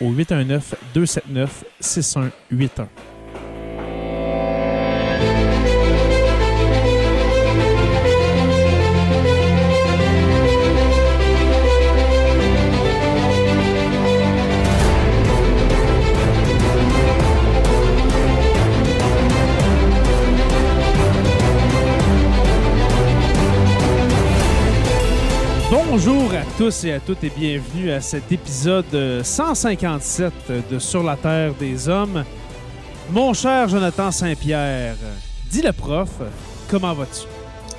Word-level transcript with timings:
au 0.00 0.10
819 0.12 0.74
Bonjour 26.02 26.32
à 26.32 26.44
tous 26.56 26.84
et 26.84 26.92
à 26.92 26.98
toutes 26.98 27.22
et 27.24 27.28
bienvenue 27.28 27.90
à 27.90 28.00
cet 28.00 28.32
épisode 28.32 29.22
157 29.22 30.32
de 30.70 30.78
Sur 30.78 31.02
la 31.02 31.14
Terre 31.14 31.52
des 31.52 31.90
Hommes. 31.90 32.24
Mon 33.10 33.34
cher 33.34 33.68
Jonathan 33.68 34.10
Saint-Pierre, 34.10 34.94
dis 35.50 35.60
le 35.60 35.72
prof, 35.72 36.08
comment 36.70 36.94
vas-tu? 36.94 37.26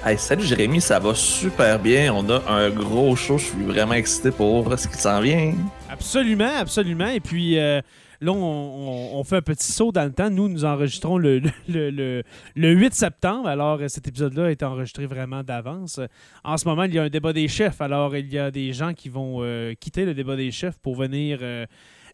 Hey, 0.07 0.19
salut 0.19 0.43
Jérémy, 0.43 0.81
ça 0.81 0.99
va 0.99 1.15
super 1.15 1.79
bien. 1.79 2.13
On 2.13 2.29
a 2.29 2.43
un 2.47 2.69
gros 2.69 3.15
show. 3.15 3.39
Je 3.39 3.45
suis 3.45 3.63
vraiment 3.63 3.93
excité 3.93 4.29
pour 4.29 4.71
ce 4.77 4.87
qui 4.87 4.97
s'en 4.99 5.19
vient. 5.19 5.55
Absolument, 5.89 6.57
absolument. 6.59 7.07
Et 7.07 7.21
puis, 7.21 7.57
euh, 7.57 7.81
là, 8.21 8.31
on, 8.31 8.35
on- 8.35 9.19
on 9.19 9.23
fait 9.23 9.37
un 9.37 9.41
petit 9.41 9.71
saut 9.71 9.91
dans 9.91 10.03
le 10.05 10.11
temps. 10.13 10.29
Nous, 10.29 10.47
nous 10.47 10.63
enregistrons 10.65 11.17
le, 11.17 11.39
le, 11.67 11.89
le- 11.89 12.23
le 12.55 12.71
8 12.71 12.93
septembre. 12.93 13.47
Alors, 13.47 13.79
euh, 13.81 13.87
cet 13.87 14.07
épisode-là 14.07 14.45
a 14.45 14.51
été 14.51 14.63
enregistré 14.65 15.05
vraiment 15.07 15.43
d'avance. 15.43 15.99
En 16.43 16.57
ce 16.57 16.65
moment, 16.67 16.83
il 16.83 16.93
y 16.93 16.99
a 16.99 17.03
un 17.03 17.09
débat 17.09 17.33
des 17.33 17.47
chefs. 17.47 17.81
Alors, 17.81 18.15
il 18.15 18.31
y 18.31 18.39
a 18.39 18.51
des 18.51 18.71
gens 18.73 18.93
qui 18.93 19.09
vont 19.09 19.37
euh, 19.41 19.73
quitter 19.79 20.05
le 20.05 20.13
débat 20.13 20.35
des 20.35 20.51
chefs 20.51 20.77
pour 20.79 20.95
venir 20.95 21.39
euh, 21.41 21.65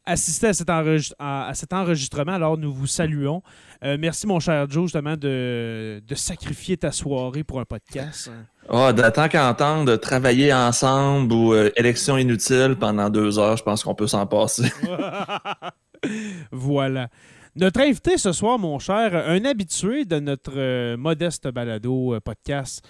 assister 0.06 0.48
à 0.48 0.54
cet, 0.54 0.70
enregist- 0.70 1.14
à- 1.20 1.48
à 1.50 1.54
cet 1.54 1.74
enregistrement. 1.74 2.32
Alors, 2.34 2.58
nous 2.58 2.74
vous 2.74 2.88
saluons. 2.88 3.42
Euh, 3.84 3.98
merci, 4.00 4.26
mon 4.26 4.40
cher 4.40 4.66
Joe, 4.70 4.86
justement, 4.86 5.18
de, 5.18 6.02
de 6.08 6.16
sacrifier 6.16 6.78
ta 6.78 6.92
soirée 6.92 7.44
pour 7.44 7.60
un 7.60 7.66
podcast. 7.66 8.32
Ah, 8.70 8.92
de 8.92 9.02
tant 9.12 9.30
qu'entendre 9.30 9.96
travailler 9.98 10.54
ensemble 10.54 11.32
ou 11.34 11.54
euh, 11.54 11.70
élection 11.78 12.18
inutile 12.18 12.76
pendant 12.80 13.10
deux 13.10 13.38
heures, 13.40 13.56
je 13.58 13.64
pense 13.64 13.84
qu'on 13.84 13.96
peut 13.96 14.08
s'en 14.08 14.26
passer. 14.26 14.70
voilà. 16.52 17.10
Notre 17.56 17.82
invité 17.82 18.18
ce 18.18 18.32
soir, 18.34 18.60
mon 18.60 18.78
cher, 18.78 19.16
un 19.16 19.44
habitué 19.46 20.06
de 20.06 20.20
notre 20.20 20.54
euh, 20.56 20.96
modeste 20.98 21.48
balado 21.48 22.14
euh, 22.14 22.20
podcast, 22.20 22.88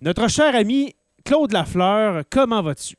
notre 0.00 0.28
cher 0.28 0.54
ami 0.54 0.94
Claude 1.24 1.52
Lafleur, 1.52 2.22
comment 2.30 2.62
vas-tu? 2.62 2.96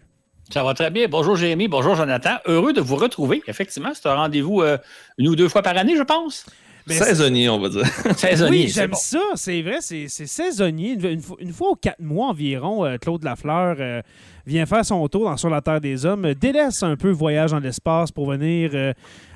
Ça 0.51 0.63
va 0.63 0.73
très 0.73 0.90
bien. 0.90 1.07
Bonjour 1.07 1.35
Jérémy, 1.35 1.67
bonjour 1.67 1.95
Jonathan. 1.95 2.38
Heureux 2.47 2.73
de 2.73 2.81
vous 2.81 2.95
retrouver. 2.95 3.44
Effectivement, 3.45 3.91
c'est 3.94 4.07
un 4.07 4.16
rendez-vous 4.16 4.62
euh, 4.62 4.79
une 5.19 5.28
ou 5.28 5.35
deux 5.35 5.47
fois 5.47 5.61
par 5.61 5.78
année, 5.78 5.96
je 5.96 6.01
pense. 6.01 6.47
Ben, 6.89 6.97
Saisonnier, 6.97 7.50
on 7.50 7.59
va 7.59 7.69
dire. 7.69 7.85
Saisonnier. 8.17 8.51
oui, 8.66 8.67
j'aime 8.67 8.91
bon. 8.91 8.97
ça, 9.00 9.19
c'est 9.35 9.61
vrai, 9.61 9.77
c'est 9.79 10.07
c'est 10.09 10.25
saisonnier. 10.27 10.94
Une, 10.94 11.05
une 11.05 11.22
fois- 11.22 11.38
une 11.39 11.53
fois 11.53 11.69
aux 11.69 11.75
quatre 11.75 12.01
mois 12.01 12.27
environ, 12.29 12.83
euh, 12.85 12.97
Claude 12.97 13.23
Lafleur 13.23 13.77
euh, 13.79 14.01
vient 14.45 14.66
faire 14.66 14.83
son 14.83 15.07
tour 15.07 15.25
dans 15.25 15.38
Sur 15.38 15.49
la 15.49 15.61
Terre 15.61 15.79
des 15.81 16.05
Hommes, 16.05 16.25
euh, 16.25 16.33
délaisse 16.35 16.83
un 16.83 16.95
peu 16.97 17.07
le 17.07 17.13
voyage 17.13 17.51
dans 17.51 17.59
l'espace 17.59 18.11
pour 18.11 18.29
venir 18.29 18.72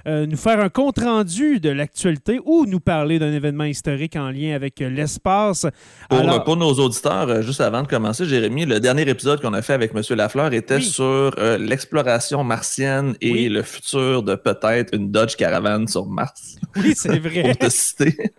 euh, 0.08 0.26
nous 0.26 0.38
faire 0.38 0.60
un 0.60 0.70
compte-rendu 0.70 1.60
de 1.60 1.70
l'actualité 1.70 2.40
ou 2.46 2.66
nous 2.66 2.80
parler 2.80 3.20
d'un 3.20 3.32
événement 3.32 3.64
historique 3.64 4.16
en 4.16 4.30
lien 4.32 4.54
avec 4.56 4.82
euh, 4.82 4.90
l'espace. 4.90 5.66
Pour, 6.10 6.20
Alors- 6.20 6.44
pour 6.44 6.58
nos 6.58 6.74
auditeurs, 6.74 7.30
euh, 7.30 7.42
juste 7.42 7.62
avant 7.62 7.82
de 7.84 7.88
commencer, 7.88 8.26
Jérémy, 8.26 8.66
le 8.66 8.80
dernier 8.80 9.08
épisode 9.10 9.42
qu'on 9.42 9.54
a 9.54 9.62
fait 9.62 9.74
avec 9.74 9.92
M. 9.96 10.02
Lafleur 10.18 10.54
était 10.54 10.76
Oui. 10.76 10.84
sur 10.84 11.04
euh, 11.38 11.58
l'exploration 11.58 12.44
martienne 12.44 13.16
et 13.22 13.32
Oui. 13.32 13.50
le 13.50 13.62
futur 13.64 14.24
de 14.24 14.36
peut-être 14.36 14.94
une 14.96 15.12
Dodge 15.12 15.36
Caravan 15.36 15.88
sur 15.88 16.06
Mars. 16.08 16.56
Oui, 16.76 16.94
c'est 16.96 17.20
vrai. 17.20 17.44
Pour 17.44 17.58
te 17.58 17.70
citer. 17.70 18.16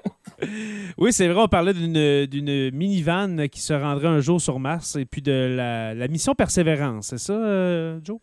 Oui, 0.99 1.13
c'est 1.13 1.29
vrai, 1.29 1.41
on 1.43 1.49
parlait 1.49 1.73
d'une 1.73 2.27
d'une 2.27 2.71
minivan 2.73 3.47
qui 3.51 3.61
se 3.63 3.73
rendrait 3.73 4.09
un 4.09 4.21
jour 4.21 4.41
sur 4.41 4.59
Mars 4.59 4.97
et 4.97 5.05
puis 5.07 5.23
de 5.23 5.33
la, 5.57 5.95
la 5.95 6.09
mission 6.09 6.35
Persévérance, 6.35 7.07
c'est 7.11 7.19
ça, 7.19 7.33
euh, 7.33 7.99
Joe? 8.03 8.19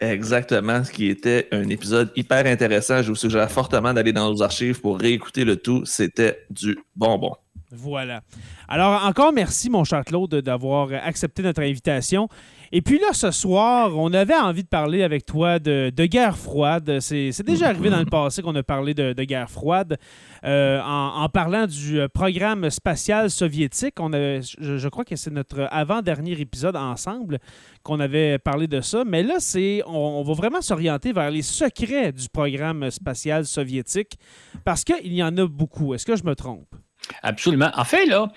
Exactement, 0.00 0.82
ce 0.82 0.90
qui 0.90 1.08
était 1.08 1.46
un 1.52 1.68
épisode 1.68 2.10
hyper 2.16 2.46
intéressant. 2.46 3.02
Je 3.02 3.08
vous 3.08 3.16
suggère 3.16 3.50
fortement 3.50 3.92
d'aller 3.92 4.14
dans 4.14 4.30
nos 4.30 4.42
archives 4.42 4.80
pour 4.80 4.98
réécouter 4.98 5.44
le 5.44 5.56
tout. 5.56 5.84
C'était 5.84 6.46
du 6.48 6.78
bonbon. 6.96 7.34
Voilà. 7.70 8.22
Alors, 8.66 9.04
encore 9.04 9.32
merci, 9.32 9.68
mon 9.68 9.84
cher 9.84 10.02
Claude, 10.04 10.36
d'avoir 10.36 10.88
accepté 10.92 11.42
notre 11.42 11.62
invitation. 11.62 12.28
Et 12.72 12.82
puis 12.82 13.00
là, 13.00 13.12
ce 13.12 13.32
soir, 13.32 13.96
on 13.96 14.12
avait 14.12 14.36
envie 14.36 14.62
de 14.62 14.68
parler 14.68 15.02
avec 15.02 15.26
toi 15.26 15.58
de, 15.58 15.90
guerre 16.06 16.38
froide. 16.38 17.00
C'est 17.00 17.42
déjà 17.42 17.68
arrivé 17.68 17.90
dans 17.90 17.98
le 17.98 18.04
passé 18.04 18.42
qu'on 18.42 18.54
a 18.54 18.62
parlé 18.62 18.94
de, 18.94 19.24
guerre 19.24 19.50
froide. 19.50 19.98
Euh, 20.44 20.80
en, 20.80 21.28
parlant 21.28 21.66
du 21.66 22.00
euh, 22.00 22.08
programme 22.08 22.70
spatial 22.70 23.28
soviétique, 23.28 23.94
on 23.98 24.12
avait, 24.12 24.40
je, 24.42 24.88
crois 24.88 25.04
que 25.04 25.16
c'est 25.16 25.30
notre 25.30 25.68
avant-dernier 25.70 26.40
épisode 26.40 26.76
ensemble 26.76 27.40
qu'on 27.82 27.98
avait 28.00 28.38
parlé 28.38 28.68
de 28.68 28.80
ça. 28.80 29.04
Mais 29.04 29.22
là, 29.22 29.34
c'est, 29.38 29.82
on 29.86 30.22
va 30.22 30.32
vraiment 30.32 30.62
s'orienter 30.62 31.12
vers 31.12 31.30
les 31.30 31.42
secrets 31.42 32.12
du 32.12 32.28
programme 32.28 32.90
spatial 32.90 33.46
soviétique 33.46 34.16
parce 34.64 34.84
qu'il 34.84 35.12
y 35.12 35.22
en 35.22 35.36
a 35.36 35.46
beaucoup. 35.46 35.92
Est-ce 35.92 36.06
que 36.06 36.16
je 36.16 36.24
me 36.24 36.34
trompe? 36.34 36.74
Absolument. 37.22 37.70
En 37.74 37.84
fait, 37.84 38.06
là, 38.06 38.28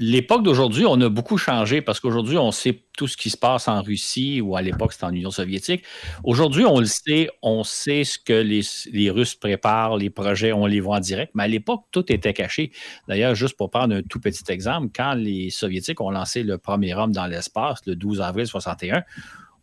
l'époque 0.00 0.42
d'aujourd'hui, 0.42 0.86
on 0.86 0.98
a 1.02 1.10
beaucoup 1.10 1.36
changé 1.36 1.82
parce 1.82 2.00
qu'aujourd'hui, 2.00 2.38
on 2.38 2.50
sait 2.52 2.84
tout 2.96 3.06
ce 3.06 3.18
qui 3.18 3.28
se 3.28 3.36
passe 3.36 3.68
en 3.68 3.82
Russie 3.82 4.40
ou 4.40 4.56
à 4.56 4.62
l'époque, 4.62 4.94
c'était 4.94 5.04
en 5.04 5.12
Union 5.12 5.30
soviétique. 5.30 5.84
Aujourd'hui, 6.24 6.64
on 6.64 6.80
le 6.80 6.86
sait, 6.86 7.28
on 7.42 7.64
sait 7.64 8.04
ce 8.04 8.18
que 8.18 8.32
les, 8.32 9.10
Russes 9.10 9.34
préparent, 9.34 9.98
les 9.98 10.08
projets, 10.08 10.52
on 10.52 10.64
les 10.64 10.80
voit 10.80 10.96
en 10.96 11.00
direct, 11.00 11.32
mais 11.34 11.42
à 11.44 11.48
l'époque, 11.48 11.84
tout 11.92 12.10
était 12.10 12.32
caché. 12.32 12.72
D'ailleurs, 13.08 13.34
juste 13.34 13.58
pour 13.58 13.70
prendre 13.70 13.94
un 13.94 14.02
tout 14.02 14.20
petit 14.20 14.50
exemple, 14.50 14.88
quand 14.96 15.12
les 15.12 15.50
Soviétiques 15.50 16.00
ont 16.00 16.10
lancé 16.10 16.42
le 16.42 16.56
premier 16.56 16.94
homme 16.94 17.12
dans 17.12 17.26
l'espace 17.26 17.80
le 17.86 17.94
12 17.94 18.22
avril 18.22 18.46
61, 18.46 19.02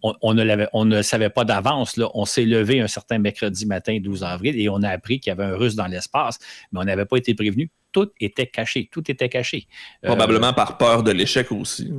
on, 0.03 0.35
ne, 0.35 0.67
on 0.73 0.85
ne 0.85 1.01
savait 1.01 1.31
pas 1.31 1.45
d'avance. 1.45 1.99
On 2.13 2.25
s'est 2.25 2.45
levé 2.45 2.79
un 2.79 2.87
certain 2.87 3.17
mercredi 3.17 3.65
matin, 3.65 3.97
12 3.99 4.23
avril, 4.23 4.59
et 4.59 4.69
on 4.69 4.83
a 4.83 4.89
appris 4.89 5.19
qu'il 5.19 5.31
y 5.31 5.33
avait 5.33 5.45
un 5.45 5.55
Russe 5.55 5.75
dans 5.75 5.87
l'espace, 5.87 6.37
mais 6.71 6.79
on 6.79 6.83
n'avait 6.83 7.05
pas 7.05 7.17
été 7.17 7.33
prévenu. 7.33 7.71
Tout 7.91 8.11
était 8.19 8.47
caché. 8.47 8.89
Tout 8.91 9.09
était 9.09 9.29
caché. 9.29 9.67
Euh, 10.03 10.07
Probablement 10.09 10.53
par 10.53 10.77
peur 10.77 11.03
de 11.03 11.11
l'échec 11.11 11.51
aussi. 11.51 11.91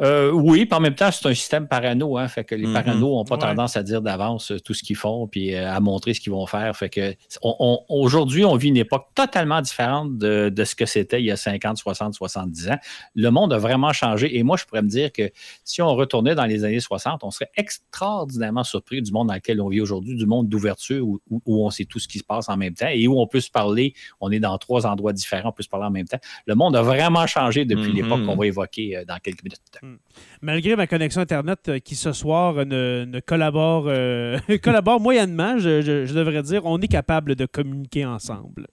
Euh, 0.00 0.30
oui, 0.30 0.64
puis 0.64 0.74
en 0.74 0.80
même 0.80 0.94
temps, 0.94 1.10
c'est 1.10 1.28
un 1.28 1.34
système 1.34 1.68
parano, 1.68 2.16
hein, 2.16 2.26
fait 2.26 2.44
que 2.44 2.54
les 2.54 2.72
parano 2.72 3.16
n'ont 3.16 3.24
pas 3.24 3.36
tendance 3.36 3.76
à 3.76 3.82
dire 3.82 4.00
d'avance 4.00 4.50
euh, 4.50 4.58
tout 4.58 4.72
ce 4.72 4.82
qu'ils 4.82 4.96
font 4.96 5.26
puis 5.26 5.54
euh, 5.54 5.70
à 5.70 5.80
montrer 5.80 6.14
ce 6.14 6.20
qu'ils 6.20 6.32
vont 6.32 6.46
faire. 6.46 6.74
Fait 6.74 6.88
que 6.88 7.14
aujourd'hui, 7.42 8.44
on 8.46 8.56
vit 8.56 8.68
une 8.68 8.78
époque 8.78 9.08
totalement 9.14 9.60
différente 9.60 10.16
de, 10.16 10.64
ce 10.64 10.74
que 10.74 10.86
c'était 10.86 11.20
il 11.20 11.26
y 11.26 11.30
a 11.30 11.36
50, 11.36 11.76
60, 11.76 12.14
70 12.14 12.70
ans. 12.70 12.78
Le 13.14 13.28
monde 13.30 13.52
a 13.52 13.58
vraiment 13.58 13.92
changé 13.92 14.38
et 14.38 14.42
moi, 14.42 14.56
je 14.56 14.64
pourrais 14.64 14.80
me 14.80 14.88
dire 14.88 15.12
que 15.12 15.30
si 15.62 15.82
on 15.82 15.94
retournait 15.94 16.34
dans 16.34 16.46
les 16.46 16.64
années 16.64 16.80
60, 16.80 17.22
on 17.22 17.30
serait 17.30 17.50
extraordinairement 17.56 18.64
surpris 18.64 19.02
du 19.02 19.12
monde 19.12 19.28
dans 19.28 19.34
lequel 19.34 19.60
on 19.60 19.68
vit 19.68 19.82
aujourd'hui, 19.82 20.16
du 20.16 20.24
monde 20.24 20.48
d'ouverture 20.48 21.06
où, 21.06 21.20
on 21.46 21.68
sait 21.68 21.84
tout 21.84 21.98
ce 21.98 22.08
qui 22.08 22.18
se 22.18 22.24
passe 22.24 22.48
en 22.48 22.56
même 22.56 22.74
temps 22.74 22.88
et 22.88 23.06
où 23.08 23.20
on 23.20 23.26
peut 23.26 23.40
se 23.40 23.50
parler. 23.50 23.92
On 24.20 24.30
est 24.30 24.40
dans 24.40 24.56
trois 24.56 24.86
endroits 24.86 25.12
différents, 25.12 25.50
on 25.50 25.52
peut 25.52 25.62
se 25.62 25.68
parler 25.68 25.86
en 25.86 25.90
même 25.90 26.08
temps. 26.08 26.20
Le 26.46 26.54
monde 26.54 26.76
a 26.76 26.82
vraiment 26.82 27.26
changé 27.26 27.66
depuis 27.66 27.92
mm-hmm. 27.92 27.94
l'époque 27.94 28.24
qu'on 28.24 28.36
va 28.36 28.46
évoquer 28.46 29.04
dans 29.06 29.18
quelques 29.18 29.44
minutes. 29.44 29.81
Hmm. 29.82 29.96
Malgré 30.42 30.76
ma 30.76 30.86
connexion 30.86 31.20
Internet 31.20 31.68
euh, 31.68 31.78
qui 31.80 31.96
ce 31.96 32.12
soir 32.12 32.64
ne, 32.64 33.18
collabore, 33.26 33.86
euh, 33.88 34.38
collabore 34.62 35.00
moyennement, 35.00 35.58
je, 35.58 36.12
devrais 36.12 36.42
dire, 36.44 36.64
on 36.64 36.78
est 36.78 36.86
capable 36.86 37.34
de 37.34 37.46
communiquer 37.46 38.06
ensemble. 38.06 38.68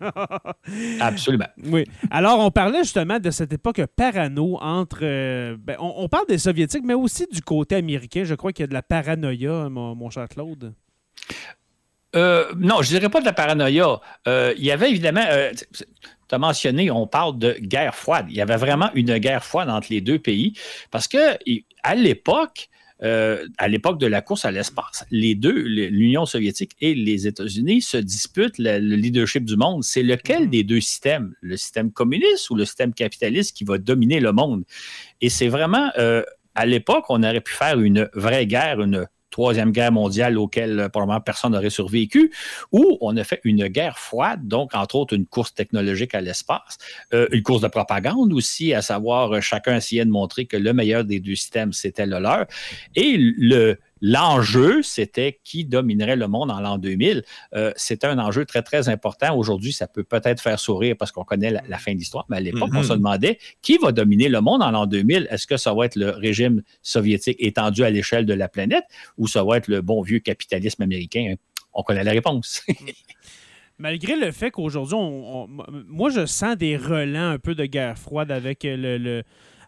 Absolument. 1.00 1.48
Oui. 1.64 1.84
Alors, 2.08 2.38
on 2.38 2.52
parlait 2.52 2.84
justement 2.84 3.18
de 3.18 3.30
cette 3.30 3.52
époque 3.52 3.82
parano 3.96 4.56
entre. 4.60 5.00
Euh, 5.02 5.56
ben, 5.58 5.76
on, 5.80 6.08
parle 6.08 6.26
des 6.28 6.38
Soviétiques, 6.38 6.84
mais 6.84 6.94
aussi 6.94 7.26
du 7.30 7.42
côté 7.42 7.74
américain. 7.74 8.22
Je 8.22 8.36
crois 8.36 8.52
qu'il 8.52 8.62
y 8.62 8.64
a 8.64 8.68
de 8.68 8.74
la 8.74 8.82
paranoïa, 8.82 9.68
mon, 9.68 10.10
cher 10.10 10.28
Claude. 10.28 10.72
Non, 12.14 12.82
je 12.82 12.88
dirais 12.88 13.08
pas 13.08 13.20
de 13.20 13.26
la 13.26 13.32
paranoïa. 13.32 14.00
il 14.26 14.64
y 14.64 14.70
avait 14.70 14.90
évidemment 14.90 15.24
tu 16.28 16.34
as 16.34 16.38
mentionné, 16.38 16.90
on 16.90 17.06
parle 17.06 17.38
de 17.38 17.56
guerre 17.60 17.94
froide. 17.94 18.26
Il 18.28 18.36
y 18.36 18.40
avait 18.40 18.56
vraiment 18.56 18.90
une 18.94 19.18
guerre 19.18 19.44
froide 19.44 19.68
entre 19.68 19.88
les 19.90 20.00
deux 20.00 20.18
pays 20.18 20.54
parce 20.90 21.08
que 21.08 21.38
à 21.82 21.94
l'époque, 21.94 22.68
euh, 23.02 23.46
à 23.58 23.68
l'époque 23.68 23.98
de 23.98 24.06
la 24.06 24.22
course 24.22 24.44
à 24.44 24.50
l'espace, 24.50 25.04
les 25.10 25.34
deux, 25.34 25.52
l'Union 25.52 26.24
soviétique 26.24 26.72
et 26.80 26.94
les 26.94 27.26
États-Unis, 27.26 27.82
se 27.82 27.96
disputent 27.96 28.58
le, 28.58 28.78
leadership 28.78 29.44
du 29.44 29.56
monde. 29.56 29.84
C'est 29.84 30.02
lequel 30.02 30.44
mm-hmm. 30.44 30.50
des 30.50 30.64
deux 30.64 30.80
systèmes, 30.80 31.34
le 31.40 31.56
système 31.56 31.92
communiste 31.92 32.48
ou 32.50 32.54
le 32.54 32.64
système 32.64 32.94
capitaliste, 32.94 33.56
qui 33.56 33.64
va 33.64 33.78
dominer 33.78 34.20
le 34.20 34.32
monde? 34.32 34.64
Et 35.20 35.28
c'est 35.28 35.48
vraiment, 35.48 35.90
euh, 35.98 36.22
à 36.54 36.66
l'époque, 36.66 37.04
on 37.08 37.22
aurait 37.22 37.40
pu 37.40 37.52
faire 37.52 37.80
une 37.80 38.08
vraie 38.14 38.46
guerre, 38.46 38.80
une 38.80 39.06
Troisième 39.34 39.72
Guerre 39.72 39.90
mondiale 39.90 40.38
auquel 40.38 40.78
euh, 40.78 40.88
probablement 40.88 41.20
personne 41.20 41.50
n'aurait 41.50 41.68
survécu, 41.68 42.30
ou 42.70 42.98
on 43.00 43.16
a 43.16 43.24
fait 43.24 43.40
une 43.42 43.66
guerre 43.66 43.98
froide, 43.98 44.46
donc 44.46 44.76
entre 44.76 44.94
autres 44.94 45.12
une 45.12 45.26
course 45.26 45.52
technologique 45.52 46.14
à 46.14 46.20
l'espace, 46.20 46.78
euh, 47.12 47.26
une 47.32 47.42
course 47.42 47.60
de 47.60 47.66
propagande 47.66 48.32
aussi, 48.32 48.72
à 48.74 48.80
savoir 48.80 49.32
euh, 49.32 49.40
chacun 49.40 49.74
essayait 49.74 50.04
de 50.04 50.10
montrer 50.10 50.46
que 50.46 50.56
le 50.56 50.72
meilleur 50.72 51.02
des 51.02 51.18
deux 51.18 51.34
systèmes, 51.34 51.72
c'était 51.72 52.06
le 52.06 52.20
leur. 52.20 52.46
Et 52.94 53.16
le, 53.18 53.76
L'enjeu, 54.06 54.82
c'était 54.82 55.40
qui 55.44 55.64
dominerait 55.64 56.16
le 56.16 56.28
monde 56.28 56.50
en 56.50 56.60
l'an 56.60 56.76
2000. 56.76 57.24
Euh, 57.54 57.72
c'était 57.74 58.06
un 58.06 58.18
enjeu 58.18 58.44
très, 58.44 58.60
très 58.60 58.90
important. 58.90 59.34
Aujourd'hui, 59.34 59.72
ça 59.72 59.86
peut 59.86 60.04
peut-être 60.04 60.42
faire 60.42 60.60
sourire 60.60 60.94
parce 60.98 61.10
qu'on 61.10 61.24
connaît 61.24 61.50
la, 61.50 61.78
fin 61.78 61.94
de 61.94 61.96
l'histoire, 61.96 62.26
mais 62.28 62.36
à 62.36 62.40
l'époque, 62.40 62.68
on 62.74 62.82
se 62.82 62.92
mm-hmm. 62.92 62.96
demandait 62.98 63.38
qui 63.62 63.78
va 63.78 63.92
dominer 63.92 64.28
le 64.28 64.42
monde 64.42 64.62
en 64.62 64.72
l'an 64.72 64.84
2000. 64.84 65.28
Est-ce 65.30 65.46
que 65.46 65.56
ça 65.56 65.72
va 65.72 65.86
être 65.86 65.96
le 65.96 66.10
régime 66.10 66.62
soviétique 66.82 67.38
étendu 67.40 67.82
à 67.82 67.88
l'échelle 67.88 68.26
de 68.26 68.34
la 68.34 68.46
planète 68.46 68.84
ou 69.16 69.26
ça 69.26 69.42
va 69.42 69.56
être 69.56 69.68
le 69.68 69.80
bon 69.80 70.02
vieux 70.02 70.18
capitalisme 70.18 70.82
américain? 70.82 71.36
On 71.72 71.82
connaît 71.82 72.04
la 72.04 72.12
réponse. 72.12 72.62
Malgré 73.78 74.16
le 74.16 74.32
fait 74.32 74.50
qu'aujourd'hui, 74.50 74.98
moi, 75.88 76.10
je 76.10 76.26
sens 76.26 76.58
des 76.58 76.76
relents 76.76 77.30
un 77.30 77.38
peu 77.38 77.54
de 77.54 77.64
guerre 77.64 77.98
froide 77.98 78.30
avec 78.30 78.64
le 78.64 79.22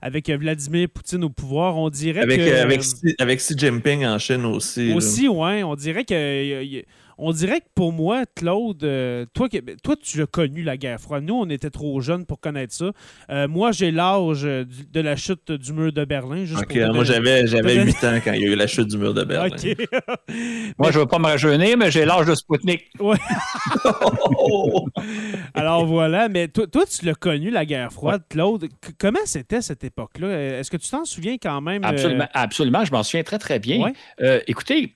avec 0.07 0.31
Vladimir 0.31 0.89
Poutine 0.89 1.25
au 1.25 1.31
pouvoir, 1.31 1.77
on 1.77 1.91
dirait 1.91 2.21
avec, 2.21 2.39
que... 2.39 2.49
Euh, 2.49 2.63
avec, 2.63 2.81
avec 3.19 3.41
Xi 3.41 3.59
Jinping 3.59 4.07
en 4.07 4.19
Chine 4.19 4.45
aussi. 4.45 4.93
Aussi, 4.93 5.27
oui. 5.27 5.65
On 5.65 5.75
dirait 5.75 6.05
que 6.05 6.85
on 7.19 7.33
dirait 7.33 7.61
que 7.61 7.67
pour 7.75 7.93
moi, 7.93 8.25
Claude, 8.35 8.85
euh, 8.85 9.25
toi, 9.33 9.49
toi, 9.83 9.97
tu 10.01 10.23
as 10.23 10.27
connu 10.27 10.63
la 10.63 10.77
guerre 10.77 11.01
froide. 11.01 11.25
Nous, 11.25 11.35
on 11.35 11.49
était 11.49 11.71
trop 11.71 11.99
jeunes 12.01 12.27
pour 12.27 12.41
connaître 12.41 12.75
ça. 12.75 12.93
Euh, 13.31 13.49
moi, 13.49 13.73
j'ai 13.73 13.91
l'âge 13.91 14.43
de 14.43 15.01
la 15.01 15.17
chute 15.17 15.51
du 15.51 15.73
mur 15.73 15.93
de 15.93 16.05
Berlin. 16.05 16.45
OK, 16.57 16.77
moi, 16.93 17.05
j'avais, 17.05 17.47
j'avais 17.47 17.83
8 17.83 18.05
ans 18.05 18.21
quand 18.23 18.33
il 18.33 18.43
y 18.43 18.45
a 18.45 18.49
eu 18.49 18.55
la 18.55 18.67
chute 18.67 18.89
du 18.89 18.99
mur 18.99 19.15
de 19.15 19.25
Berlin. 19.25 19.49
moi, 20.79 20.91
je 20.91 20.99
ne 20.99 21.03
veux 21.03 21.07
pas 21.07 21.19
me 21.19 21.25
rajeunir, 21.25 21.79
mais 21.79 21.91
j'ai 21.91 22.05
l'âge 22.05 22.27
de 22.27 22.35
Sputnik. 22.35 22.91
Ouais. 23.01 23.17
Alors 25.55 25.87
voilà, 25.87 26.29
mais 26.29 26.49
toi, 26.49 26.67
toi 26.67 26.85
tu 26.85 27.07
l'as 27.07 27.15
connu, 27.15 27.51
la 27.51 27.65
guerre 27.65 27.93
froide, 27.93 28.23
Claude. 28.29 28.69
comment 28.99 29.19
c'était 29.25 29.63
cette 29.63 29.85
époque-là? 29.85 30.59
Est-ce 30.59 30.71
que 30.71 30.77
tu 30.77 30.89
t'en 30.91 31.05
souviens 31.05 31.37
quand 31.41 31.61
même? 31.63 31.83
Absolument, 31.85 32.25
euh? 32.25 32.35
absolument 32.35 32.85
je 32.85 32.93
m'en 32.93 33.03
souviens 33.03 33.23
très, 33.23 33.39
très 33.39 33.59
bien. 33.59 33.93
écoutez, 34.47 34.93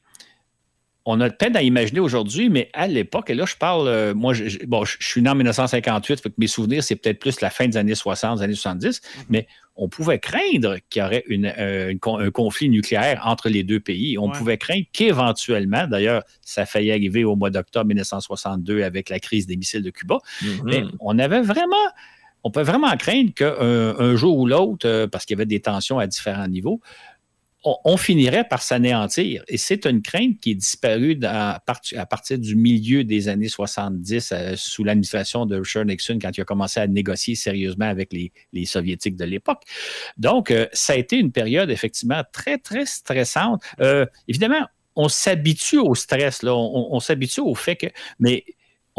on 1.10 1.20
a 1.20 1.28
peine 1.28 1.56
à 1.56 1.62
imaginer 1.62 2.00
aujourd'hui, 2.00 2.48
mais 2.48 2.70
à 2.72 2.86
l'époque, 2.86 3.30
et 3.30 3.34
là, 3.34 3.44
je 3.44 3.56
parle, 3.56 3.88
euh, 3.88 4.14
moi, 4.14 4.32
je, 4.32 4.64
bon, 4.66 4.84
je, 4.84 4.96
suis 5.00 5.20
né 5.20 5.28
en 5.28 5.34
1958, 5.34 6.20
fait 6.20 6.28
que 6.28 6.34
mes 6.38 6.46
souvenirs, 6.46 6.84
c'est 6.84 6.96
peut-être 6.96 7.18
plus 7.18 7.40
la 7.40 7.50
fin 7.50 7.66
des 7.66 7.76
années 7.76 7.94
60, 7.94 8.38
des 8.38 8.44
années 8.44 8.54
70, 8.54 9.00
mhm. 9.02 9.24
mais 9.28 9.46
on 9.74 9.88
pouvait 9.88 10.18
craindre 10.18 10.76
qu'il 10.88 11.02
y 11.02 11.04
aurait 11.04 11.24
euh, 11.30 11.94
un 12.04 12.30
conflit 12.30 12.68
nucléaire 12.68 13.22
entre 13.24 13.48
les 13.48 13.64
deux 13.64 13.80
pays. 13.80 14.18
On 14.18 14.30
pouvait 14.30 14.58
craindre 14.58 14.84
qu'éventuellement, 14.92 15.86
d'ailleurs, 15.86 16.22
ça 16.42 16.62
a 16.62 16.66
failli 16.66 16.92
arriver 16.92 17.24
au 17.24 17.34
mois 17.34 17.50
d'octobre 17.50 17.86
1962 17.86 18.82
avec 18.82 19.08
la 19.08 19.18
crise 19.18 19.46
des 19.46 19.56
missiles 19.56 19.82
de 19.82 19.90
Cuba, 19.90 20.18
mhm. 20.42 20.60
mais 20.64 20.84
on 21.00 21.18
avait 21.18 21.40
vraiment 21.40 21.76
on 22.42 22.50
peut 22.50 22.62
vraiment 22.62 22.90
craindre 22.96 23.32
qu'un 23.34 24.16
jour 24.16 24.38
ou 24.38 24.46
l'autre, 24.46 24.88
euh, 24.88 25.06
parce 25.06 25.24
qu'il 25.24 25.36
y 25.36 25.38
avait 25.38 25.46
des 25.46 25.60
tensions 25.60 25.98
à 25.98 26.06
différents 26.06 26.48
niveaux, 26.48 26.80
on, 27.62 27.96
finirait 27.96 28.44
par 28.48 28.62
s'anéantir. 28.62 29.42
Et 29.48 29.58
c'est 29.58 29.84
une 29.84 30.00
crainte 30.00 30.40
qui 30.40 30.52
est 30.52 30.54
disparue 30.54 31.18
à, 31.24 31.62
partir 31.66 32.38
du 32.38 32.56
milieu 32.56 33.04
des 33.04 33.28
années 33.28 33.48
70 33.48 34.32
euh, 34.32 34.54
sous 34.56 34.82
l'administration 34.82 35.44
de 35.44 35.56
Richard 35.56 35.84
Nixon 35.84 36.18
quand 36.20 36.36
il 36.36 36.40
a 36.40 36.44
commencé 36.44 36.80
à 36.80 36.86
négocier 36.86 37.34
sérieusement 37.34 37.86
avec 37.86 38.12
les, 38.12 38.32
Soviétiques 38.64 39.16
de 39.16 39.24
l'époque. 39.24 39.62
Donc, 40.16 40.50
euh, 40.50 40.66
ça 40.72 40.92
a 40.92 40.96
été 40.96 41.16
une 41.16 41.32
période 41.32 41.70
effectivement 41.70 42.22
très, 42.32 42.58
très 42.58 42.86
stressante. 42.86 43.62
Euh, 43.80 44.06
évidemment, 44.28 44.66
on 44.96 45.08
s'habitue 45.08 45.78
au 45.78 45.94
stress, 45.94 46.44
on, 46.44 46.88
on 46.90 47.00
s'habitue 47.00 47.40
au 47.40 47.54
fait 47.54 47.76
que, 47.76 47.86
mais 48.18 48.44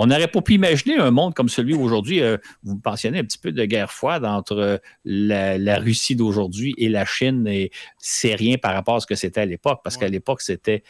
on 0.01 0.07
n'aurait 0.07 0.27
pas 0.27 0.41
pu 0.41 0.55
imaginer 0.55 0.97
un 0.97 1.11
monde 1.11 1.35
comme 1.35 1.47
celui 1.47 1.75
aujourd'hui. 1.75 2.23
Euh, 2.23 2.37
vous 2.63 2.81
mentionnez 2.83 3.19
un 3.19 3.23
petit 3.23 3.37
peu 3.37 3.51
de 3.51 3.65
guerre 3.65 3.91
froide 3.91 4.25
entre 4.25 4.57
euh, 4.57 4.77
la, 5.05 5.77
Russie 5.77 6.15
d'aujourd'hui 6.15 6.73
et 6.79 6.89
la 6.89 7.05
Chine, 7.05 7.47
et 7.47 7.69
c'est 7.99 8.33
rien 8.33 8.57
par 8.57 8.73
rapport 8.73 8.95
à 8.95 8.99
ce 8.99 9.05
que 9.05 9.13
c'était 9.13 9.41
à 9.41 9.45
l'époque, 9.45 9.81
parce 9.83 9.97
qu'à 9.97 10.07
l'époque, 10.07 10.41
c'était 10.41 10.81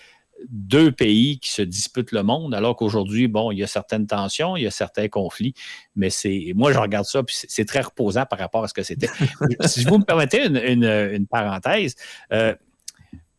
deux 0.50 0.94
pays 0.94 1.40
qui 1.40 1.52
se 1.52 1.62
disputent 1.62 2.14
le 2.14 2.24
monde, 2.24 2.56
alors 2.56 2.78
qu'aujourd'hui, 2.78 3.28
bon, 3.28 3.52
il 3.52 3.58
y 3.58 3.64
a 3.64 3.68
certaines 3.68 4.08
tensions, 4.08 4.56
il 4.56 4.64
y 4.64 4.68
a 4.68 4.72
certains 4.72 5.10
conflits, 5.10 5.56
mais 5.94 6.10
c'est, 6.10 6.54
moi, 6.56 6.72
je 6.72 6.80
regarde 6.80 7.06
ça, 7.06 7.22
puis 7.22 7.36
c'est 7.50 7.66
très 7.66 7.82
reposant 7.82 8.26
par 8.26 8.40
rapport 8.40 8.64
à 8.64 8.70
ce 8.70 8.74
que 8.74 8.84
c'était. 8.84 9.10
si 9.66 9.84
vous 9.84 9.98
me 9.98 10.06
permettez 10.06 10.46
une, 10.46 11.28
parenthèse, 11.28 11.96
euh, 12.32 12.56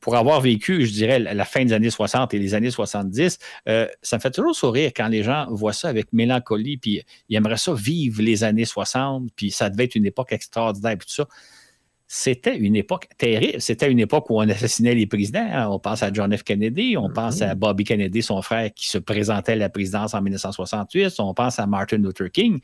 pour 0.02 0.16
avoir 0.16 0.40
vécu, 0.40 0.85
je 0.85 0.92
dirais, 0.92 1.21
la 1.21 1.44
fin 1.44 1.64
des 1.64 1.73
années 1.73 1.88
60 1.88 2.35
et 2.35 2.38
les 2.38 2.54
années 2.54 2.73
70, 2.73 3.38
euh, 3.68 3.87
ça 4.02 4.16
me 4.16 4.21
fait 4.21 4.32
toujours 4.32 4.54
sourire 4.54 4.90
quand 4.94 5.06
les 5.06 5.23
gens 5.23 5.47
voient 5.49 5.73
ça 5.73 5.88
avec 5.88 6.12
mélancolie, 6.12 6.76
puis 6.76 7.02
ils 7.28 7.37
aimeraient 7.37 7.56
ça 7.56 7.73
vivre 7.73 8.21
les 8.21 8.42
années 8.42 8.64
60, 8.64 9.30
puis 9.37 9.52
ça 9.52 9.71
devait 9.71 9.85
être 9.85 9.94
une 9.94 10.04
époque 10.04 10.32
extraordinaire, 10.32 10.99
puis 10.99 11.06
tout 11.06 11.14
ça. 11.14 11.28
C'était 12.09 12.59
une 12.59 12.76
époque 12.76 13.09
terrible. 13.16 13.59
C'était 13.62 13.90
une 13.90 14.00
époque 14.00 14.28
où 14.28 14.38
on 14.38 14.47
assassinait 14.47 14.94
les 14.94 15.06
présidents. 15.06 15.49
Hein. 15.50 15.68
On 15.71 15.78
pense 15.78 16.02
à 16.02 16.12
John 16.12 16.37
F. 16.37 16.42
Kennedy, 16.42 16.94
on 16.99 17.09
pense 17.09 17.40
à. 17.40 17.54
Bobby 17.54 17.85
Kennedy, 17.85 18.21
son 18.21 18.42
frère, 18.42 18.71
qui 18.75 18.87
se 18.90 18.99
présentait 18.99 19.52
à 19.52 19.56
la 19.56 19.71
présidence 19.71 20.12
en 20.12 20.21
1968. 20.21 21.14
On 21.21 21.32
pense 21.32 21.59
à 21.59 21.66
Martin 21.66 21.97
Luther 21.97 22.30
King. 22.30 22.61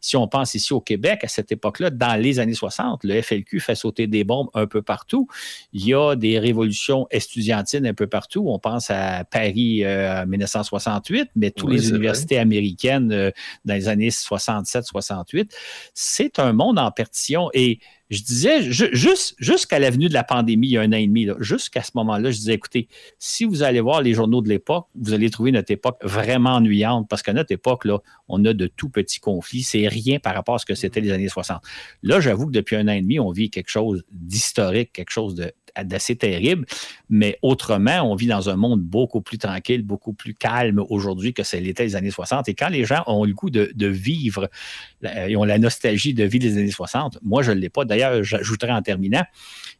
Si 0.00 0.16
on 0.16 0.28
pense 0.28 0.54
ici 0.54 0.72
au 0.72 0.80
Québec, 0.80 1.20
à 1.24 1.28
cette 1.28 1.52
époque-là, 1.52 1.90
dans 1.90 2.20
les 2.20 2.38
années 2.38 2.54
60, 2.54 3.04
le 3.04 3.20
FLQ 3.20 3.60
fait 3.60 3.74
sauter 3.74 4.06
des 4.06 4.24
bombes 4.24 4.48
un 4.54 4.66
peu 4.66 4.82
partout. 4.82 5.28
Il 5.72 5.84
y 5.84 5.94
a 5.94 6.14
des 6.16 6.38
révolutions 6.38 7.06
estudiantines 7.10 7.86
un 7.86 7.94
peu 7.94 8.06
partout. 8.06 8.44
On 8.48 8.58
pense 8.58 8.90
à 8.90 9.24
Paris 9.24 9.84
euh, 9.84 10.22
en 10.22 10.26
1968, 10.26 11.30
mais 11.36 11.50
toutes 11.50 11.70
les 11.70 11.88
universités 11.90 12.38
américaines 12.38 13.12
euh, 13.12 13.30
dans 13.64 13.74
les 13.74 13.88
années 13.88 14.10
67-68. 14.10 15.50
C'est 15.94 16.38
un 16.38 16.52
monde 16.52 16.78
en 16.78 16.90
partition 16.90 17.50
et 17.54 17.80
je 18.08 18.22
disais, 18.22 18.62
juste, 18.62 19.34
jusqu'à 19.38 19.80
l'avenue 19.80 20.08
de 20.08 20.14
la 20.14 20.22
pandémie, 20.22 20.68
il 20.68 20.72
y 20.72 20.78
a 20.78 20.82
un 20.82 20.92
an 20.92 20.96
et 20.96 21.06
demi, 21.06 21.28
jusqu'à 21.40 21.82
ce 21.82 21.90
moment-là, 21.96 22.30
je 22.30 22.36
disais, 22.36 22.54
écoutez, 22.54 22.88
si 23.18 23.44
vous 23.44 23.64
allez 23.64 23.80
voir 23.80 24.00
les 24.00 24.14
journaux 24.14 24.42
de 24.42 24.48
l'époque, 24.48 24.86
vous 24.94 25.12
allez 25.12 25.28
trouver 25.28 25.50
notre 25.50 25.72
époque 25.72 25.98
vraiment 26.02 26.54
ennuyante 26.54 27.08
parce 27.08 27.22
qu'à 27.22 27.32
notre 27.32 27.50
époque, 27.50 27.84
là, 27.84 27.98
on 28.28 28.44
a 28.44 28.52
de 28.52 28.68
tout 28.68 28.90
petits 28.90 29.18
conflits. 29.18 29.62
C'est 29.62 29.85
rien 29.88 30.18
par 30.18 30.34
rapport 30.34 30.56
à 30.56 30.58
ce 30.58 30.66
que 30.66 30.74
c'était 30.74 31.00
les 31.00 31.12
années 31.12 31.28
60. 31.28 31.62
Là, 32.02 32.20
j'avoue 32.20 32.46
que 32.46 32.52
depuis 32.52 32.76
un 32.76 32.88
an 32.88 32.92
et 32.92 33.02
demi, 33.02 33.18
on 33.18 33.30
vit 33.30 33.50
quelque 33.50 33.70
chose 33.70 34.04
d'historique, 34.10 34.92
quelque 34.92 35.10
chose 35.10 35.34
de 35.34 35.52
d'assez 35.84 36.16
terrible. 36.16 36.66
Mais 37.08 37.38
autrement, 37.42 38.00
on 38.02 38.14
vit 38.14 38.26
dans 38.26 38.48
un 38.48 38.56
monde 38.56 38.80
beaucoup 38.80 39.20
plus 39.20 39.38
tranquille, 39.38 39.82
beaucoup 39.82 40.12
plus 40.12 40.34
calme 40.34 40.82
aujourd'hui 40.88 41.34
que 41.34 41.42
ce 41.42 41.56
l'était 41.56 41.84
les 41.84 41.96
années 41.96 42.10
60. 42.10 42.48
Et 42.48 42.54
quand 42.54 42.68
les 42.68 42.84
gens 42.84 43.02
ont 43.06 43.24
le 43.24 43.32
goût 43.32 43.50
de, 43.50 43.86
vivre, 43.86 44.48
ils 45.02 45.36
ont 45.36 45.44
la 45.44 45.58
nostalgie 45.58 46.14
de 46.14 46.24
vivre 46.24 46.44
les 46.44 46.58
années 46.58 46.70
60, 46.70 47.18
moi, 47.22 47.42
je 47.42 47.52
ne 47.52 47.58
l'ai 47.58 47.68
pas. 47.68 47.84
D'ailleurs, 47.84 48.22
j'ajouterais 48.22 48.72
en 48.72 48.82
terminant 48.82 49.24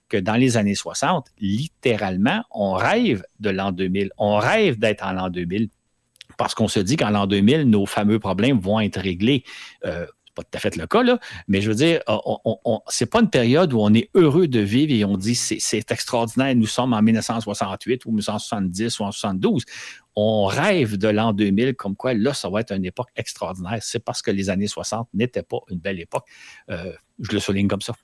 que 0.08 0.16
dans 0.16 0.36
les 0.36 0.56
années 0.56 0.76
60, 0.76 1.28
littéralement, 1.40 2.42
on 2.52 2.74
rêve 2.74 3.24
de 3.40 3.50
l'an 3.50 3.72
2000. 3.72 4.10
On 4.18 4.36
rêve 4.36 4.78
d'être 4.78 5.04
en 5.04 5.12
l'an 5.12 5.30
2000 5.30 5.68
parce 6.36 6.54
qu'on 6.54 6.68
se 6.68 6.80
dit 6.80 6.96
qu'en 6.96 7.10
l'an 7.10 7.26
2000, 7.26 7.64
nos 7.64 7.86
fameux 7.86 8.18
problèmes 8.18 8.58
vont 8.58 8.80
être 8.80 9.00
réglés. 9.00 9.44
Euh, 9.84 10.06
pas 10.36 10.42
tout 10.42 10.50
à 10.54 10.58
fait 10.58 10.76
le 10.76 10.86
cas, 10.86 11.02
là, 11.02 11.18
mais 11.48 11.60
je 11.60 11.70
veux 11.70 11.74
dire, 11.74 12.00
c'est 12.88 13.06
pas 13.06 13.20
une 13.20 13.30
période 13.30 13.72
où 13.72 13.80
on 13.80 13.92
est 13.94 14.10
heureux 14.14 14.46
de 14.46 14.60
vivre 14.60 14.92
et 14.92 15.04
on 15.04 15.16
dit 15.16 15.34
c'est 15.34 15.90
extraordinaire, 15.90 16.54
nous 16.54 16.66
sommes 16.66 16.92
en 16.92 17.02
1968 17.02 18.04
ou 18.04 18.10
1970 18.10 19.00
ou 19.00 19.04
en 19.04 19.12
72. 19.12 19.64
On 20.14 20.44
rêve 20.44 20.98
de 20.98 21.08
l'an 21.08 21.32
2000 21.32 21.74
comme 21.74 21.96
quoi 21.96 22.14
là, 22.14 22.34
ça 22.34 22.48
va 22.50 22.60
être 22.60 22.72
une 22.72 22.84
époque 22.84 23.08
extraordinaire. 23.16 23.78
C'est 23.80 24.04
parce 24.04 24.22
que 24.22 24.30
les 24.30 24.50
années 24.50 24.66
60 24.66 25.08
n'étaient 25.14 25.42
pas 25.42 25.58
une 25.70 25.78
belle 25.78 26.00
époque. 26.00 26.26
Euh, 26.70 26.92
je 27.18 27.32
le 27.32 27.40
souligne 27.40 27.68
comme 27.68 27.82
ça. 27.82 27.94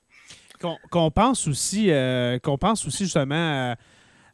Qu'on 0.89 1.11
pense 1.11 1.47
aussi, 1.47 1.91
euh, 1.91 2.39
qu'on 2.39 2.57
pense 2.57 2.87
aussi 2.87 3.03
justement 3.03 3.75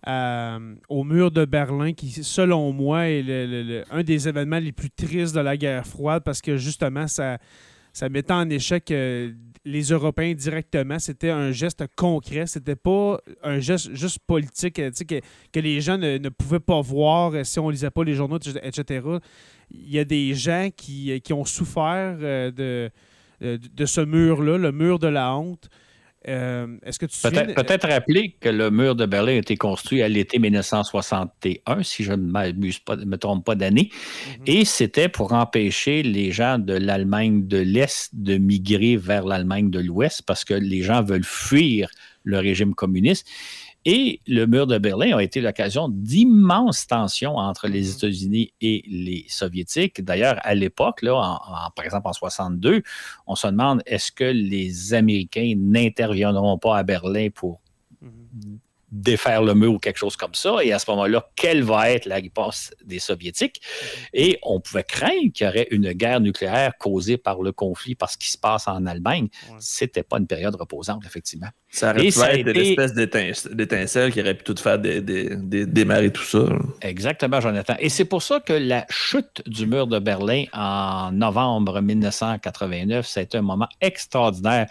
au 0.07 1.03
mur 1.03 1.31
de 1.31 1.45
Berlin, 1.45 1.93
qui, 1.93 2.09
selon 2.23 2.71
moi, 2.71 3.07
est 3.09 3.83
un 3.91 4.03
des 4.03 4.27
événements 4.27 4.59
les 4.59 4.71
plus 4.71 4.89
tristes 4.89 5.35
de 5.35 5.41
la 5.41 5.57
guerre 5.57 5.85
froide 5.85 6.23
parce 6.23 6.41
que 6.41 6.57
justement, 6.57 7.07
ça, 7.07 7.37
ça 7.93 8.09
mettait 8.09 8.33
en 8.33 8.49
échec 8.49 8.91
euh, 8.91 9.31
les 9.65 9.83
Européens 9.83 10.33
directement. 10.33 10.99
C'était 10.99 11.31
un 11.31 11.51
geste 11.51 11.83
concret. 11.95 12.47
C'était 12.47 12.75
pas 12.75 13.19
un 13.43 13.59
geste 13.59 13.93
juste 13.93 14.19
politique 14.25 14.79
euh, 14.79 14.91
que, 14.91 15.19
que 15.51 15.59
les 15.59 15.81
gens 15.81 15.97
ne, 15.97 16.29
pouvaient 16.29 16.59
pas 16.59 16.81
voir 16.81 17.33
euh, 17.33 17.43
si 17.43 17.59
on 17.59 17.69
lisait 17.69 17.89
pas 17.89 18.03
les 18.03 18.13
journaux, 18.13 18.37
etc. 18.37 19.05
Il 19.71 19.89
y 19.89 19.99
a 19.99 20.05
des 20.05 20.33
gens 20.33 20.69
qui, 20.75 21.19
qui 21.21 21.33
ont 21.33 21.45
souffert 21.45 22.17
de, 22.17 22.89
de 23.41 23.85
ce 23.85 24.01
mur-là, 24.01 24.57
le 24.57 24.71
mur 24.71 24.97
de 24.97 25.07
la 25.07 25.35
honte. 25.35 25.69
Euh, 26.27 26.67
est-ce 26.83 26.99
que 26.99 27.05
tu 27.05 27.17
Peut-être 27.21 27.88
peut 27.88 27.93
rappeler 27.93 28.35
que 28.41 28.49
le 28.49 28.69
mur 28.71 28.95
de 28.95 29.05
Berlin 29.05 29.33
a 29.33 29.35
été 29.35 29.55
construit 29.55 30.01
à 30.01 30.09
l'été 30.09 30.38
1961, 30.38 31.83
si 31.83 32.03
je 32.03 32.11
ne 32.11 33.05
me 33.05 33.15
trompe 33.17 33.45
pas 33.45 33.55
d'année, 33.55 33.89
mhm. 34.39 34.43
et 34.45 34.65
c'était 34.65 35.07
pour 35.07 35.31
empêcher 35.31 36.03
les 36.03 36.31
gens 36.31 36.59
de 36.59 36.73
l'Allemagne 36.73 37.47
de 37.47 37.57
l'Est 37.57 38.09
de 38.13 38.38
migrer 38.38 38.97
vers 38.97 39.25
l'Allemagne 39.25 39.69
de 39.69 39.79
l'Ouest 39.79 40.23
parce 40.23 40.43
que 40.43 40.53
les 40.53 40.81
gens 40.81 41.01
veulent 41.03 41.23
fuir 41.23 41.89
le 42.23 42.38
régime 42.39 42.75
communiste. 42.75 43.25
Et 43.86 44.21
le 44.27 44.45
mur 44.45 44.67
de 44.67 44.77
Berlin 44.77 45.17
a 45.17 45.24
été 45.24 45.41
l'occasion 45.41 45.89
d'immenses 45.89 46.86
tensions 46.86 47.38
entre 47.38 47.67
les 47.67 47.83
mm-hmm. 47.83 47.95
États-Unis 47.95 48.53
et 48.62 48.83
les 48.88 49.25
Soviétiques. 49.29 50.03
D'ailleurs, 50.03 50.39
à 50.43 50.53
l'époque, 50.53 51.01
là, 51.01 51.39
par 51.75 51.86
exemple 51.86 52.07
en 52.07 52.13
62, 52.13 52.83
on 53.25 53.36
se 53.36 53.48
demande 53.48 53.81
est-ce 53.86 54.12
que 54.12 54.25
les 54.25 54.93
Américains 54.93 55.53
n'interviendront 55.57 56.57
pas 56.57 56.77
à 56.77 56.83
Berlin 56.83 57.29
pour 57.33 57.62
mm-hmm 58.03 58.57
défaire 58.91 59.43
le 59.43 59.53
mur 59.53 59.74
ou 59.74 59.79
quelque 59.79 59.98
chose 59.98 60.15
comme 60.15 60.34
ça. 60.34 60.58
Et 60.63 60.72
à 60.72 60.79
ce 60.79 60.89
moment-là, 60.91 61.27
quelle 61.36 61.63
va 61.63 61.91
être 61.91 62.05
la 62.05 62.15
réponse 62.15 62.72
des 62.84 63.00
Soviétiques? 63.00 63.62
Et 64.13 64.39
on 64.43 64.60
pouvait 64.60 64.84
craindre 64.84 65.31
qu'il 65.34 65.46
y 65.46 65.50
aurait 65.50 65.67
une 65.72 65.91
guerre 65.93 66.19
nucléaire 66.19 66.74
causée 66.79 67.17
par 67.17 67.41
le 67.41 67.51
conflit, 67.51 67.96
par 67.96 68.10
ce 68.10 68.17
qui 68.17 68.31
se 68.31 68.38
passe 68.38 68.67
en 68.67 68.86
Allemagne. 68.86 69.27
C'était 69.60 70.03
pas 70.03 70.17
une 70.17 70.27
période 70.27 70.55
reposante, 70.55 71.03
effectivement. 71.05 71.50
Ça 71.69 71.91
aurait 71.91 72.08
pu 72.08 72.19
être 72.19 72.48
été... 72.48 72.69
espèce 72.69 72.93
d'étincelle 73.51 74.12
qui 74.12 74.22
aurait 74.22 74.34
pu 74.34 74.43
tout 74.43 74.55
faire 74.58 74.79
démarrer 74.79 76.12
tout 76.12 76.24
ça. 76.24 76.46
Exactement, 76.81 77.39
Jonathan. 77.41 77.75
Et 77.79 77.89
c'est 77.89 78.05
pour 78.05 78.24
ça 78.24 78.39
que 78.39 78.53
la 78.53 78.86
chute 78.89 79.43
du 79.46 79.67
mur 79.67 79.86
de 79.86 80.00
Berlin 80.00 80.46
en 80.53 81.12
novembre 81.12 81.81
1989, 81.81 83.08
c'était 83.08 83.38
un 83.38 83.43
moment 83.43 83.69
extraordinaire 83.81 84.67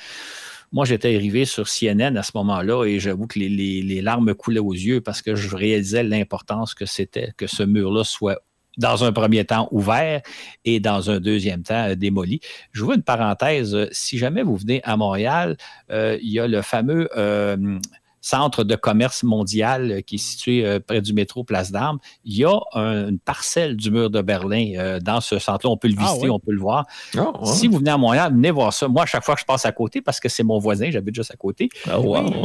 moi, 0.73 0.85
j'étais 0.85 1.15
arrivé 1.15 1.45
sur 1.45 1.67
CNN 1.67 2.17
à 2.17 2.23
ce 2.23 2.33
moment-là 2.35 2.85
et 2.85 2.99
j'avoue 2.99 3.27
que 3.27 3.39
les, 3.39 4.03
larmes 4.03 4.35
coulaient 4.35 4.61
aux 4.61 4.73
yeux 4.73 5.01
parce 5.01 5.23
que 5.23 5.35
je 5.35 5.55
réalisais 5.55 6.03
l'importance 6.03 6.75
que 6.75 6.87
c'était 6.87 7.33
que 7.37 7.47
ce 7.47 7.63
mur-là 7.63 8.05
soit 8.05 8.43
dans 8.77 9.05
un 9.05 9.13
premier 9.13 9.45
temps 9.45 9.69
ouvert 9.73 10.23
et 10.65 10.79
dans 10.79 11.11
un 11.11 11.19
deuxième 11.19 11.63
temps 11.63 11.89
euh, 11.89 11.95
démoli. 11.97 12.41
Je 12.73 12.85
vous 12.85 12.93
une 12.93 13.03
parenthèse. 13.03 13.89
Si 13.91 14.19
jamais 14.19 14.43
vous 14.43 14.57
venez 14.57 14.81
à 14.85 14.97
Montréal, 14.97 15.57
euh, 15.91 16.17
il 16.23 16.31
y 16.31 16.39
a 16.39 16.47
le 16.47 16.63
fameux 16.63 17.09
euh, 17.17 17.79
centre 18.21 18.65
de 18.65 18.75
commerce 18.77 19.23
mondial 19.23 19.91
euh, 19.91 20.01
qui 20.01 20.17
est 20.17 20.19
situé 20.19 20.65
euh, 20.65 20.81
près 20.81 21.01
du 21.01 21.13
métro 21.13 21.45
Place 21.45 21.71
d'Armes, 21.71 21.99
il 22.25 22.37
y 22.37 22.45
a 22.45 22.59
une 22.75 23.19
parcelle 23.19 23.77
du 23.77 23.91
mur 23.91 24.11
de 24.11 24.21
Berlin 24.21 24.73
euh, 24.77 25.01
dans 25.01 25.21
ce 25.21 25.39
centre-là. 25.39 25.71
On 25.71 25.77
peut 25.77 25.89
le 25.89 25.95
ah 25.99 26.05
visiter, 26.05 26.31
on 26.31 26.39
peut 26.39 26.53
le 26.53 26.61
voir. 26.61 26.87
Ah, 27.17 27.33
si 27.45 27.69
vous 27.69 27.79
venez 27.79 27.91
à 27.91 27.99
Montréal, 27.99 28.33
venez 28.33 28.51
voir 28.51 28.73
ça. 28.73 28.89
Moi, 28.89 29.03
à 29.03 29.07
chaque 29.07 29.25
fois 29.25 29.35
que 29.35 29.41
je 29.41 29.47
passe 29.47 29.65
à 29.65 29.73
côté, 29.73 30.01
parce 30.01 30.21
que 30.21 30.29
c'est 30.29 30.43
mon 30.43 30.59
voisin, 30.59 30.91
j'habite 30.91 31.15
juste 31.15 31.31
à 31.31 31.37
côté, 31.37 31.69
ah, 31.89 31.99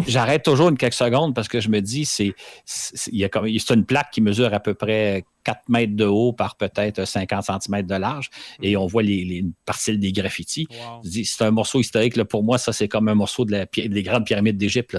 j'arrête 0.07 0.43
toujours 0.43 0.69
une 0.69 0.77
quelques 0.77 0.93
secondes 0.93 1.33
parce 1.33 1.47
que 1.47 1.59
je 1.59 1.69
me 1.69 1.81
dis, 1.81 2.05
c'est 2.05 2.33
une 2.65 3.85
plaque 3.85 4.11
qui 4.11 4.21
mesure 4.21 4.53
à 4.53 4.59
peu 4.59 4.73
près 4.73 5.25
4 5.43 5.69
mètres 5.69 5.95
de 5.95 6.05
haut 6.05 6.33
par 6.33 6.55
peut-être 6.55 7.05
50 7.05 7.43
cm 7.43 7.83
de 7.83 7.95
large. 7.95 8.29
Et 8.61 8.77
on 8.77 8.87
voit 8.87 9.03
les, 9.03 9.25
les 9.25 9.45
parcelles 9.65 9.99
des 9.99 10.11
graffitis. 10.11 10.67
C'est 11.03 11.43
un 11.43 11.51
morceau 11.51 11.79
historique. 11.79 12.15
Là, 12.15 12.25
pour 12.25 12.43
moi, 12.43 12.57
ça, 12.57 12.73
c'est 12.73 12.87
comme 12.87 13.07
un 13.07 13.15
morceau 13.15 13.45
de 13.45 13.51
la, 13.51 13.65
des 13.65 14.03
grandes 14.03 14.25
pyramides 14.25 14.57
d'Égypte. 14.57 14.93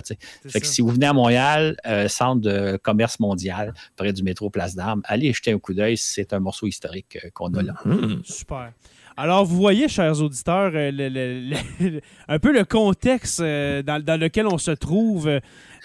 Fait 0.46 0.60
que 0.60 0.66
si 0.66 0.82
vous 0.82 0.88
venez 0.88 1.06
à 1.06 1.12
Montréal, 1.12 1.76
euh, 1.86 2.08
centre 2.08 2.40
de 2.40 2.76
commerce 2.82 3.20
mondial, 3.20 3.74
près 3.96 4.12
du 4.12 4.22
métro 4.22 4.50
Place 4.50 4.74
d'Armes, 4.74 5.02
allez 5.04 5.32
jeter 5.32 5.52
un 5.52 5.58
coup 5.58 5.74
d'œil. 5.74 5.96
C'est 5.96 6.32
un 6.32 6.40
morceau 6.40 6.66
historique 6.66 7.18
euh, 7.24 7.30
qu'on 7.32 7.52
a 7.54 7.62
là. 7.62 7.74
Mm-hmm. 7.84 8.24
Super. 8.24 8.72
Alors, 9.16 9.44
vous 9.44 9.56
voyez, 9.56 9.88
chers 9.88 10.20
auditeurs, 10.20 10.72
euh, 10.74 11.52
un 12.28 12.38
peu 12.40 12.52
le 12.52 12.64
contexte 12.64 13.40
dans, 13.40 14.20
lequel 14.20 14.48
on 14.48 14.58
se 14.58 14.72
trouve 14.72 15.40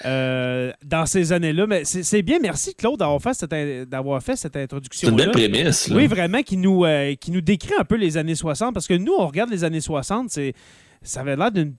euh, 0.06 0.72
dans 0.86 1.06
ces 1.06 1.34
années-là. 1.34 1.68
Mais 1.68 1.84
c'est 1.84 2.22
bien, 2.22 2.40
merci 2.40 2.74
Claude 2.76 3.00
d'avoir 3.00 3.22
fait 3.22 3.34
cette, 3.34 3.54
fait 3.54 4.36
cette 4.36 4.56
introduction. 4.56 5.08
C'est 5.08 5.12
une 5.12 5.18
belle 5.18 5.32
prémisse. 5.32 5.90
Oui, 5.94 6.08
vraiment, 6.08 6.42
qui 6.42 6.58
nous, 6.58 6.86
euh, 6.86 7.16
qui 7.16 7.32
nous 7.32 7.42
décrit 7.42 7.74
un 7.80 7.84
peu 7.84 7.96
les 7.96 8.18
années 8.18 8.36
60, 8.36 8.74
parce 8.74 8.88
que 8.88 8.94
nous, 8.94 9.14
on 9.18 9.28
regarde 9.28 9.50
les 9.50 9.64
années 9.64 9.82
60, 9.82 10.30
c'est 10.30 10.54
ça 11.02 11.22
avait 11.22 11.38
l'air 11.38 11.50
d'une 11.50 11.76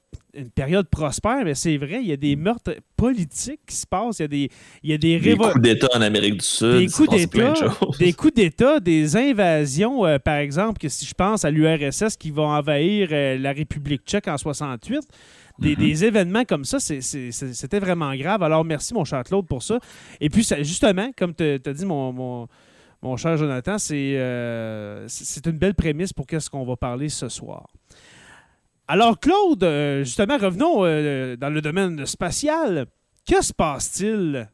période 0.55 0.89
prospère, 0.89 1.45
mais 1.45 1.55
c'est 1.55 1.77
vrai, 1.77 1.99
il 2.01 2.09
y 2.09 2.13
a 2.13 2.17
des 2.17 2.37
meurtres 2.37 2.77
politiques 2.97 3.61
qui 3.67 3.77
se 3.77 3.87
passent, 3.87 4.19
il 4.21 4.23
y 4.23 4.25
a 4.25 4.29
des, 4.29 4.51
il 4.83 4.91
y 4.91 4.95
a 4.95 4.99
des, 4.99 5.21
des 5.21 5.37
coups 5.37 5.61
d'État 5.61 5.89
en 5.95 6.01
Amérique 6.01 6.39
du 6.39 6.47
Sud, 6.47 6.79
des 6.79 6.87
coups 6.87 7.11
d'État, 7.11 7.55
des 7.99 8.13
coups 8.15 8.35
d'État, 8.35 8.81
des 8.81 9.17
invasions, 9.17 10.07
euh, 10.07 10.19
par 10.19 10.37
exemple, 10.37 10.79
que 10.79 10.89
si 10.89 11.05
je 11.05 11.13
pense 11.13 11.45
à 11.45 11.51
l'URSS 11.51 12.17
qui 12.17 12.31
va 12.31 12.45
envahir 12.45 13.09
la 13.11 13.53
République 13.53 14.03
tchèque 14.07 14.29
en 14.29 14.39
68, 14.39 15.03
Mhm. 15.61 15.75
Des, 15.75 16.05
événements 16.05 16.45
comme 16.45 16.65
ça, 16.65 16.81
c'était 16.81 17.79
vraiment 17.79 18.15
grave. 18.15 18.43
Alors, 18.43 18.65
merci, 18.65 18.95
mon 18.95 19.05
cher 19.05 19.23
Claude, 19.25 19.47
pour 19.47 19.63
ça. 19.63 19.79
Et 20.21 20.31
puis, 20.31 20.43
justement, 20.61 21.11
comme 21.17 21.35
tu 21.35 21.61
as 21.65 21.73
dit, 21.73 21.85
mon, 21.85 22.49
mon, 23.03 23.17
cher 23.17 23.37
Jonathan, 23.37 23.77
euh, 23.91 25.05
c'est 25.09 25.47
une 25.47 25.59
belle 25.59 25.75
prémisse 25.75 26.13
pour 26.13 26.27
qu'est-ce 26.27 26.49
qu'on 26.49 26.65
va 26.65 26.77
parler 26.77 27.09
ce 27.09 27.29
soir. 27.29 27.69
Alors, 28.89 29.21
Claude, 29.21 29.63
euh, 29.63 30.03
justement, 30.03 30.39
revenons 30.39 30.85
euh, 30.85 31.37
dans 31.37 31.51
le 31.51 31.61
domaine 31.61 32.05
spatial. 32.07 32.87
Que 33.29 33.43
se 33.43 33.53
passe-t-il? 33.53 34.49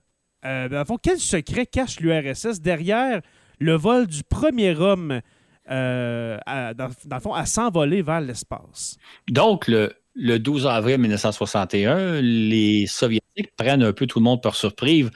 quel 1.03 1.19
secret 1.19 1.67
cache 1.67 1.99
l'URSS 1.99 2.61
derrière 2.61 3.21
le 3.59 3.75
vol 3.75 4.07
du 4.07 4.23
premier 4.23 4.77
homme, 4.77 5.21
dans, 5.69 6.39
dans, 6.77 7.17
le 7.17 7.21
fond, 7.21 7.35
à 7.35 7.47
s'envoler 7.47 8.03
vers 8.03 8.21
l'espace? 8.21 8.97
Donc, 9.29 9.67
le, 9.67 9.93
le 10.17 10.39
12 10.39 10.67
avril 10.67 10.99
1961, 10.99 12.21
les 12.21 12.87
Soviétiques 12.87 13.55
prennent 13.57 13.83
un 13.83 13.93
peu 13.93 14.07
tout 14.07 14.19
le 14.19 14.25
monde 14.25 14.43
par 14.43 14.57
surprise 14.57 15.11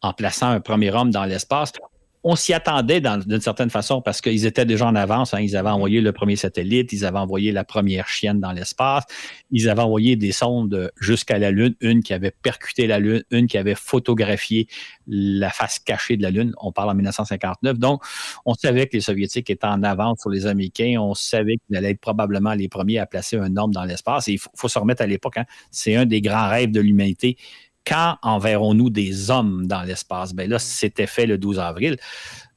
en 0.00 0.12
plaçant 0.12 0.48
un 0.48 0.60
premier 0.60 0.94
homme 0.94 1.10
dans 1.10 1.24
l'espace 1.24 1.72
on 2.24 2.36
s'y 2.36 2.52
attendait 2.52 3.00
d'une 3.00 3.40
certaine 3.40 3.70
façon 3.70 4.02
parce 4.02 4.20
qu'ils 4.20 4.46
étaient 4.46 4.64
déjà 4.64 4.86
en 4.86 4.94
avance. 4.94 5.34
Hein. 5.34 5.40
Ils 5.40 5.56
avaient 5.56 5.70
envoyé 5.70 6.00
le 6.00 6.12
premier 6.12 6.36
satellite, 6.36 6.92
ils 6.92 7.04
avaient 7.04 7.18
envoyé 7.18 7.52
la 7.52 7.64
première 7.64 8.08
chienne 8.08 8.40
dans 8.40 8.52
l'espace, 8.52 9.04
ils 9.50 9.68
avaient 9.68 9.82
envoyé 9.82 10.16
des 10.16 10.32
sondes 10.32 10.90
jusqu'à 11.00 11.38
la 11.38 11.50
Lune, 11.50 11.74
une 11.80 12.02
qui 12.02 12.12
avait 12.12 12.30
percuté 12.30 12.86
la 12.86 12.98
Lune, 12.98 13.22
une 13.30 13.46
qui 13.46 13.58
avait 13.58 13.74
photographié 13.74 14.66
la 15.06 15.50
face 15.50 15.78
cachée 15.78 16.16
de 16.16 16.22
la 16.22 16.30
Lune. 16.30 16.52
On 16.60 16.72
parle 16.72 16.90
en 16.90 16.94
1959. 16.94 17.78
Donc, 17.78 18.02
on 18.44 18.54
savait 18.54 18.86
que 18.86 18.96
les 18.96 19.00
Soviétiques 19.00 19.50
étaient 19.50 19.66
en 19.66 19.82
avance 19.82 20.20
sur 20.20 20.30
les 20.30 20.46
Américains. 20.46 20.96
On 21.00 21.14
savait 21.14 21.56
qu'ils 21.66 21.76
allaient 21.76 21.92
être 21.92 22.00
probablement 22.00 22.54
les 22.54 22.68
premiers 22.68 22.98
à 22.98 23.06
placer 23.06 23.36
un 23.36 23.56
homme 23.56 23.72
dans 23.72 23.84
l'espace. 23.84 24.26
il 24.26 24.38
faut, 24.38 24.68
se 24.68 24.78
remettre 24.78 25.02
à 25.02 25.06
l'époque. 25.06 25.38
Hein. 25.38 25.44
C'est 25.70 25.96
un 25.96 26.04
des 26.04 26.20
grands 26.20 26.48
rêves 26.48 26.70
de 26.70 26.80
l'humanité 26.80 27.36
quand 27.86 28.16
enverrons-nous 28.22 28.90
des 28.90 29.30
hommes 29.30 29.66
dans 29.66 29.82
l'espace? 29.82 30.34
Ben 30.34 30.48
là, 30.48 30.58
c'était 30.58 31.06
fait 31.06 31.26
le 31.26 31.38
12 31.38 31.58
avril. 31.58 31.96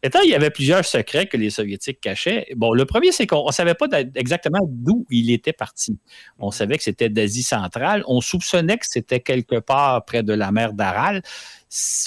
il 0.03 0.29
y 0.29 0.35
avait 0.35 0.49
plusieurs 0.49 0.83
secrets 0.83 1.27
que 1.27 1.37
les 1.37 1.49
Soviétiques 1.49 2.01
cachaient. 2.01 2.47
Bon, 2.55 2.73
le 2.73 2.85
premier, 2.85 3.11
c'est 3.11 3.27
qu'on 3.27 3.47
ne 3.47 3.51
savait 3.51 3.75
pas 3.75 3.87
exactement 4.15 4.59
d'où 4.67 5.05
il 5.09 5.31
était 5.31 5.53
parti. 5.53 5.97
On 6.37 6.51
savait 6.51 6.77
que 6.77 6.83
c'était 6.83 7.09
d'Asie 7.09 7.43
centrale. 7.43 8.03
On 8.07 8.19
soupçonnait 8.19 8.77
que 8.77 8.85
c'était 8.87 9.21
quelque 9.21 9.59
part 9.59 10.03
près 10.05 10.23
de 10.23 10.33
la 10.33 10.51
mer 10.51 10.73
d'Aral. 10.73 11.21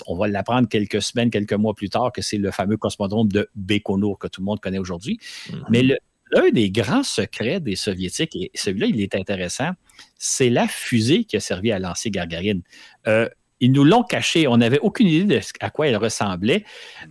On 0.06 0.16
va 0.16 0.28
l'apprendre 0.28 0.68
quelques 0.68 1.00
semaines, 1.00 1.30
quelques 1.30 1.54
mois 1.54 1.74
plus 1.74 1.88
tard, 1.88 2.12
que 2.12 2.20
c'est 2.20 2.36
le 2.36 2.50
fameux 2.50 2.76
cosmodrome 2.76 3.28
de 3.28 3.48
Baïkonour 3.54 4.18
que 4.18 4.28
tout 4.28 4.42
le 4.42 4.46
monde 4.46 4.60
connaît 4.60 4.78
aujourd'hui. 4.78 5.18
Mm-hmm. 5.48 5.64
Mais 5.70 5.98
l'un 6.30 6.50
des 6.50 6.70
grands 6.70 7.02
secrets 7.02 7.60
des 7.60 7.76
Soviétiques, 7.76 8.36
et 8.36 8.50
celui-là, 8.54 8.86
il 8.86 9.00
est 9.00 9.14
intéressant, 9.14 9.70
c'est 10.18 10.50
la 10.50 10.66
fusée 10.68 11.24
qui 11.24 11.36
a 11.36 11.40
servi 11.40 11.72
à 11.72 11.78
lancer 11.78 12.10
Gargarine. 12.10 12.62
Euh, 13.06 13.28
ils 13.60 13.72
nous 13.72 13.84
l'ont 13.84 14.02
caché. 14.02 14.46
On 14.46 14.56
n'avait 14.56 14.80
aucune 14.80 15.06
idée 15.06 15.36
de 15.36 15.40
à 15.60 15.70
quoi 15.70 15.88
elle 15.88 15.96
ressemblait. 15.96 16.64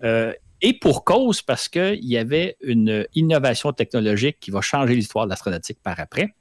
Euh, 0.04 0.34
et 0.62 0.74
pour 0.74 1.04
cause, 1.04 1.42
parce 1.42 1.68
qu'il 1.68 2.06
y 2.06 2.18
avait 2.18 2.58
une 2.62 3.06
innovation 3.16 3.74
technologique 3.74 4.38
qui 4.40 4.52
va 4.52 4.62
changer 4.62 4.96
l'histoire 4.96 5.26
de 5.26 5.30
l'astronautique 5.30 5.80
par 5.84 6.00
après. 6.00 6.34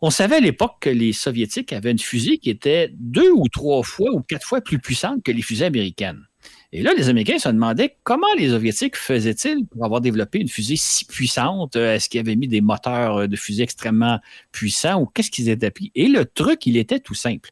On 0.00 0.10
savait 0.10 0.36
à 0.36 0.40
l'époque 0.40 0.78
que 0.80 0.90
les 0.90 1.12
Soviétiques 1.12 1.72
avaient 1.72 1.92
une 1.92 1.98
fusée 1.98 2.38
qui 2.38 2.50
était 2.50 2.90
deux 2.92 3.30
ou 3.30 3.48
trois 3.48 3.84
fois 3.84 4.10
ou 4.12 4.20
quatre 4.20 4.44
fois 4.44 4.60
plus 4.60 4.80
puissante 4.80 5.22
que 5.22 5.30
les 5.30 5.42
fusées 5.42 5.66
américaines. 5.66 6.26
Et 6.74 6.82
là, 6.82 6.94
les 6.96 7.10
Américains 7.10 7.38
se 7.38 7.50
demandaient 7.50 7.98
comment 8.02 8.32
les 8.38 8.48
Soviétiques 8.48 8.96
faisaient-ils 8.96 9.66
pour 9.66 9.84
avoir 9.84 10.00
développé 10.00 10.38
une 10.38 10.48
fusée 10.48 10.76
si 10.76 11.04
puissante? 11.04 11.76
Est-ce 11.76 12.08
qu'ils 12.08 12.20
avaient 12.20 12.34
mis 12.36 12.48
des 12.48 12.62
moteurs 12.62 13.28
de 13.28 13.36
fusée 13.36 13.62
extrêmement 13.62 14.20
puissants 14.52 15.02
ou 15.02 15.06
qu'est-ce 15.06 15.30
qu'ils 15.30 15.50
étaient 15.50 15.70
pris? 15.70 15.92
Et 15.94 16.08
le 16.08 16.24
truc, 16.24 16.64
il 16.64 16.78
était 16.78 16.98
tout 16.98 17.14
simple. 17.14 17.50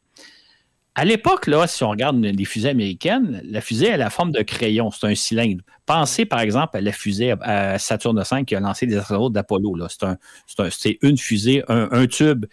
À 0.95 1.05
l'époque, 1.05 1.45
là, 1.45 1.67
si 1.67 1.83
on 1.83 1.89
regarde 1.89 2.19
les 2.19 2.45
fusées 2.45 2.69
américaines, 2.69 3.41
la 3.45 3.61
fusée 3.61 3.91
a 3.91 3.97
la 3.97 4.09
forme 4.09 4.31
de 4.31 4.41
crayon, 4.41 4.89
c'est 4.89 5.05
un 5.05 5.15
cylindre. 5.15 5.63
Pensez 5.85 6.25
par 6.25 6.39
exemple 6.39 6.75
à 6.75 6.81
la 6.81 6.91
fusée 6.91 7.35
à 7.41 7.77
Saturne 7.77 8.21
V 8.29 8.43
qui 8.43 8.55
a 8.55 8.59
lancé 8.59 8.87
des 8.87 8.97
astronautes 8.97 9.33
d'Apollo. 9.33 9.77
C'est 9.87 10.97
une 11.01 11.17
fusée, 11.17 11.63
un, 11.69 12.07
tube 12.07 12.47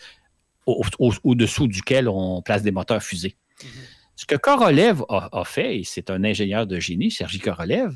au-dessous 0.66 1.66
duquel 1.66 2.08
on 2.08 2.42
place 2.42 2.62
des 2.62 2.72
moteurs 2.72 3.02
fusées. 3.02 3.36
Mm-hmm. 3.60 3.97
Ce 4.18 4.26
que 4.26 4.34
Korolev 4.34 5.04
a, 5.08 5.44
fait, 5.44 5.78
et 5.78 5.84
c'est 5.84 6.10
un 6.10 6.24
ingénieur 6.24 6.66
de 6.66 6.80
génie, 6.80 7.12
Sergi 7.12 7.38
Korolev, 7.38 7.94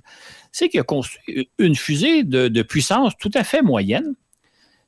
c'est 0.53 0.69
qu'il 0.69 0.79
a 0.79 0.85
construit 0.85 1.51
une 1.59 1.75
fusée 1.75 2.23
de, 2.23 2.47
de, 2.47 2.63
puissance 2.63 3.15
tout 3.19 3.33
à 3.35 3.43
fait 3.43 3.61
moyenne, 3.61 4.15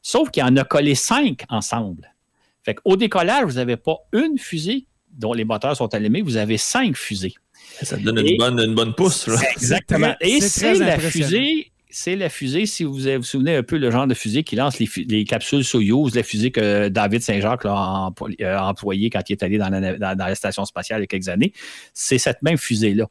sauf 0.00 0.30
qu'il 0.30 0.44
en 0.44 0.56
a 0.56 0.62
collé 0.62 0.94
cinq 0.94 1.42
ensemble. 1.48 2.14
Fait 2.62 2.74
qu'au 2.74 2.94
décollage, 2.94 3.46
vous 3.46 3.54
n'avez 3.54 3.76
pas 3.76 3.96
une 4.12 4.38
fusée 4.38 4.86
dont 5.10 5.32
les 5.32 5.44
moteurs 5.44 5.76
sont 5.76 5.92
allumés, 5.92 6.22
vous 6.22 6.36
avez 6.36 6.56
cinq 6.56 6.96
fusées. 6.96 7.34
Ça 7.82 7.96
donne 7.96 8.24
une, 8.24 8.36
bonne, 8.36 8.60
une 8.60 8.74
bonne 8.76 8.94
pousse. 8.94 9.28
Exactement. 9.56 10.14
Et 10.20 10.40
c'est 10.40 10.74
la 10.74 11.00
fusée 11.00 11.72
c'est 11.96 12.16
la 12.16 12.28
fusée, 12.28 12.66
si 12.66 12.82
vous 12.82 12.94
vous 12.94 13.22
souvenez 13.22 13.54
un 13.54 13.62
peu 13.62 13.78
le 13.78 13.88
genre 13.88 14.08
de 14.08 14.14
fusée 14.14 14.42
qui 14.42 14.56
lance 14.56 14.80
les, 14.80 15.24
capsules 15.24 15.64
Soyuz, 15.64 16.16
la 16.16 16.24
fusée 16.24 16.50
que 16.50 16.88
David 16.88 17.22
Saint-Jacques 17.22 17.64
a, 17.66 18.10
euh, 18.40 18.58
employée 18.58 19.10
quand 19.10 19.20
il 19.28 19.34
est 19.34 19.42
allé 19.44 19.58
dans 19.58 19.70
la, 19.70 20.34
station 20.34 20.64
spatiale 20.64 21.00
il 21.00 21.02
y 21.02 21.04
a 21.04 21.06
quelques 21.06 21.28
années, 21.28 21.52
c'est 21.92 22.18
cette 22.18 22.42
même 22.42 22.58
fusée-là. 22.58 23.06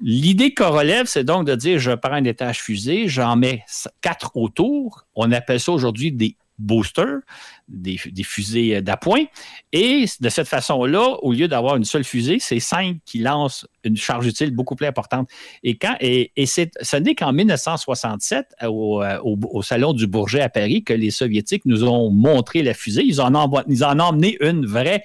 L'idée 0.00 0.54
qu'on 0.54 0.70
relève, 0.70 1.04
c'est 1.04 1.22
donc 1.22 1.46
de 1.46 1.54
dire 1.54 1.78
je 1.78 1.92
prends 1.92 2.14
un 2.14 2.24
étage 2.24 2.62
fusée, 2.62 3.08
j'en 3.08 3.36
mets 3.36 3.62
quatre 4.00 4.38
autour. 4.38 5.04
On 5.14 5.30
appelle 5.30 5.60
ça 5.60 5.72
aujourd'hui 5.72 6.12
des 6.12 6.34
boosters, 6.58 7.20
des, 7.68 7.96
fusées 7.96 8.82
d'appoint. 8.82 9.24
Et 9.72 10.04
de 10.20 10.28
cette 10.28 10.48
façon-là, 10.48 11.16
au 11.22 11.32
lieu 11.32 11.48
d'avoir 11.48 11.76
une 11.76 11.84
seule 11.84 12.04
fusée, 12.04 12.38
c'est 12.38 12.60
cinq 12.60 12.98
qui 13.04 13.18
lancent 13.18 13.66
une 13.84 13.96
charge 13.96 14.26
utile 14.26 14.50
beaucoup 14.50 14.76
plus 14.76 14.86
importante. 14.86 15.28
Et, 15.62 15.76
quand, 15.76 15.96
ce 16.00 16.96
n'est 16.96 17.14
qu'en 17.14 17.32
1967, 17.32 18.46
au, 18.66 19.02
au, 19.22 19.62
Salon 19.62 19.92
du 19.92 20.06
Bourget 20.06 20.40
à 20.40 20.48
Paris, 20.48 20.84
que 20.84 20.92
les 20.92 21.10
Soviétiques 21.10 21.64
nous 21.66 21.84
ont 21.84 22.10
montré 22.10 22.62
la 22.62 22.74
fusée. 22.74 23.02
Ils 23.04 23.20
en 23.20 23.34
ont 23.34 23.62
emmené 24.00 24.36
une 24.40 24.66
vraie 24.66 25.02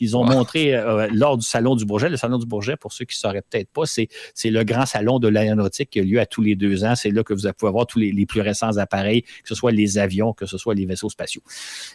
qu'ils 0.00 0.16
ont 0.16 0.24
montré 0.24 0.74
euh, 0.74 1.08
lors 1.12 1.36
du 1.36 1.44
Salon 1.44 1.76
du 1.76 1.84
Bourget. 1.84 2.08
Le 2.08 2.16
Salon 2.16 2.38
du 2.38 2.46
Bourget, 2.46 2.76
pour 2.78 2.90
ceux 2.90 3.04
qui 3.04 3.14
ne 3.18 3.20
sauraient 3.20 3.42
peut-être 3.42 3.68
pas, 3.68 3.84
c'est, 3.84 4.08
le 4.44 4.64
grand 4.64 4.86
salon 4.86 5.18
de 5.18 5.28
l'aéronautique 5.28 5.90
qui 5.90 6.00
a 6.00 6.02
lieu 6.02 6.18
à 6.18 6.24
tous 6.24 6.40
les 6.40 6.56
deux 6.56 6.84
ans. 6.84 6.94
C'est 6.96 7.10
là 7.10 7.22
que 7.22 7.34
vous 7.34 7.42
pouvez 7.58 7.68
avoir 7.68 7.86
tous 7.86 7.98
les, 7.98 8.10
les 8.10 8.24
plus 8.24 8.40
récents 8.40 8.78
appareils, 8.78 9.22
que 9.22 9.48
ce 9.48 9.54
soit 9.54 9.72
les 9.72 9.98
avions, 9.98 10.32
que 10.32 10.46
ce 10.46 10.56
soit 10.56 10.74
les 10.74 10.86
vaisseaux 10.86 11.10
spatiaux. 11.10 11.42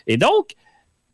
Et 0.06 0.18
donc, 0.18 0.54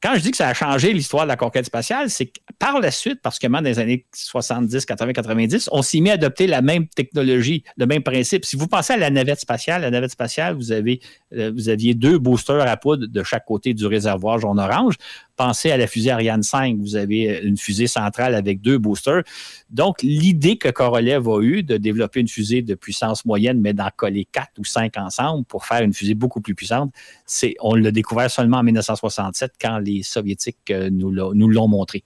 quand 0.01 0.15
je 0.15 0.21
dis 0.21 0.31
que 0.31 0.37
ça 0.37 0.47
a 0.47 0.53
changé 0.53 0.93
l'histoire 0.93 1.23
de 1.23 1.27
la 1.27 1.35
conquête 1.35 1.65
spatiale, 1.65 2.09
c'est 2.09 2.25
que 2.25 2.39
par 2.57 2.79
la 2.79 2.89
suite, 2.89 3.21
particulièrement 3.21 3.61
dans 3.61 3.69
les 3.69 3.77
années 3.77 4.07
70, 4.15 4.85
80, 4.85 5.13
90, 5.13 5.69
on 5.71 5.83
s'y 5.83 6.01
met 6.01 6.09
à 6.09 6.13
adopter 6.13 6.47
la 6.47 6.63
même 6.63 6.87
technologie, 6.87 7.63
le 7.77 7.85
même 7.85 8.01
principe. 8.01 8.43
Si 8.45 8.55
vous 8.55 8.67
pensez 8.67 8.93
à 8.93 8.97
la 8.97 9.11
navette 9.11 9.39
spatiale, 9.39 9.83
la 9.83 9.91
navette 9.91 10.11
spatiale, 10.11 10.55
vous, 10.55 10.71
avez, 10.71 11.01
euh, 11.33 11.51
vous 11.53 11.69
aviez 11.69 11.93
deux 11.93 12.17
boosters 12.17 12.67
à 12.67 12.77
poudre 12.77 13.05
de 13.05 13.23
chaque 13.23 13.45
côté 13.45 13.75
du 13.75 13.85
réservoir 13.85 14.39
jaune-orange 14.39 14.95
pensez 15.41 15.71
à 15.71 15.77
la 15.77 15.87
fusée 15.87 16.11
Ariane 16.11 16.43
5, 16.43 16.77
vous 16.77 16.95
avez 16.95 17.41
une 17.43 17.57
fusée 17.57 17.87
centrale 17.87 18.35
avec 18.35 18.61
deux 18.61 18.77
boosters. 18.77 19.23
Donc, 19.71 20.03
l'idée 20.03 20.57
que 20.57 20.69
Korolev 20.69 21.27
a 21.27 21.41
eue 21.41 21.63
de 21.63 21.77
développer 21.77 22.19
une 22.19 22.27
fusée 22.27 22.61
de 22.61 22.75
puissance 22.75 23.25
moyenne, 23.25 23.59
mais 23.59 23.73
d'en 23.73 23.89
coller 23.95 24.27
quatre 24.31 24.51
ou 24.59 24.65
cinq 24.65 24.97
ensemble 24.97 25.43
pour 25.45 25.65
faire 25.65 25.81
une 25.81 25.93
fusée 25.93 26.13
beaucoup 26.13 26.41
plus 26.41 26.53
puissante, 26.53 26.93
c'est, 27.25 27.55
on 27.59 27.73
l'a 27.73 27.89
découvert 27.89 28.29
seulement 28.29 28.57
en 28.57 28.63
1967 28.63 29.53
quand 29.59 29.79
les 29.79 30.03
Soviétiques 30.03 30.57
euh, 30.69 30.91
nous 30.91 31.09
l'ont 31.09 31.67
montré. 31.67 32.03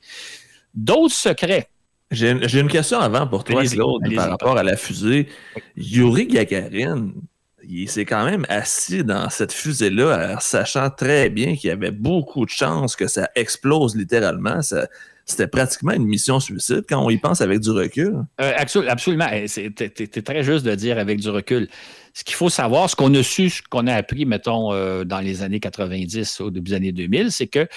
D'autres 0.74 1.16
secrets? 1.16 1.68
J'ai 2.12 2.30
une, 2.32 2.70
question 2.70 3.00
avant 3.00 3.28
pour 3.28 3.44
toi, 3.44 3.66
Claude, 3.66 4.16
par 4.16 4.30
rapport 4.30 4.58
à 4.58 4.64
la 4.64 4.78
fusée. 4.78 5.28
Yuri 5.76 6.28
Gagarin, 6.28 7.12
il 7.70 7.90
s'est 7.90 8.06
quand 8.06 8.26
même 8.26 8.46
assis 8.50 9.04
dans 9.04 9.30
cette 9.30 9.52
fusée-là, 9.52 10.40
sachant 10.40 10.90
très 10.90 11.30
bien 11.30 11.56
qu'il 11.56 11.70
y 11.70 11.74
avait 11.74 11.92
beaucoup 11.92 12.46
de 12.46 12.50
chances 12.50 12.96
que 12.96 13.08
ça 13.08 13.30
explose 13.36 13.96
littéralement. 13.96 14.60
c'était 15.26 15.48
pratiquement 15.48 15.94
une 15.94 16.06
mission 16.06 16.40
suicide 16.40 16.84
quand 16.88 17.04
on 17.04 17.10
y 17.10 17.18
pense 17.18 17.42
avec 17.42 17.60
du 17.60 17.72
recul. 17.72 18.24
Euh, 18.40 18.54
absolument. 18.58 19.28
Eh, 19.32 19.48
c'est 19.48 20.24
très 20.24 20.44
juste 20.44 20.66
de 20.66 20.76
dire 20.76 20.98
avec 21.00 21.20
du 21.20 21.30
recul. 21.30 21.68
Ce 22.14 22.24
qu'il 22.24 22.36
faut 22.36 22.50
savoir, 22.50 22.90
ce 22.90 22.96
qu'on 22.96 23.14
a 23.14 23.24
su, 23.24 23.50
ce 23.50 23.62
qu'on 23.62 23.88
a 23.88 23.94
appris, 23.94 24.26
mettons, 24.26 24.72
euh, 24.72 25.04
dans 25.04 25.20
les 25.20 25.42
années 25.42 25.60
90, 25.60 26.40
au 26.42 26.50
début 26.50 26.70
des 26.70 26.76
années 26.76 26.92
2000, 26.94 27.32
c'est 27.32 27.48
que 27.48 27.68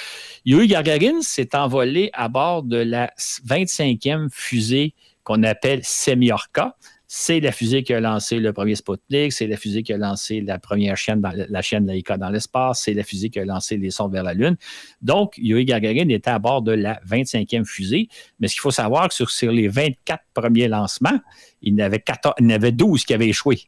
Yuri 0.44 0.68
Gagarin 0.68 1.22
s'est 1.22 1.56
envolé 1.56 2.10
à 2.12 2.28
bord 2.28 2.62
de 2.62 2.76
la 2.76 3.10
25e 3.48 4.28
fusée 4.30 4.94
qu'on 5.24 5.42
appelle 5.42 5.80
Semyorka 5.82 6.76
c'est 7.10 7.40
la 7.40 7.52
fusée 7.52 7.82
qui 7.82 7.94
a 7.94 8.00
lancé 8.00 8.38
le 8.38 8.52
premier 8.52 8.74
Sputnik, 8.74 9.32
c'est 9.32 9.46
la 9.46 9.56
fusée 9.56 9.82
qui 9.82 9.94
a 9.94 9.96
lancé 9.96 10.42
la 10.42 10.58
première 10.58 10.94
chaîne, 10.94 11.22
la 11.48 11.62
chaîne 11.62 11.86
Laika 11.86 12.18
dans 12.18 12.28
l'espace, 12.28 12.82
c'est 12.82 12.92
la 12.92 13.02
fusée 13.02 13.30
qui 13.30 13.40
a 13.40 13.46
lancé 13.46 13.78
les 13.78 13.90
sondes 13.90 14.12
vers 14.12 14.22
la 14.22 14.34
Lune. 14.34 14.58
Donc, 15.00 15.32
Yuri 15.38 15.64
Gagarin 15.64 16.10
était 16.10 16.28
à 16.28 16.38
bord 16.38 16.60
de 16.60 16.72
la 16.72 17.00
25e 17.08 17.64
fusée. 17.64 18.08
Mais 18.38 18.48
ce 18.48 18.52
qu'il 18.52 18.60
faut 18.60 18.70
savoir, 18.70 19.10
sur, 19.10 19.50
les 19.50 19.68
24 19.68 20.22
premiers 20.34 20.68
lancements, 20.68 21.18
il 21.62 21.76
y, 21.76 21.82
avait 21.82 22.00
14, 22.00 22.34
il 22.40 22.44
y 22.44 22.52
en 22.52 22.54
avait 22.56 22.72
12 22.72 23.02
qui 23.06 23.14
avaient 23.14 23.28
échoué. 23.28 23.62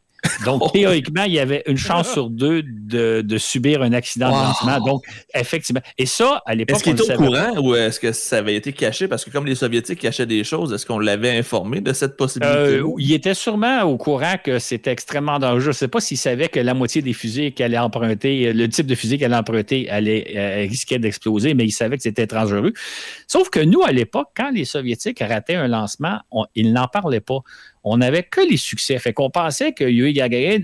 Donc, 0.45 0.73
théoriquement, 0.73 1.25
il 1.25 1.33
y 1.33 1.39
avait 1.39 1.63
une 1.67 1.77
chance 1.77 2.13
sur 2.13 2.31
deux 2.31 2.63
de, 2.63 3.39
subir 3.39 3.83
un 3.83 3.93
accident 3.93 4.29
de 4.29 4.35
lancement. 4.35 4.81
Donc, 4.81 5.05
effectivement. 5.35 5.81
Et 5.99 6.07
ça, 6.07 6.43
à 6.47 6.55
l'époque. 6.55 6.77
Est-ce 6.77 6.85
qu'il 6.85 6.93
était 6.93 7.15
au 7.15 7.17
courant 7.17 7.59
ou 7.59 7.75
est-ce 7.75 8.01
que 8.01 8.13
ça 8.13 8.39
avait 8.39 8.55
été 8.55 8.73
caché? 8.73 9.09
Parce 9.09 9.25
que 9.25 9.31
comme 9.31 9.47
les 9.47 9.55
Soviétiques 9.55 10.01
cachaient 10.01 10.27
des 10.27 10.45
choses, 10.45 10.73
est-ce 10.73 10.87
qu'on 10.87 10.99
l'avait 10.99 11.37
informé 11.39 11.81
de 11.81 11.93
cette 11.93 12.17
possibilité? 12.17 12.59
Euh, 12.59 12.91
il 12.99 13.13
était 13.13 13.35
sûrement 13.35 13.83
au 13.83 13.97
courant 13.97 14.35
que 14.43 14.59
c'était 14.59 14.93
extrêmement 14.93 15.39
dangereux. 15.39 15.61
Je 15.61 15.69
ne 15.69 15.73
sais 15.73 15.89
pas 15.89 16.01
s'il 16.01 16.19
savait 16.19 16.49
que 16.49 16.61
la 16.61 16.75
moitié 16.75 17.03
des 17.03 17.13
fusées 17.13 17.53
qu'elle 17.53 17.67
allait 17.67 17.79
emprunter, 17.79 18.53
le 18.53 18.69
type 18.69 18.87
de 18.87 18.95
fusée 18.95 19.19
qu'elle 19.19 19.33
allait 19.33 19.41
emprunter, 19.41 19.89
allait, 19.91 20.33
euh, 20.37 20.69
risquer 20.69 20.99
d'exploser, 20.99 21.55
mais 21.55 21.65
il 21.65 21.73
savait 21.73 21.97
que 21.97 22.03
c'était 22.03 22.27
dangereux. 22.27 22.73
Sauf 23.27 23.51
que 23.51 23.61
nous, 23.61 23.83
à 23.83 23.93
l'époque, 23.93 24.29
quand 24.37 24.51
les 24.51 24.65
Soviétiques 24.65 25.21
rataient 25.21 25.55
un 25.55 25.69
lancement, 25.69 26.21
ils 26.55 26.73
n'en 26.73 26.89
parlaient 26.89 27.21
pas 27.21 27.41
on 27.83 27.99
n'avait 27.99 28.23
que 28.23 28.41
les 28.41 28.57
succès. 28.57 28.99
Fait 28.99 29.13
qu'on 29.13 29.31
pensait 29.31 29.73
que 29.73 29.85
Yuri 29.85 30.13
Gagarin 30.13 30.63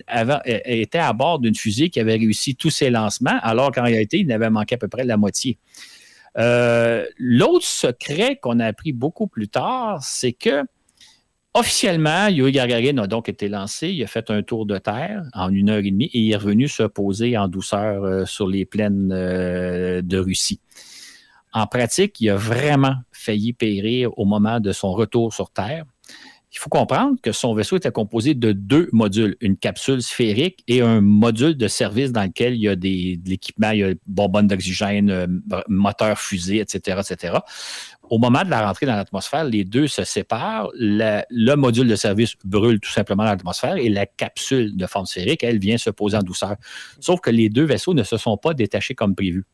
était 0.65 0.99
à 0.99 1.13
bord 1.13 1.39
d'une 1.39 1.55
fusée 1.55 1.89
qui 1.89 2.01
avait 2.01 2.17
réussi 2.17 2.55
tous 2.55 2.71
ses 2.71 2.91
lancements, 2.91 3.39
alors 3.43 3.73
qu'en 3.73 3.85
réalité, 3.85 4.19
il 4.19 4.27
n'avait 4.27 4.51
manqué 4.51 4.75
à 4.75 4.79
peu 4.79 4.89
près 4.89 5.05
la 5.05 5.17
moitié. 5.17 5.59
Euh, 6.39 7.07
l'autre 7.19 7.65
secret 7.65 8.37
qu'on 8.37 8.61
a 8.61 8.67
appris 8.67 8.93
beaucoup 8.93 9.27
plus 9.27 9.49
tard, 9.49 10.03
c'est 10.03 10.33
que 10.33 10.63
officiellement, 11.55 12.29
Yuri 12.29 12.53
Gagarin 12.53 12.99
a 12.99 13.07
donc 13.07 13.31
été 13.31 13.49
lancé. 13.49 13.89
Il 13.89 14.03
a 14.03 14.07
fait 14.07 14.31
un 14.31 14.43
tour 14.43 14.67
de 14.67 14.77
Terre 14.77 15.23
en 15.33 15.49
une 15.51 15.71
heure 15.71 15.79
et 15.79 15.91
demie 15.91 16.11
et 16.13 16.19
il 16.19 16.33
est 16.33 16.37
revenu 16.37 16.69
se 16.69 16.83
poser 16.83 17.39
en 17.39 17.49
douceur 17.49 18.05
euh, 18.05 18.27
sur 18.27 18.47
les 18.49 18.67
plaines 18.67 19.11
euh, 19.13 20.03
de 20.03 20.19
Russie. 20.19 20.61
En 21.55 21.67
pratique, 21.67 22.21
il 22.21 22.29
a 22.29 22.37
vraiment 22.37 22.97
failli 23.13 23.55
périr 23.55 24.11
au 24.19 24.27
moment 24.27 24.61
de 24.61 24.73
son 24.73 24.93
retour 24.93 25.33
sur 25.33 25.51
Terre. 25.51 25.87
Il 26.57 26.59
faut 26.59 26.71
comprendre 26.71 27.19
que 27.23 27.33
son 27.33 27.55
vaisseau 27.55 27.77
était 27.77 27.93
composé 27.93 28.33
de 28.33 28.53
deux 28.53 28.89
modules, 28.91 29.37
une 29.43 29.59
capsule 29.59 30.01
sphérique 30.01 30.65
et 30.67 30.81
un 30.81 31.03
module 31.03 31.55
de 31.55 31.69
service 31.69 32.13
dans 32.13 32.23
lequel 32.23 32.55
il 32.55 32.63
y 32.63 32.69
a 32.69 32.75
des, 32.75 33.19
de 33.19 33.29
l'équipement, 33.29 33.73
il 33.73 33.79
y 33.81 33.85
a 33.85 33.93
bonbonne 34.07 34.47
d'oxygène, 34.47 35.11
euh, 35.11 35.27
moteur 35.69 36.19
fusée, 36.19 36.61
etc., 36.61 37.03
etc. 37.07 37.35
Au 38.09 38.19
moment 38.19 38.43
de 38.43 38.49
la 38.49 38.67
rentrée 38.67 38.87
dans 38.87 38.97
l'atmosphère, 38.97 39.45
les 39.45 39.65
deux 39.65 39.87
se 39.87 40.05
séparent. 40.05 40.71
le 40.75 41.55
module 41.57 41.89
de 41.89 41.97
service 41.97 42.37
brûle 42.43 42.81
tout 42.81 42.91
simplement 42.91 43.25
l'atmosphère 43.25 43.77
et 43.77 43.91
la 43.91 44.07
capsule 44.07 44.75
de 44.79 44.87
forme 44.87 45.05
sphérique, 45.05 45.45
elle, 45.45 45.59
vient 45.59 45.77
se 45.77 45.91
poser 45.91 46.17
en 46.17 46.23
douceur. 46.23 46.57
Sauf 47.01 47.21
que 47.21 47.31
les 47.31 47.51
deux 47.51 47.65
vaisseaux 47.65 47.93
ne 47.93 48.03
se 48.03 48.17
sont 48.17 48.39
pas 48.39 48.55
détachés 48.55 48.95
comme 48.95 49.15
prévu. 49.15 49.45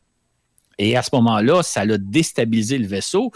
Et 0.83 0.97
à 0.97 1.03
ce 1.03 1.11
moment-là, 1.13 1.63
ça 1.63 1.83
a 1.83 1.97
déstabilisé 1.97 2.77
le 2.77 2.89
vaisseau 2.89 3.31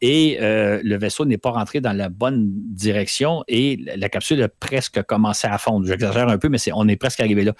et 0.00 0.38
euh, 0.40 0.80
le 0.84 0.96
vaisseau 0.96 1.24
n'est 1.24 1.36
pas 1.36 1.50
rentré 1.50 1.80
dans 1.80 1.92
la 1.92 2.08
bonne 2.08 2.48
direction 2.52 3.42
et 3.48 3.80
la 3.96 4.08
capsule 4.08 4.40
a 4.42 4.48
presque 4.48 5.02
commencé 5.02 5.48
à 5.48 5.58
fondre. 5.58 5.84
J'exagère 5.84 6.28
un 6.28 6.38
peu, 6.38 6.48
mais 6.48 6.58
on 6.74 6.86
est 6.86 6.96
presque 6.96 7.18
arrivé 7.18 7.42
là. 7.42 7.54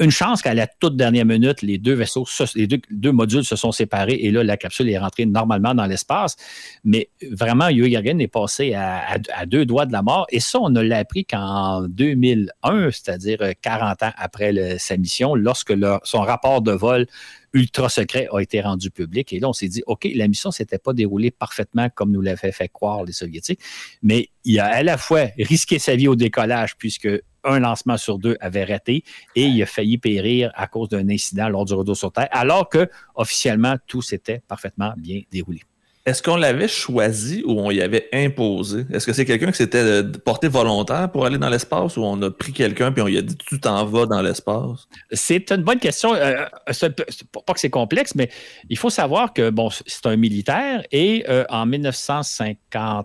Une 0.00 0.12
chance 0.12 0.42
qu'à 0.42 0.54
la 0.54 0.68
toute 0.68 0.96
dernière 0.96 1.26
minute, 1.26 1.60
les 1.60 1.76
deux 1.76 1.92
vaisseaux, 1.92 2.24
les 2.54 2.68
deux, 2.68 3.10
modules 3.10 3.44
se 3.44 3.56
sont 3.56 3.72
séparés 3.72 4.14
et 4.14 4.30
là, 4.30 4.44
la 4.44 4.56
capsule 4.56 4.88
est 4.88 4.98
rentrée 4.98 5.26
normalement 5.26 5.74
dans 5.74 5.86
l'espace. 5.86 6.36
Mais 6.84 7.10
vraiment, 7.32 7.68
Yuri 7.68 7.90
Gagarin 7.90 8.20
est 8.20 8.28
passé 8.28 8.74
à, 8.74 9.18
deux 9.46 9.66
doigts 9.66 9.86
de 9.86 9.92
la 9.92 10.02
mort. 10.02 10.26
Et 10.30 10.38
ça, 10.38 10.60
on 10.60 10.70
ne 10.70 10.80
l'a 10.80 10.98
appris 10.98 11.24
qu'en 11.24 11.82
2001, 11.88 12.90
c'est-à-dire 12.92 13.38
40 13.60 14.04
ans 14.04 14.12
après 14.16 14.78
sa 14.78 14.96
mission, 14.96 15.34
lorsque 15.34 15.74
son 16.04 16.20
rapport 16.20 16.62
de 16.62 16.72
vol 16.72 17.06
ultra 17.52 17.88
secret 17.88 18.28
a 18.32 18.40
été 18.40 18.60
rendu 18.60 18.90
public. 18.90 19.32
Et 19.32 19.40
là, 19.40 19.48
on 19.48 19.52
s'est 19.52 19.68
dit, 19.68 19.82
OK, 19.86 20.08
la 20.14 20.28
mission 20.28 20.50
ne 20.50 20.54
s'était 20.54 20.78
pas 20.78 20.92
déroulée 20.92 21.30
parfaitement 21.30 21.88
comme 21.94 22.10
nous 22.12 22.20
l'avaient 22.20 22.52
fait 22.52 22.68
croire 22.68 23.04
les 23.04 23.12
Soviétiques, 23.12 23.60
mais 24.02 24.28
il 24.44 24.58
a 24.60 24.66
à 24.66 24.82
la 24.82 24.98
fois 24.98 25.26
risqué 25.38 25.78
sa 25.78 25.96
vie 25.96 26.08
au 26.08 26.16
décollage 26.16 26.76
puisque 26.76 27.08
un 27.44 27.60
lancement 27.60 27.96
sur 27.96 28.18
deux 28.18 28.36
avait 28.40 28.64
raté 28.64 29.04
et 29.34 29.44
il 29.44 29.62
a 29.62 29.66
failli 29.66 29.98
périr 29.98 30.50
à 30.54 30.66
cause 30.66 30.88
d'un 30.88 31.08
incident 31.08 31.48
lors 31.48 31.64
du 31.64 31.74
retour 31.74 31.96
sur 31.96 32.12
Terre, 32.12 32.28
alors 32.30 32.68
que 32.68 32.88
officiellement 33.14 33.76
tout 33.86 34.02
s'était 34.02 34.42
parfaitement 34.46 34.92
bien 34.96 35.22
déroulé. 35.30 35.60
Est-ce 36.08 36.22
qu'on 36.22 36.36
l'avait 36.36 36.68
choisi 36.68 37.42
ou 37.44 37.60
on 37.60 37.70
y 37.70 37.82
avait 37.82 38.08
imposé? 38.14 38.86
Est-ce 38.90 39.06
que 39.06 39.12
c'est 39.12 39.26
quelqu'un 39.26 39.50
qui 39.50 39.58
s'était 39.58 39.76
euh, 39.76 40.02
porté 40.24 40.48
volontaire 40.48 41.12
pour 41.12 41.26
aller 41.26 41.36
dans 41.36 41.50
l'espace 41.50 41.98
ou 41.98 42.02
on 42.02 42.22
a 42.22 42.30
pris 42.30 42.54
quelqu'un 42.54 42.92
puis 42.92 43.02
on 43.02 43.06
lui 43.08 43.18
a 43.18 43.20
dit 43.20 43.36
tu 43.36 43.60
t'en 43.60 43.84
vas 43.84 44.06
dans 44.06 44.22
l'espace? 44.22 44.88
C'est 45.12 45.50
une 45.50 45.64
bonne 45.64 45.78
question. 45.78 46.14
Euh, 46.14 46.46
pas 46.64 47.52
que 47.52 47.60
c'est 47.60 47.68
complexe, 47.68 48.14
mais 48.14 48.30
il 48.70 48.78
faut 48.78 48.88
savoir 48.88 49.34
que 49.34 49.50
bon, 49.50 49.68
c'est 49.68 50.06
un 50.06 50.16
militaire 50.16 50.82
et 50.92 51.26
euh, 51.28 51.44
en 51.50 51.66
1950 51.66 52.58
en 52.74 53.04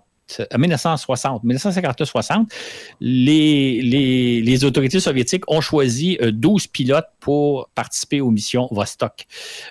1960, 0.58 1.44
1950-60, 1.44 2.46
les, 3.02 3.82
les, 4.42 4.66
autorités 4.66 5.00
soviétiques 5.00 5.44
ont 5.48 5.62
choisi 5.62 6.18
12 6.22 6.64
euh, 6.64 6.68
pilotes 6.72 7.08
pour 7.20 7.70
participer 7.76 8.22
aux 8.22 8.32
missions 8.32 8.68
Vostok. 8.72 9.26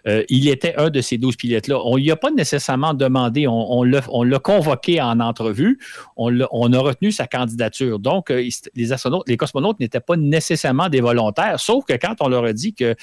Euh, 0.07 0.25
il 0.29 0.49
était 0.49 0.75
un 0.77 0.91
de 0.91 1.01
ces 1.01 1.19
12 1.19 1.37
pilotes-là. 1.37 1.81
On 1.85 1.97
ne 1.97 2.03
lui 2.03 2.11
a 2.11 2.17
pas 2.17 2.31
nécessairement 2.31 2.95
demandé, 2.95 3.47
on, 3.49 3.83
l'a 3.83 4.39
convoqué 4.39 5.01
en 5.01 5.21
entrevue, 5.21 5.79
on, 6.17 6.39
on, 6.51 6.73
a 6.73 6.79
retenu 6.79 7.13
sa 7.13 7.27
candidature. 7.27 7.99
Donc, 7.99 8.31
euh, 8.31 8.47
les 8.75 8.93
astronautes, 8.93 9.29
les 9.29 9.37
cosmonautes 9.37 9.81
n'étaient 9.81 10.01
pas 10.01 10.17
nécessairement 10.17 10.89
des 10.89 11.01
volontaires, 11.01 11.59
sauf 11.59 11.85
que 11.85 11.95
quand 11.95 12.17
on 12.21 12.29
leur 12.29 12.45
a 12.45 12.53
dit 12.53 12.75
que 12.75 12.95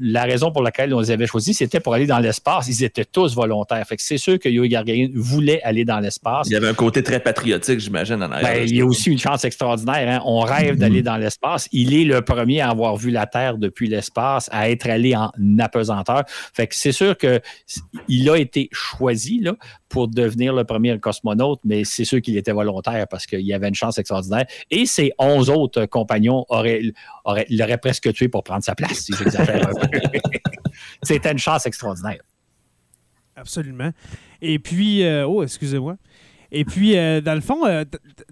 la 0.00 0.22
raison 0.22 0.52
pour 0.52 0.62
laquelle 0.62 0.94
on 0.94 1.00
les 1.00 1.10
avait 1.10 1.26
choisis, 1.26 1.58
c'était 1.58 1.80
pour 1.80 1.94
aller 1.94 2.06
dans 2.06 2.18
l'espace. 2.18 2.68
Ils 2.68 2.84
étaient 2.84 3.04
tous 3.04 3.34
volontaires. 3.34 3.84
Fait 3.86 3.96
que 3.96 4.02
c'est 4.02 4.18
sûr 4.18 4.38
que 4.38 4.48
Yuri 4.48 4.68
Gagarin 4.68 5.08
voulait 5.14 5.60
aller 5.62 5.84
dans 5.84 5.98
l'espace. 5.98 6.46
Il 6.48 6.52
y 6.52 6.56
avait 6.56 6.68
un 6.68 6.74
côté 6.74 7.02
très 7.02 7.18
patriotique, 7.18 7.80
j'imagine, 7.80 8.22
en 8.22 8.30
arrière. 8.30 8.54
Ben, 8.54 8.68
il 8.68 8.76
y 8.76 8.80
a 8.80 8.86
aussi 8.86 9.10
une 9.10 9.18
chance 9.18 9.44
extraordinaire. 9.44 10.08
Hein. 10.08 10.22
On 10.24 10.40
rêve 10.40 10.76
d'aller 10.76 11.02
dans 11.02 11.16
l'espace. 11.16 11.68
Il 11.72 11.92
est 11.94 12.04
le 12.04 12.22
premier 12.22 12.60
à 12.60 12.70
avoir 12.70 12.96
vu 12.96 13.10
la 13.10 13.26
Terre 13.26 13.58
depuis 13.58 13.88
l'espace, 13.88 14.48
à 14.52 14.70
être 14.70 14.88
allé 14.88 15.16
en 15.16 15.30
apesanteur. 15.58 16.22
Fait 16.28 16.66
que 16.66 16.74
c'est 16.74 16.92
sûr 16.92 17.16
qu'il 17.16 18.30
a 18.30 18.36
été 18.36 18.68
choisi 18.72 19.40
là, 19.40 19.54
pour 19.94 20.08
devenir 20.08 20.52
le 20.52 20.64
premier 20.64 20.98
cosmonaute, 20.98 21.60
mais 21.62 21.84
c'est 21.84 22.04
sûr 22.04 22.20
qu'il 22.20 22.36
était 22.36 22.50
volontaire 22.50 23.06
parce 23.06 23.26
qu'il 23.26 23.42
y 23.42 23.54
avait 23.54 23.68
une 23.68 23.76
chance 23.76 23.96
extraordinaire. 23.96 24.44
Et 24.68 24.86
ses 24.86 25.12
11 25.20 25.50
autres 25.50 25.86
compagnons 25.86 26.44
auraient, 26.48 26.82
l'auraient 27.48 27.78
presque 27.78 28.12
tué 28.12 28.26
pour 28.26 28.42
prendre 28.42 28.64
sa 28.64 28.74
place, 28.74 28.98
si 28.98 29.12
j'exagère 29.16 29.68
un 29.68 29.72
peu. 29.72 29.88
C'était 31.04 31.30
une 31.30 31.38
chance 31.38 31.64
extraordinaire. 31.66 32.18
Absolument. 33.36 33.92
Et 34.42 34.58
puis, 34.58 35.04
euh, 35.04 35.28
oh, 35.28 35.44
excusez-moi. 35.44 35.96
Et 36.52 36.64
puis, 36.64 36.96
euh, 36.96 37.20
dans 37.20 37.34
le 37.34 37.40
fond, 37.40 37.66
euh, 37.66 37.84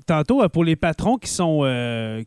tantôt, 0.07 0.42
euh, 0.42 0.48
pour 0.48 0.64
les 0.64 0.77
patrons 0.77 1.18
qui 1.18 1.31
sont, 1.31 1.62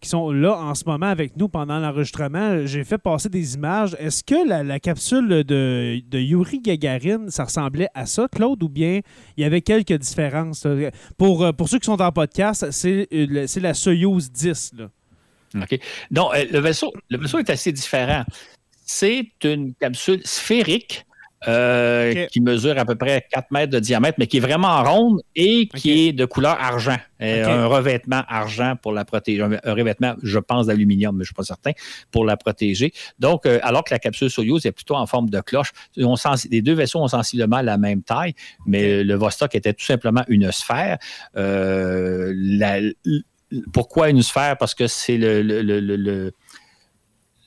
qui 0.01 0.09
sont 0.09 0.31
là 0.31 0.57
en 0.57 0.75
ce 0.75 0.83
moment 0.85 1.05
avec 1.07 1.37
nous 1.37 1.47
pendant 1.47 1.79
l'enregistrement, 1.79 2.65
j'ai 2.65 2.83
fait 2.83 2.97
passer 2.97 3.29
des 3.29 3.55
images. 3.55 3.95
Est-ce 3.99 4.23
que 4.23 4.47
la, 4.47 4.79
capsule 4.79 5.43
de, 5.43 6.01
Yuri 6.13 6.59
Gagarin, 6.59 7.29
ça 7.29 7.45
ressemblait 7.45 7.87
à 7.93 8.05
ça, 8.05 8.27
Claude, 8.31 8.61
ou 8.63 8.69
bien 8.69 9.01
il 9.37 9.41
y 9.41 9.45
avait 9.45 9.61
quelques 9.61 9.93
différences? 9.93 10.67
Pour, 11.17 11.53
pour 11.55 11.69
ceux 11.69 11.79
qui 11.79 11.85
sont 11.85 12.01
en 12.01 12.11
podcast, 12.11 12.69
c'est 12.71 13.07
la 13.11 13.73
Soyuz 13.73 14.31
10. 14.31 14.73
OK. 15.55 15.79
Donc, 16.11 16.31
le 16.51 16.59
vaisseau, 16.59 16.91
le 17.09 17.17
vaisseau 17.17 17.39
est 17.39 17.49
assez 17.49 17.71
différent. 17.71 18.23
C'est 18.85 19.31
une 19.43 19.73
capsule 19.73 20.21
sphérique 20.25 21.05
euh, 21.47 22.25
qui 22.27 22.41
mesure 22.41 22.77
à 22.77 22.85
peu 22.85 22.95
près 22.95 23.25
4 23.31 23.51
mètres 23.51 23.71
de 23.71 23.79
diamètre, 23.79 24.15
mais 24.17 24.27
qui 24.27 24.37
est 24.37 24.41
vraiment 24.41 24.83
ronde 24.83 25.21
et 25.35 25.67
qui 25.67 26.07
est 26.07 26.13
de 26.13 26.25
couleur 26.25 26.57
argent. 26.59 26.97
Euh, 27.21 27.45
un 27.45 27.67
revêtement 27.67 28.23
argent 28.27 28.75
pour 28.81 28.93
la 28.93 29.05
protéger. 29.05 29.41
Un, 29.41 29.73
revêtement, 29.73 30.15
je 30.23 30.39
pense, 30.39 30.67
d'aluminium, 30.67 31.15
mais 31.15 31.23
je 31.23 31.23
ne 31.23 31.25
suis 31.25 31.33
pas 31.33 31.43
certain, 31.43 31.71
pour 32.11 32.25
la 32.25 32.35
protéger. 32.35 32.93
Donc, 33.19 33.45
euh, 33.45 33.59
alors 33.63 33.83
que 33.83 33.93
la 33.93 33.99
capsule 33.99 34.29
Soyuz 34.29 34.65
est 34.65 34.71
plutôt 34.71 34.95
en 34.95 35.05
forme 35.05 35.29
de 35.29 35.39
cloche, 35.39 35.71
on 35.97 36.15
les 36.49 36.61
deux 36.61 36.73
vaisseaux 36.73 36.99
ont 36.99 37.07
sensiblement 37.07 37.61
la 37.61 37.77
même 37.77 38.01
taille, 38.01 38.33
mais 38.65 39.03
le 39.03 39.15
Vostok 39.15 39.55
était 39.55 39.73
tout 39.73 39.85
simplement 39.85 40.23
une 40.27 40.51
sphère. 40.51 40.97
pourquoi 43.71 44.09
une 44.09 44.23
sphère? 44.23 44.57
Parce 44.57 44.73
que 44.73 44.87
c'est 44.87 45.17
le, 45.17 45.41
le, 45.41 46.33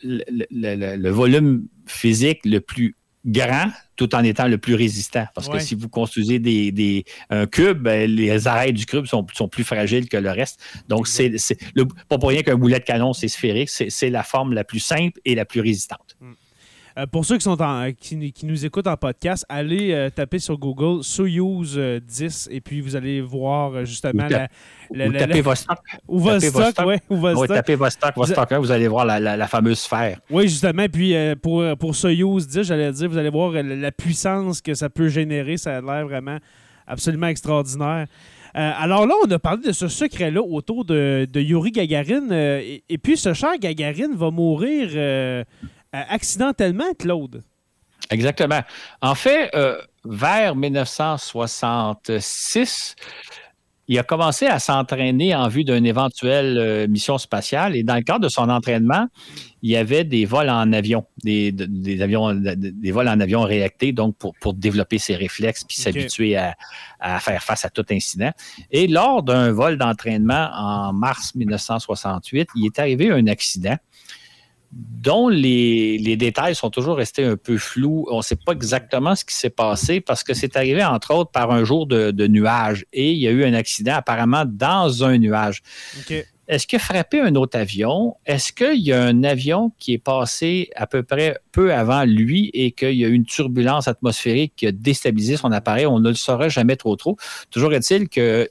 le 0.03 1.11
volume 1.11 1.67
physique 1.87 2.41
le 2.45 2.61
plus 2.61 2.97
grand 3.27 3.71
tout 3.99 4.15
en 4.15 4.23
étant 4.23 4.47
le 4.47 4.57
plus 4.59 4.75
résistant. 4.75 5.27
Parce 5.35 5.49
que 5.49 5.59
si 5.59 5.75
vous 5.75 5.89
construisez 5.89 6.39
des, 6.39 7.05
un 7.29 7.47
cube, 7.47 7.83
ben, 7.83 8.09
les 8.09 8.47
arêtes 8.47 8.75
du 8.75 8.87
cube 8.87 9.05
sont, 9.07 9.27
sont, 9.35 9.49
plus 9.49 9.65
fragiles 9.65 10.09
que 10.09 10.17
le 10.17 10.31
reste. 10.31 10.61
Donc, 10.89 11.09
c'est 11.09 11.35
pas 12.09 12.19
pour 12.19 12.29
rien 12.31 12.43
qu'un 12.43 12.55
boulet 12.55 12.79
de 12.79 12.85
canon, 12.85 13.13
c'est 13.13 13.29
sphérique. 13.29 13.69
C'est 13.69 14.11
la 14.11 14.23
forme 14.23 14.55
la 14.55 14.65
plus 14.65 14.81
simple 14.81 15.21
et 15.25 15.35
la 15.35 15.45
plus 15.45 15.61
résistante. 15.61 16.17
Mm. 16.21 16.33
Euh, 16.99 17.07
pour 17.07 17.25
ceux 17.25 17.37
qui, 17.37 17.45
sont 17.45 17.57
qui, 18.01 18.47
nous 18.47 18.67
écoutent 18.67 18.87
en 18.89 18.97
podcast, 18.97 19.47
allez 19.49 19.93
euh, 19.93 20.11
taper 20.11 20.39
sur 20.39 20.59
Google 20.59 21.05
Soyuz 21.05 21.79
10 21.79 22.49
et 22.51 22.61
puis 22.61 22.81
vous 22.81 22.97
allez 22.97 23.21
voir 23.21 23.85
justement 23.85 24.27
la, 24.27 24.49
ou 24.91 25.13
tapez 25.13 25.41
Vostok. 25.41 25.79
Ou 26.09 26.19
Vostok, 26.19 26.75
oui. 26.87 26.97
Ou 27.09 27.17
Vostok. 27.17 27.49
tapez 27.49 27.75
Vostok, 27.77 28.17
Vostok, 28.17 28.53
vous 28.55 28.71
allez 28.71 28.89
voir 28.89 29.05
la, 29.05 29.47
fameuse 29.47 29.79
sphère. 29.79 30.19
Oui, 30.31 30.49
justement. 30.49 30.87
Puis 30.93 31.15
euh, 31.15 31.37
pour, 31.37 31.65
pour 31.79 31.95
Soyuz 31.95 32.47
10, 32.49 32.63
j'allais 32.63 32.93
dire, 32.93 33.09
vous 33.09 33.19
allez 33.19 33.31
voir 33.31 33.53
la, 33.53 33.93
puissance 33.93 34.61
que 34.61 34.75
ça 34.75 34.89
peut 34.89 35.09
générer. 35.09 35.57
Ça 35.57 35.79
a 35.79 35.81
l'air 35.81 36.07
vraiment 36.07 36.39
absolument 36.87 37.29
extraordinaire. 37.29 38.07
Euh, 38.57 38.73
alors 38.77 39.07
là, 39.07 39.15
on 39.25 39.31
a 39.31 39.39
parlé 39.39 39.63
de 39.63 39.73
ce 39.73 39.89
secret-là 39.89 40.41
autour 40.41 40.85
de, 40.85 41.27
de, 41.31 41.41
Yuri 41.41 41.71
Gagarin. 41.71 42.31
Euh, 42.31 42.79
et, 42.89 42.99
puis, 42.99 43.17
ce 43.17 43.35
cher 43.35 43.59
Gagarin 43.59 44.15
va 44.15 44.31
mourir 44.31 45.45
accidentellement, 46.09 46.93
Claude. 46.99 47.43
Exactement. 48.11 48.63
En 49.03 49.15
fait, 49.15 49.51
vers 50.05 50.57
1966, 50.57 52.97
il 53.89 53.99
a 53.99 54.03
commencé 54.03 54.47
à 54.47 54.59
s'entraîner 54.59 55.35
en 55.35 55.49
vue 55.49 55.65
d'une 55.65 55.87
éventuelle 55.87 56.59
euh, 56.59 56.87
mission 56.87 57.17
spatiale 57.17 57.75
et 57.75 57.83
dans 57.83 57.97
le 57.97 58.03
cadre 58.03 58.21
de 58.21 58.29
son 58.29 58.51
entraînement, 58.51 59.09
il 59.63 59.71
y 59.71 59.77
avait 59.77 60.05
des 60.05 60.27
vols 60.27 60.51
en 60.51 60.73
avion, 60.75 61.07
des, 61.25 61.55
avions, 62.01 62.35
des 62.35 62.93
vols 62.93 63.09
en 63.09 63.19
avion 63.19 63.43
réactés, 63.43 63.93
donc 63.93 64.15
pour, 64.17 64.35
pour 64.41 64.53
développer 64.53 64.99
ses 64.99 65.17
réflexes 65.17 65.65
puis 65.65 65.79
s'habituer 65.79 66.37
à, 66.37 66.55
à, 67.01 67.19
faire 67.19 67.43
face 67.43 67.65
à 67.65 67.71
tout 67.71 67.85
incident. 67.91 68.31
Et 68.71 68.87
lors 68.87 69.23
d'un 69.23 69.53
vol 69.53 69.79
d'entraînement 69.79 70.51
en 70.53 70.93
mars 70.93 71.35
1968, 71.35 72.51
il 72.57 72.67
est 72.67 72.79
arrivé 72.79 73.11
un 73.11 73.27
accident 73.27 73.77
dont 74.71 75.29
les, 75.29 76.17
détails 76.17 76.55
sont 76.55 76.71
toujours 76.71 76.97
restés 76.97 77.25
un 77.25 77.37
peu 77.37 77.57
flous. 77.57 78.07
On 78.11 78.19
ne 78.19 78.23
sait 78.23 78.37
pas 78.37 78.53
exactement 78.53 79.15
ce 79.15 79.25
qui 79.25 79.35
s'est 79.35 79.51
passé 79.51 80.01
parce 80.01 80.23
que 80.23 80.35
c'est 80.35 80.57
arrivé, 80.57 80.85
entre 80.85 81.15
autres, 81.15 81.31
par 81.31 81.51
un 81.51 81.65
jour 81.65 81.87
de, 81.87 82.27
nuage 82.27 82.85
et 82.93 83.13
il 83.13 83.19
y 83.19 83.29
a 83.29 83.31
eu 83.31 83.45
un 83.45 83.55
accident 83.55 83.95
apparemment 83.95 84.45
dans 84.47 85.05
un 85.05 85.19
nuage. 85.19 85.63
Est-ce 86.49 86.67
qu'il 86.67 86.77
a 86.77 86.81
frappé 86.81 87.21
un 87.21 87.35
autre 87.35 87.59
avion? 87.59 88.17
Est-ce 88.25 88.53
qu'il 88.53 88.81
y 88.81 88.93
a 88.93 89.03
un 89.03 89.23
avion 89.23 89.71
qui 89.79 89.93
est 89.93 89.99
passé 89.99 90.71
à 90.77 90.87
peu 90.87 91.03
près 91.03 91.39
peu 91.53 91.75
avant 91.75 92.05
lui 92.05 92.51
et 92.55 92.73
qu'il 92.73 92.95
y 92.95 93.05
a 93.05 93.09
eu 93.09 93.13
une 93.13 93.27
turbulence 93.27 93.87
atmosphérique 93.87 94.55
qui 94.57 94.67
a 94.67 94.73
déstabilisé 94.73 95.37
son 95.37 95.53
appareil? 95.53 95.87
On 95.87 96.01
ne 96.01 96.09
le 96.09 96.15
saura 96.15 96.49
jamais 96.49 96.77
trop 96.77 96.97
trop. 96.97 97.17
Toujours 97.51 97.75
est-il 97.75 98.09
que 98.09 98.49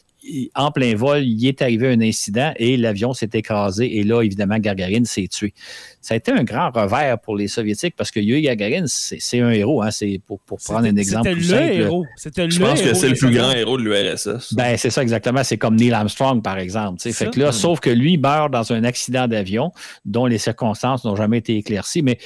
en 0.55 0.71
plein 0.71 0.95
vol, 0.95 1.23
il 1.23 1.47
est 1.47 1.61
arrivé 1.61 1.87
un 1.87 2.01
incident 2.01 2.53
et 2.57 2.77
l'avion 2.77 3.13
s'est 3.13 3.29
écrasé. 3.33 3.97
Et 3.97 4.03
là, 4.03 4.21
évidemment, 4.21 4.57
Gagarin 4.59 5.05
s'est 5.05 5.27
tué. 5.27 5.53
Ça 6.01 6.13
a 6.13 6.17
été 6.17 6.31
un 6.31 6.43
grand 6.43 6.71
revers 6.71 7.19
pour 7.19 7.35
les 7.35 7.47
Soviétiques 7.47 7.95
parce 7.95 8.11
que 8.11 8.19
Yuri 8.19 8.43
Gagarin, 8.43 8.85
c'est 8.87 9.39
un 9.39 9.51
héros. 9.51 9.81
Hein, 9.81 9.91
c'est 9.91 10.21
pour, 10.25 10.39
prendre 10.39 10.87
un 10.87 10.95
exemple 10.95 11.31
plus 11.31 11.43
simple. 11.43 11.73
Héros. 11.73 12.05
Je 12.23 12.59
pense 12.59 12.81
que 12.81 12.93
c'est 12.93 13.09
le 13.09 13.15
plus 13.15 13.31
grand 13.31 13.51
héros 13.51 13.77
de 13.77 13.83
l'URSS. 13.83 14.53
Ben, 14.53 14.77
c'est 14.77 14.89
ça 14.89 15.01
exactement. 15.01 15.43
C'est 15.43 15.57
comme 15.57 15.75
Neil 15.75 15.93
Armstrong, 15.93 16.41
par 16.41 16.57
exemple. 16.57 16.99
Fait 17.01 17.29
que 17.29 17.39
là, 17.39 17.51
sauf 17.51 17.79
que 17.79 17.89
lui 17.89 18.17
meurt 18.17 18.51
dans 18.51 18.71
un 18.71 18.83
accident 18.83 19.27
d'avion 19.27 19.71
dont 20.05 20.25
les 20.25 20.37
circonstances 20.37 21.03
n'ont 21.05 21.15
jamais 21.15 21.39
été 21.39 21.57
éclaircies. 21.57 22.01
Mais 22.01 22.17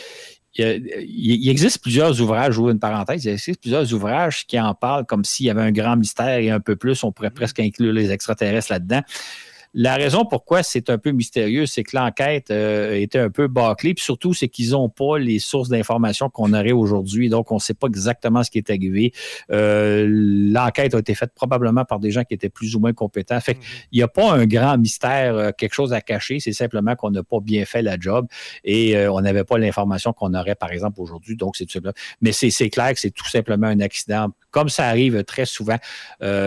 il, 0.57 1.49
existe 1.49 1.81
plusieurs 1.81 2.19
ouvrages, 2.21 2.57
ou 2.57 2.69
une 2.69 2.79
parenthèse, 2.79 3.25
il 3.25 3.31
existe 3.31 3.61
plusieurs 3.61 3.93
ouvrages 3.93 4.45
qui 4.45 4.59
en 4.59 4.73
parlent 4.73 5.05
comme 5.05 5.23
s'il 5.23 5.45
y 5.45 5.49
avait 5.49 5.61
un 5.61 5.71
grand 5.71 5.95
mystère 5.95 6.39
et 6.39 6.49
un 6.49 6.59
peu 6.59 6.75
plus, 6.75 7.03
on 7.03 7.11
pourrait 7.11 7.29
mm-hmm. 7.29 7.33
presque 7.33 7.59
inclure 7.59 7.93
les 7.93 8.11
extraterrestres 8.11 8.71
là-dedans. 8.71 9.01
La 9.73 9.95
raison 9.95 10.25
pourquoi 10.25 10.63
c'est 10.63 10.89
un 10.89 10.97
peu 10.97 11.11
mystérieux, 11.11 11.65
c'est 11.65 11.83
que 11.83 11.95
l'enquête 11.95 12.51
euh, 12.51 12.93
était 12.93 13.19
un 13.19 13.29
peu 13.29 13.47
bâclée, 13.47 13.93
puis 13.93 14.03
surtout, 14.03 14.33
c'est 14.33 14.49
qu'ils 14.49 14.71
n'ont 14.71 14.89
pas 14.89 15.17
les 15.17 15.39
sources 15.39 15.69
d'informations 15.69 16.29
qu'on 16.29 16.53
aurait 16.53 16.73
aujourd'hui, 16.73 17.29
donc 17.29 17.53
on 17.53 17.55
ne 17.55 17.59
sait 17.61 17.73
pas 17.73 17.87
exactement 17.87 18.43
ce 18.43 18.51
qui 18.51 18.57
est 18.57 18.69
arrivé. 18.69 19.13
Euh, 19.49 20.07
l'enquête 20.09 20.93
a 20.93 20.99
été 20.99 21.15
faite 21.15 21.31
probablement 21.33 21.85
par 21.85 21.99
des 21.99 22.11
gens 22.11 22.25
qui 22.25 22.33
étaient 22.33 22.49
plus 22.49 22.75
ou 22.75 22.81
moins 22.81 22.91
compétents. 22.91 23.39
Fait 23.39 23.53
qu'il 23.53 23.63
mhm. 23.63 23.69
n'y 23.93 24.01
a 24.01 24.09
pas 24.09 24.33
un 24.33 24.45
grand 24.45 24.77
mystère, 24.77 25.35
euh, 25.35 25.51
quelque 25.57 25.73
chose 25.73 25.93
à 25.93 26.01
cacher, 26.01 26.41
c'est 26.41 26.51
simplement 26.51 26.95
qu'on 26.97 27.11
n'a 27.11 27.23
pas 27.23 27.39
bien 27.39 27.63
fait 27.63 27.81
la 27.81 27.97
job 27.97 28.27
et 28.65 28.97
on 29.07 29.21
n'avait 29.21 29.45
pas 29.45 29.57
l'information 29.57 30.11
qu'on 30.11 30.33
aurait, 30.33 30.55
par 30.55 30.71
exemple, 30.71 30.99
aujourd'hui, 30.99 31.37
donc 31.37 31.55
c'est 31.55 31.65
tout 31.65 31.73
simplement. 31.73 31.93
Mais 32.19 32.33
c'est 32.33 32.69
clair 32.69 32.93
que 32.93 32.99
c'est 32.99 33.11
tout 33.11 33.27
simplement 33.29 33.67
un 33.67 33.79
accident, 33.79 34.27
comme 34.49 34.67
ça 34.67 34.87
arrive 34.87 35.23
très 35.23 35.45
souvent, 35.45 35.77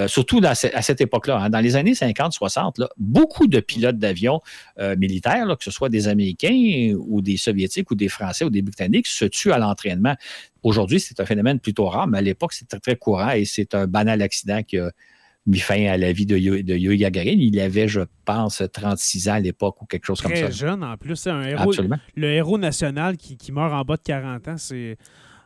surtout 0.08 0.42
à 0.44 0.54
cette 0.54 1.00
époque-là, 1.00 1.38
hein. 1.38 1.50
dans 1.50 1.60
les 1.60 1.76
années 1.76 1.92
50-60, 1.92 2.86
beaucoup 3.14 3.46
de 3.46 3.60
pilotes 3.60 3.98
d'avions 3.98 4.40
euh, 4.80 4.96
militaires, 4.96 5.46
que 5.56 5.64
ce 5.64 5.70
soit 5.70 5.88
des 5.88 6.08
Américains 6.08 6.92
ou 6.98 7.22
des 7.22 7.36
Soviétiques 7.36 7.90
ou 7.92 7.94
des 7.94 8.08
Français 8.08 8.44
ou 8.44 8.50
des 8.50 8.62
Britanniques, 8.62 9.06
se 9.06 9.24
tuent 9.24 9.52
à 9.52 9.58
l'entraînement. 9.58 10.16
Aujourd'hui, 10.64 10.98
c'est 10.98 11.20
un 11.20 11.24
phénomène 11.24 11.60
plutôt 11.60 11.86
rare, 11.86 12.08
mais 12.08 12.18
à 12.18 12.22
l'époque, 12.22 12.52
c'était 12.52 12.80
très 12.80 12.96
courant 12.96 13.30
et 13.30 13.44
c'est 13.44 13.74
un 13.74 13.86
banal 13.86 14.20
accident 14.20 14.62
qui 14.62 14.78
a 14.78 14.90
mis 15.46 15.60
fin 15.60 15.86
à 15.86 15.96
la 15.96 16.12
vie 16.12 16.26
de, 16.26 16.36
Yuri 16.36 16.98
Gagarin. 16.98 17.36
Il 17.38 17.60
avait, 17.60 17.86
je 17.86 18.00
pense, 18.24 18.62
36 18.72 19.28
ans 19.28 19.34
à 19.34 19.40
l'époque 19.40 19.80
ou 19.82 19.86
quelque 19.86 20.06
chose 20.06 20.20
comme 20.20 20.34
ça. 20.34 20.44
Très 20.44 20.52
jeune 20.52 20.82
en 20.82 20.96
plus. 20.96 21.14
c'est 21.14 21.30
Un 21.30 21.42
héros, 21.42 21.72
le 22.16 22.32
héros 22.32 22.58
national 22.58 23.16
qui, 23.16 23.36
qui 23.36 23.52
meurt 23.52 23.72
en 23.72 23.82
bas 23.82 23.96
de 23.96 24.02
40 24.02 24.48
ans, 24.48 24.56
c'est 24.56 24.96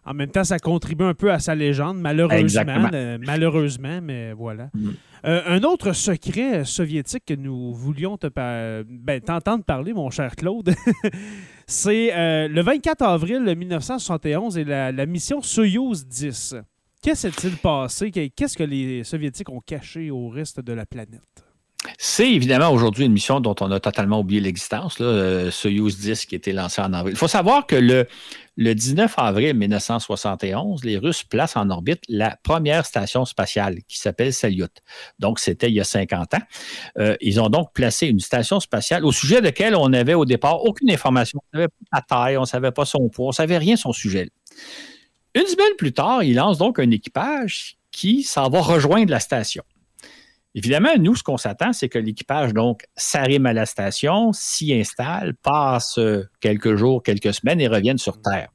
en 0.08 0.14
même 0.14 0.30
temps, 0.30 0.44
ça 0.44 0.58
contribue 0.58 1.04
un 1.04 1.12
peu 1.12 1.30
à 1.30 1.38
sa 1.38 1.54
légende, 1.54 2.00
malheureusement. 2.00 2.88
Euh, 2.94 3.18
malheureusement, 3.20 4.00
mais 4.02 4.32
voilà. 4.32 4.70
Mm. 4.72 4.88
Euh, 5.26 5.42
un 5.46 5.62
autre 5.64 5.92
secret 5.92 6.64
soviétique 6.64 7.24
que 7.26 7.34
nous 7.34 7.74
voulions 7.74 8.16
te 8.16 8.28
ben, 8.28 9.20
t'entendre 9.20 9.64
parler, 9.64 9.92
mon 9.92 10.08
cher 10.08 10.34
Claude, 10.34 10.74
c'est 11.66 12.16
euh, 12.16 12.48
le 12.48 12.62
24 12.62 13.02
avril 13.02 13.54
1971 13.54 14.56
et 14.56 14.64
la, 14.64 14.92
la 14.92 15.06
mission 15.06 15.42
Soyouz 15.42 16.06
10. 16.06 16.56
Qu'est-ce 17.02 17.28
qui 17.28 17.40
s'est-il 17.40 17.56
passé? 17.58 18.10
Qu'est-ce 18.10 18.56
que 18.56 18.64
les 18.64 19.04
Soviétiques 19.04 19.50
ont 19.50 19.60
caché 19.60 20.10
au 20.10 20.28
reste 20.28 20.60
de 20.60 20.72
la 20.72 20.86
planète? 20.86 21.47
C'est 22.00 22.30
évidemment 22.30 22.70
aujourd'hui 22.70 23.06
une 23.06 23.12
mission 23.12 23.40
dont 23.40 23.56
on 23.60 23.72
a 23.72 23.80
totalement 23.80 24.20
oublié 24.20 24.40
l'existence, 24.40 24.98
euh, 25.00 25.50
Soyuz 25.50 25.98
10 25.98 26.26
qui 26.26 26.36
a 26.36 26.38
été 26.38 26.52
lancé 26.52 26.80
en 26.80 26.92
avril. 26.92 27.14
Il 27.14 27.18
faut 27.18 27.26
savoir 27.26 27.66
que 27.66 27.74
le, 27.74 28.06
le 28.56 28.72
19 28.72 29.14
avril 29.16 29.54
1971, 29.54 30.84
les 30.84 30.96
Russes 30.96 31.24
placent 31.24 31.56
en 31.56 31.70
orbite 31.70 32.04
la 32.08 32.38
première 32.44 32.86
station 32.86 33.24
spatiale 33.24 33.78
qui 33.88 33.98
s'appelle 33.98 34.32
Salyut. 34.32 34.70
Donc, 35.18 35.40
c'était 35.40 35.70
il 35.70 35.74
y 35.74 35.80
a 35.80 35.84
50 35.84 36.34
ans. 36.34 36.42
Euh, 36.98 37.16
ils 37.20 37.40
ont 37.40 37.48
donc 37.48 37.72
placé 37.72 38.06
une 38.06 38.20
station 38.20 38.60
spatiale 38.60 39.04
au 39.04 39.10
sujet 39.10 39.40
de 39.40 39.46
laquelle 39.46 39.74
on 39.74 39.88
n'avait 39.88 40.14
au 40.14 40.24
départ 40.24 40.64
aucune 40.64 40.92
information. 40.92 41.40
On 41.52 41.58
ne 41.58 41.62
savait 41.62 41.68
pas 41.68 41.98
sa 41.98 42.02
taille, 42.02 42.36
on 42.36 42.42
ne 42.42 42.46
savait 42.46 42.70
pas 42.70 42.84
son 42.84 43.08
poids, 43.08 43.26
on 43.26 43.30
ne 43.30 43.34
savait 43.34 43.58
rien 43.58 43.74
son 43.74 43.92
sujet. 43.92 44.30
Une 45.34 45.46
semaine 45.46 45.74
plus 45.76 45.92
tard, 45.92 46.22
ils 46.22 46.36
lancent 46.36 46.58
donc 46.58 46.78
un 46.78 46.92
équipage 46.92 47.76
qui 47.90 48.22
s'en 48.22 48.48
va 48.50 48.60
rejoindre 48.60 49.10
la 49.10 49.18
station. 49.18 49.64
Évidemment, 50.54 50.90
nous, 50.98 51.14
ce 51.14 51.22
qu'on 51.22 51.36
s'attend, 51.36 51.72
c'est 51.72 51.88
que 51.88 51.98
l'équipage, 51.98 52.54
donc, 52.54 52.84
s'arrime 52.96 53.46
à 53.46 53.52
la 53.52 53.66
station, 53.66 54.32
s'y 54.32 54.72
installe, 54.74 55.34
passe 55.34 55.98
euh, 55.98 56.28
quelques 56.40 56.74
jours, 56.74 57.02
quelques 57.02 57.34
semaines 57.34 57.60
et 57.60 57.68
revienne 57.68 57.98
sur 57.98 58.20
Terre. 58.20 58.48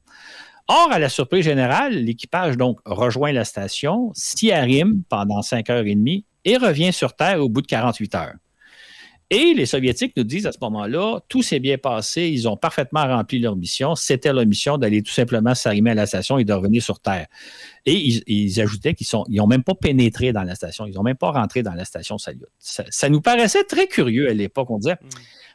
Or, 0.66 0.88
à 0.90 0.98
la 0.98 1.08
surprise 1.08 1.44
générale, 1.44 1.92
l'équipage, 1.92 2.56
donc, 2.56 2.80
rejoint 2.84 3.32
la 3.32 3.44
station, 3.44 4.10
s'y 4.14 4.50
arrime 4.50 5.02
pendant 5.08 5.42
cinq 5.42 5.70
heures 5.70 5.86
et 5.86 5.94
demie 5.94 6.24
et 6.44 6.56
revient 6.56 6.92
sur 6.92 7.14
Terre 7.14 7.40
au 7.40 7.48
bout 7.48 7.62
de 7.62 7.66
48 7.66 8.14
heures. 8.14 8.34
Et 9.34 9.52
les 9.52 9.66
Soviétiques 9.66 10.16
nous 10.16 10.22
disent 10.22 10.46
à 10.46 10.52
ce 10.52 10.58
moment-là, 10.62 11.18
tout 11.28 11.42
s'est 11.42 11.58
bien 11.58 11.76
passé, 11.76 12.28
ils 12.28 12.46
ont 12.46 12.56
parfaitement 12.56 13.04
rempli 13.04 13.40
leur 13.40 13.56
mission. 13.56 13.96
C'était 13.96 14.32
leur 14.32 14.46
mission 14.46 14.78
d'aller 14.78 15.02
tout 15.02 15.10
simplement 15.10 15.56
s'arrimer 15.56 15.90
à 15.90 15.94
la 15.94 16.06
station 16.06 16.38
et 16.38 16.44
de 16.44 16.52
revenir 16.52 16.80
sur 16.80 17.00
Terre. 17.00 17.26
Et 17.84 17.96
ils, 18.28 18.60
ajoutaient 18.60 18.94
qu'ils 18.94 19.08
n'ont 19.12 19.46
même 19.48 19.64
pas 19.64 19.74
pénétré 19.74 20.32
dans 20.32 20.44
la 20.44 20.54
station, 20.54 20.86
ils 20.86 20.94
n'ont 20.94 21.02
même 21.02 21.16
pas 21.16 21.32
rentré 21.32 21.64
dans 21.64 21.74
la 21.74 21.84
station 21.84 22.16
Salyut. 22.16 22.46
Ça, 22.60 23.08
nous 23.08 23.20
paraissait 23.20 23.64
très 23.64 23.88
curieux 23.88 24.28
à 24.28 24.34
l'époque. 24.34 24.70
On 24.70 24.78
disait, 24.78 24.94
mm. 24.94 25.08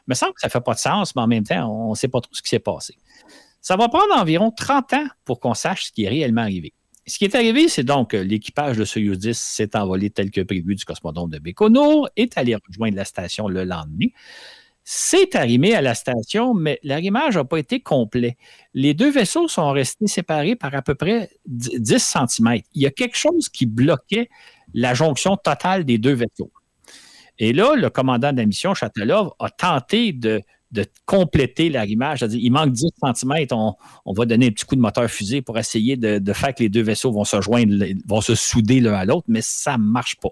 mais 0.08 0.14
ça 0.14 0.26
semble 0.26 0.34
que 0.34 0.42
ça 0.42 0.48
ne 0.48 0.52
fait 0.52 0.60
pas 0.60 0.74
de 0.74 0.78
sens, 0.78 1.16
mais 1.16 1.22
en 1.22 1.26
même 1.26 1.44
temps, 1.44 1.66
on 1.66 1.92
ne 1.92 1.94
sait 1.94 2.08
pas 2.08 2.20
trop 2.20 2.34
ce 2.34 2.42
qui 2.42 2.50
s'est 2.50 2.58
passé. 2.58 2.96
Ça 3.62 3.76
va 3.76 3.88
prendre 3.88 4.14
environ 4.14 4.50
30 4.50 4.92
ans 4.92 5.06
pour 5.24 5.40
qu'on 5.40 5.54
sache 5.54 5.86
ce 5.86 5.92
qui 5.92 6.04
est 6.04 6.08
réellement 6.10 6.42
arrivé. 6.42 6.74
Ce 7.10 7.18
qui 7.18 7.24
est 7.24 7.34
arrivé, 7.34 7.68
c'est 7.68 7.82
donc 7.82 8.12
que 8.12 8.16
l'équipage 8.16 8.76
de 8.76 8.84
Soyuz 8.84 9.18
10 9.18 9.36
s'est 9.36 9.74
envolé 9.74 10.10
tel 10.10 10.30
que 10.30 10.42
prévu 10.42 10.76
du 10.76 10.84
cosmodrome 10.84 11.28
de 11.28 11.40
Bécono, 11.40 12.06
est 12.14 12.38
allé 12.38 12.54
rejoindre 12.54 12.94
la 12.94 13.04
station 13.04 13.48
le 13.48 13.64
lendemain. 13.64 14.06
C'est 14.84 15.34
arrimé 15.34 15.74
à 15.74 15.80
la 15.80 15.96
station, 15.96 16.54
mais 16.54 16.78
l'arrimage 16.84 17.34
n'a 17.34 17.44
pas 17.44 17.58
été 17.58 17.80
complet. 17.80 18.36
Les 18.74 18.94
deux 18.94 19.10
vaisseaux 19.10 19.48
sont 19.48 19.72
restés 19.72 20.06
séparés 20.06 20.54
par 20.54 20.72
à 20.72 20.82
peu 20.82 20.94
près 20.94 21.30
10 21.46 21.98
cm. 21.98 22.60
Il 22.74 22.82
y 22.82 22.86
a 22.86 22.92
quelque 22.92 23.16
chose 23.16 23.48
qui 23.48 23.66
bloquait 23.66 24.30
la 24.72 24.94
jonction 24.94 25.36
totale 25.36 25.84
des 25.84 25.98
deux 25.98 26.14
vaisseaux. 26.14 26.52
Et 27.40 27.52
là, 27.52 27.74
le 27.74 27.90
commandant 27.90 28.30
de 28.32 28.36
la 28.36 28.46
mission, 28.46 28.72
Chatelov, 28.74 29.32
a 29.40 29.50
tenté 29.50 30.12
de 30.12 30.42
de 30.70 30.84
compléter 31.04 31.68
l'arrimage. 31.68 32.20
C'est-à-dire, 32.20 32.40
il 32.42 32.50
manque 32.50 32.72
10 32.72 32.86
cm, 33.02 33.46
on, 33.52 34.12
va 34.12 34.24
donner 34.24 34.46
un 34.46 34.50
petit 34.50 34.64
coup 34.64 34.76
de 34.76 34.80
moteur 34.80 35.08
fusée 35.10 35.42
pour 35.42 35.58
essayer 35.58 35.96
de, 35.96 36.32
faire 36.32 36.54
que 36.54 36.62
les 36.62 36.68
deux 36.68 36.82
vaisseaux 36.82 37.12
vont 37.12 37.24
se 37.24 37.40
joindre, 37.40 37.84
vont 38.06 38.20
se 38.20 38.34
souder 38.34 38.80
l'un 38.80 38.94
à 38.94 39.04
l'autre, 39.04 39.26
mais 39.28 39.42
ça 39.42 39.76
ne 39.76 39.82
marche 39.82 40.16
pas. 40.16 40.30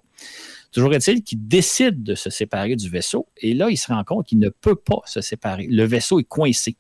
Toujours 0.72 0.94
est-il 0.94 1.22
qu'il 1.22 1.46
décide 1.48 2.02
de 2.02 2.14
se 2.14 2.30
séparer 2.30 2.76
du 2.76 2.88
vaisseau 2.90 3.26
et 3.38 3.54
là, 3.54 3.70
il 3.70 3.76
se 3.76 3.88
rend 3.88 4.04
compte 4.04 4.26
qu'il 4.26 4.38
ne 4.38 4.50
peut 4.50 4.76
pas 4.76 5.00
se 5.06 5.20
séparer. 5.20 5.66
Le 5.68 5.84
vaisseau 5.84 6.20
est 6.20 6.24
coincé. 6.24 6.76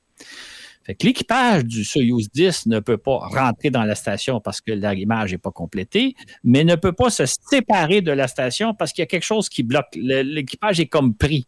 Fait 0.84 0.94
que 0.94 1.06
l'équipage 1.06 1.64
du 1.64 1.84
Soyuz 1.84 2.30
10 2.32 2.66
ne 2.66 2.80
peut 2.80 2.96
pas 2.96 3.18
rentrer 3.18 3.68
dans 3.70 3.84
la 3.84 3.94
station 3.94 4.40
parce 4.40 4.62
que 4.62 4.72
l'arrimage 4.72 5.32
n'est 5.32 5.38
pas 5.38 5.50
complété, 5.50 6.14
mais 6.44 6.64
ne 6.64 6.76
peut 6.76 6.94
pas 6.94 7.10
se 7.10 7.24
séparer 7.26 8.00
de 8.00 8.10
la 8.10 8.26
station 8.26 8.72
parce 8.72 8.92
qu'il 8.92 9.02
y 9.02 9.04
a 9.04 9.06
quelque 9.06 9.24
chose 9.24 9.50
qui 9.50 9.62
bloque. 9.62 9.94
L'équipage 9.94 10.80
est 10.80 10.86
comme 10.86 11.14
pris. 11.14 11.44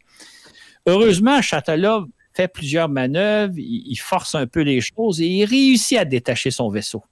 Heureusement, 0.85 1.41
Châtelov 1.41 2.07
fait 2.33 2.47
plusieurs 2.47 2.89
manœuvres, 2.89 3.53
il, 3.57 3.95
force 3.97 4.35
un 4.35 4.47
peu 4.47 4.61
les 4.61 4.81
choses 4.81 5.21
et 5.21 5.27
il 5.27 5.45
réussit 5.45 5.97
à 5.97 6.05
détacher 6.05 6.51
son 6.51 6.69
vaisseau. 6.69 7.03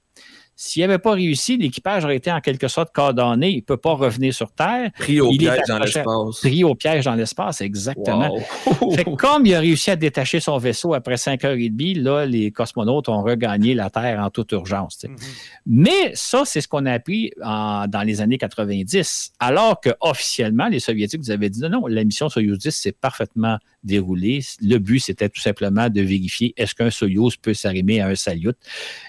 S'il 0.61 0.81
n'avait 0.81 0.99
pas 0.99 1.13
réussi, 1.13 1.55
l'équipage 1.55 2.03
aurait 2.03 2.17
été 2.17 2.29
en 2.29 2.41
quelque 2.41 2.67
sorte 2.67 2.91
cordonné. 2.91 3.49
Il 3.49 3.55
ne 3.55 3.61
peut 3.61 3.77
pas 3.77 3.93
revenir 3.93 4.33
sur 4.33 4.51
Terre. 4.51 4.91
Pris 4.99 5.21
au 5.21 5.29
piège 5.29 5.61
dans 5.69 5.79
l'espace. 5.79 6.39
Pris 6.41 6.63
au 6.65 6.75
piège 6.75 7.05
dans 7.05 7.15
l'espace, 7.15 7.61
exactement. 7.61 8.37
comme 9.17 9.45
il 9.45 9.55
a 9.55 9.61
réussi 9.61 9.89
à 9.89 9.95
détacher 9.95 10.41
son 10.41 10.57
vaisseau 10.57 10.93
après 10.93 11.15
5 11.15 11.45
heures 11.45 11.53
et 11.53 11.69
demie, 11.69 11.93
là, 11.93 12.25
les 12.25 12.51
cosmonautes 12.51 13.07
ont 13.07 13.23
regagné 13.23 13.73
la 13.73 13.89
Terre 13.89 14.19
en 14.19 14.29
toute 14.29 14.51
urgence. 14.51 14.97
Mm-hmm. 15.05 15.17
Mais 15.67 16.11
ça, 16.13 16.43
c'est 16.43 16.59
ce 16.59 16.67
qu'on 16.67 16.85
a 16.85 16.91
appris 16.91 17.31
dans 17.37 18.03
les 18.05 18.19
années 18.19 18.37
90. 18.37 19.31
Alors 19.39 19.79
que 19.79 19.91
officiellement, 20.01 20.67
les 20.67 20.81
Soviétiques 20.81 21.21
nous 21.21 21.31
avaient 21.31 21.49
dit 21.49 21.61
non, 21.61 21.69
non, 21.69 21.87
la 21.87 22.03
mission 22.03 22.27
Soyuz 22.27 22.57
10 22.57 22.71
s'est 22.71 22.91
parfaitement 22.91 23.59
déroulée. 23.81 24.41
Le 24.61 24.77
but, 24.77 24.99
c'était 24.99 25.29
tout 25.29 25.39
simplement 25.39 25.89
de 25.89 26.01
vérifier 26.01 26.53
est-ce 26.57 26.75
qu'un 26.75 26.89
Soyuz 26.89 27.37
peut 27.37 27.53
s'arrimer 27.53 28.01
à 28.01 28.07
un 28.07 28.15
Salyut. 28.15 28.57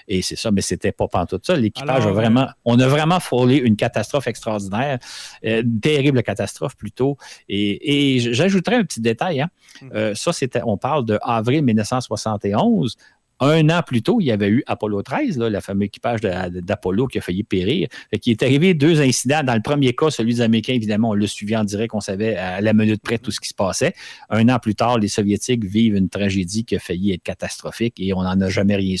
Et 0.07 0.21
c'est 0.21 0.37
ça, 0.37 0.49
mais 0.49 0.61
c'était 0.61 0.93
pas 0.93 1.09
pantoute 1.09 1.40
ça. 1.45 1.55
L'équipage 1.55 2.05
a 2.05 2.11
vraiment, 2.11 2.47
on 2.65 2.79
a 2.79 2.87
vraiment 2.87 3.19
frôlé 3.19 3.57
une 3.57 3.75
catastrophe 3.75 4.27
extraordinaire, 4.27 4.99
euh, 5.45 5.61
une 5.61 5.79
terrible 5.79 6.23
catastrophe 6.23 6.75
plutôt. 6.75 7.17
Et, 7.49 8.15
et 8.15 8.33
j'ajouterais 8.33 8.75
un 8.75 8.83
petit 8.83 9.01
détail. 9.01 9.41
Hein. 9.41 9.49
Hmm. 9.81 9.89
Euh, 9.93 10.15
ça, 10.15 10.33
c'était, 10.33 10.61
on 10.65 10.77
parle 10.77 11.05
de 11.05 11.19
avril 11.21 11.63
1971 11.63 12.97
Un 13.43 13.69
an 13.69 13.81
plus 13.81 14.03
tôt, 14.03 14.21
il 14.21 14.25
y 14.25 14.31
avait 14.31 14.49
eu 14.49 14.63
Apollo 14.67 15.01
13, 15.01 15.39
là, 15.39 15.49
le 15.49 15.59
fameux 15.61 15.85
équipage 15.85 16.21
d'Apollo 16.21 17.07
qui 17.07 17.17
a 17.17 17.21
failli 17.21 17.43
périr. 17.43 17.87
Il 18.11 18.31
est 18.31 18.43
arrivé 18.43 18.75
deux 18.75 19.01
incidents. 19.01 19.41
Dans 19.43 19.55
le 19.55 19.63
premier 19.63 19.93
cas, 19.93 20.11
celui 20.11 20.35
des 20.35 20.41
Américains, 20.41 20.73
évidemment, 20.73 21.09
on 21.09 21.13
l'a 21.13 21.25
suivi 21.25 21.57
en 21.57 21.63
direct, 21.63 21.95
on 21.95 22.01
savait 22.01 22.35
à 22.35 22.61
la 22.61 22.73
minute 22.73 23.01
près 23.01 23.17
tout 23.17 23.31
ce 23.31 23.39
qui 23.39 23.49
se 23.49 23.55
passait. 23.55 23.95
Un 24.29 24.47
an 24.49 24.59
plus 24.59 24.75
tard, 24.75 24.99
les 24.99 25.07
Soviétiques 25.07 25.65
vivent 25.65 25.95
une 25.95 26.09
tragédie 26.09 26.65
qui 26.65 26.75
a 26.75 26.79
failli 26.79 27.13
être 27.13 27.23
catastrophique 27.23 27.99
et 27.99 28.13
on 28.13 28.21
n'en 28.21 28.39
a 28.39 28.49
jamais 28.49 28.75
rien. 28.75 28.95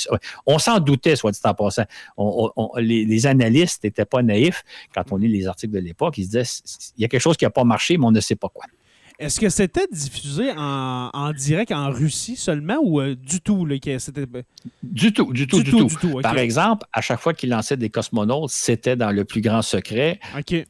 On 0.47 0.57
s'en 0.57 0.79
doutait, 0.79 1.15
soit 1.15 1.31
dit 1.31 1.39
en 1.43 1.53
passant. 1.53 1.83
les, 2.79 3.27
analystes 3.27 3.83
n'étaient 3.83 4.05
pas 4.05 4.23
naïfs 4.23 4.63
quand 4.95 5.11
on 5.11 5.17
lit 5.17 5.27
les 5.27 5.45
articles 5.45 5.73
de 5.73 5.79
l'époque. 5.79 6.17
Ils 6.17 6.25
se 6.25 6.29
disaient 6.29 6.93
il 6.97 7.01
y 7.03 7.05
a 7.05 7.07
quelque 7.07 7.21
chose 7.21 7.37
qui 7.37 7.45
n'a 7.45 7.51
pas 7.51 7.63
marché, 7.63 7.97
mais 7.97 8.05
on 8.05 8.11
ne 8.11 8.19
sait 8.19 8.35
pas 8.35 8.49
quoi. 8.49 8.65
Est-ce 9.21 9.39
que 9.39 9.49
c'était 9.49 9.85
diffusé 9.91 10.51
en, 10.57 11.31
direct 11.33 11.71
en 11.71 11.91
Russie 11.91 12.35
seulement 12.35 12.79
ou 12.81 12.99
euh, 12.99 13.15
du 13.15 13.39
tout? 13.39 13.65
Là, 13.65 13.77
c'était... 13.99 14.25
Du 14.81 15.13
tout, 15.13 15.31
du 15.31 15.45
tout, 15.45 15.61
du, 15.61 15.71
tout. 15.71 16.19
Par 16.21 16.37
exemple, 16.39 16.87
à 16.91 17.01
chaque 17.01 17.19
fois 17.19 17.33
qu'il 17.33 17.51
lançait 17.51 17.77
des 17.77 17.89
cosmonautes, 17.89 18.49
c'était 18.49 18.95
dans 18.95 19.11
le 19.11 19.23
plus 19.23 19.41
grand 19.41 19.61
secret. 19.61 20.19
OK 20.37 20.65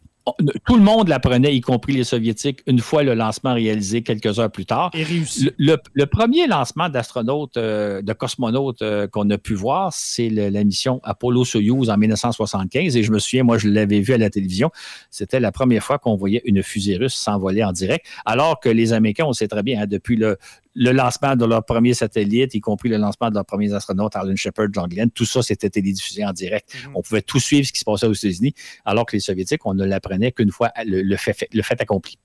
tout 0.66 0.76
le 0.76 0.84
monde 0.84 1.08
l'apprenait, 1.08 1.56
y 1.56 1.62
compris 1.62 1.94
les 1.94 2.04
Soviétiques, 2.04 2.62
une 2.68 2.80
fois 2.80 3.04
le 3.04 3.14
lancement 3.14 3.54
réalisé 3.54 4.04
quelques 4.04 4.40
heures 4.40 4.52
plus 4.52 4.66
tard. 4.66 4.92
Et 4.94 5.04
réussi. 5.04 5.52
Le, 5.58 6.06
premier 6.06 6.48
lancement 6.48 6.90
d'astronautes, 6.90 7.58
euh, 7.58 8.02
de 8.02 8.14
cosmonautes 8.14 8.82
euh, 8.82 9.08
qu'on 9.08 9.30
a 9.30 9.38
pu 9.38 9.56
voir, 9.56 9.92
c'est 9.94 10.30
la 10.30 10.64
mission 10.64 11.00
Apollo-Soyuz 11.04 11.90
en 11.90 11.98
1975. 11.98 12.98
Et 12.98 13.04
je 13.04 13.12
me 13.12 13.20
souviens, 13.20 13.44
moi, 13.44 13.58
je 13.58 13.68
l'avais 13.68 14.00
vu 14.00 14.14
à 14.14 14.18
la 14.18 14.30
télévision. 14.30 14.70
C'était 15.10 15.40
la 15.40 15.52
première 15.52 15.84
fois 15.84 15.98
qu'on 15.98 16.16
voyait 16.16 16.42
une 16.46 16.62
fusée 16.62 16.98
russe 16.98 17.16
s'envoler 17.16 17.64
en 17.64 17.72
direct. 17.72 18.06
Alors 18.26 18.60
que 18.60 18.70
les 18.70 18.94
Américains, 18.94 19.26
on 19.26 19.34
sait 19.34 19.48
très 19.48 19.64
bien, 19.64 19.82
hein, 19.82 19.86
depuis 19.88 20.16
le, 20.18 20.38
le 20.74 20.92
lancement 20.92 21.36
de 21.36 21.46
leur 21.46 21.66
premier 21.66 21.94
satellite, 21.94 22.56
y 22.56 22.62
compris 22.62 22.90
le 22.90 22.98
lancement 22.98 23.30
de 23.30 23.36
leurs 23.36 23.46
premiers 23.46 23.74
astronautes, 23.74 24.16
Alan 24.16 24.36
Shepard, 24.36 24.68
John 24.72 24.88
Glenn, 24.88 25.12
tout 25.12 25.26
ça, 25.26 25.42
c'était 25.42 25.70
télédiffusé 25.70 26.26
en 26.26 26.32
direct. 26.32 26.74
Mhm. 26.74 26.92
On 26.96 27.02
pouvait 27.02 27.22
tout 27.22 27.40
suivre 27.40 27.68
ce 27.68 27.74
qui 27.74 27.80
se 27.80 27.86
passait 27.86 28.08
aux 28.08 28.14
États-Unis, 28.14 28.54
alors 28.86 29.06
que 29.06 29.16
les 29.16 29.20
Soviétiques, 29.20 29.66
on 29.66 29.74
ne 29.74 29.86
l'apprenait 29.86 30.32
qu'une 30.32 30.52
fois 30.52 30.72
le, 30.86 31.16
fait, 31.18 31.48
le 31.54 31.62
fait 31.62 31.82
accompli. 31.82 32.18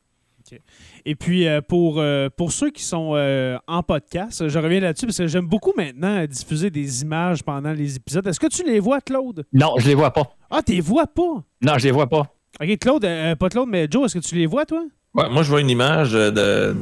Et 1.04 1.14
puis, 1.14 1.46
euh, 1.46 1.60
pour, 1.60 1.98
euh, 1.98 2.28
pour 2.36 2.52
ceux 2.52 2.70
qui 2.70 2.82
sont 2.82 3.12
euh, 3.14 3.58
en 3.66 3.82
podcast, 3.82 4.48
je 4.48 4.58
reviens 4.58 4.80
là-dessus 4.80 5.06
parce 5.06 5.18
que 5.18 5.26
j'aime 5.26 5.46
beaucoup 5.46 5.72
maintenant 5.76 6.24
diffuser 6.26 6.70
des 6.70 7.02
images 7.02 7.42
pendant 7.42 7.72
les 7.72 7.96
épisodes. 7.96 8.26
Est-ce 8.26 8.40
que 8.40 8.46
tu 8.46 8.64
les 8.64 8.80
vois, 8.80 9.00
Claude? 9.00 9.44
Non, 9.52 9.74
je 9.78 9.88
les 9.88 9.94
vois 9.94 10.12
pas. 10.12 10.36
Ah, 10.50 10.62
tu 10.64 10.72
les 10.72 10.80
vois 10.80 11.06
pas? 11.06 11.44
Non, 11.62 11.78
je 11.78 11.84
les 11.84 11.90
vois 11.90 12.08
pas. 12.08 12.32
OK, 12.60 12.78
Claude, 12.78 13.02
pas 13.38 13.48
Claude, 13.48 13.68
mais 13.68 13.86
Joe, 13.90 14.06
est-ce 14.06 14.18
que 14.18 14.26
tu 14.26 14.34
les 14.34 14.46
vois, 14.46 14.64
toi? 14.64 14.84
Moi, 15.16 15.42
je 15.42 15.48
vois 15.48 15.60
une 15.60 15.70
image 15.70 16.12
de, 16.12 16.76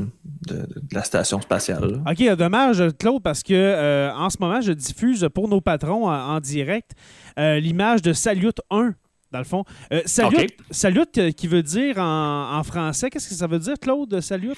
la 0.92 1.02
station 1.02 1.40
spatiale. 1.40 2.02
OK, 2.08 2.36
dommage, 2.36 2.82
Claude, 2.98 3.22
parce 3.22 3.42
que 3.42 3.54
euh, 3.54 4.12
en 4.14 4.28
ce 4.30 4.36
moment, 4.40 4.60
je 4.60 4.72
diffuse 4.72 5.28
pour 5.32 5.48
nos 5.48 5.60
patrons 5.60 6.08
en, 6.08 6.40
direct 6.40 6.92
euh, 7.38 7.58
l'image 7.60 8.02
de 8.02 8.12
Salut 8.12 8.52
1, 8.70 8.94
dans 9.32 9.38
le 9.38 9.44
fond. 9.44 9.64
Euh, 9.92 10.02
salut, 10.04 10.48
salut 10.70 11.06
qui 11.36 11.46
veut 11.46 11.62
dire 11.62 11.98
en, 11.98 12.62
français, 12.64 13.10
qu'est-ce 13.10 13.28
que 13.28 13.34
ça 13.34 13.46
veut 13.46 13.58
dire, 13.58 13.74
Claude, 13.80 14.20
Salut? 14.20 14.54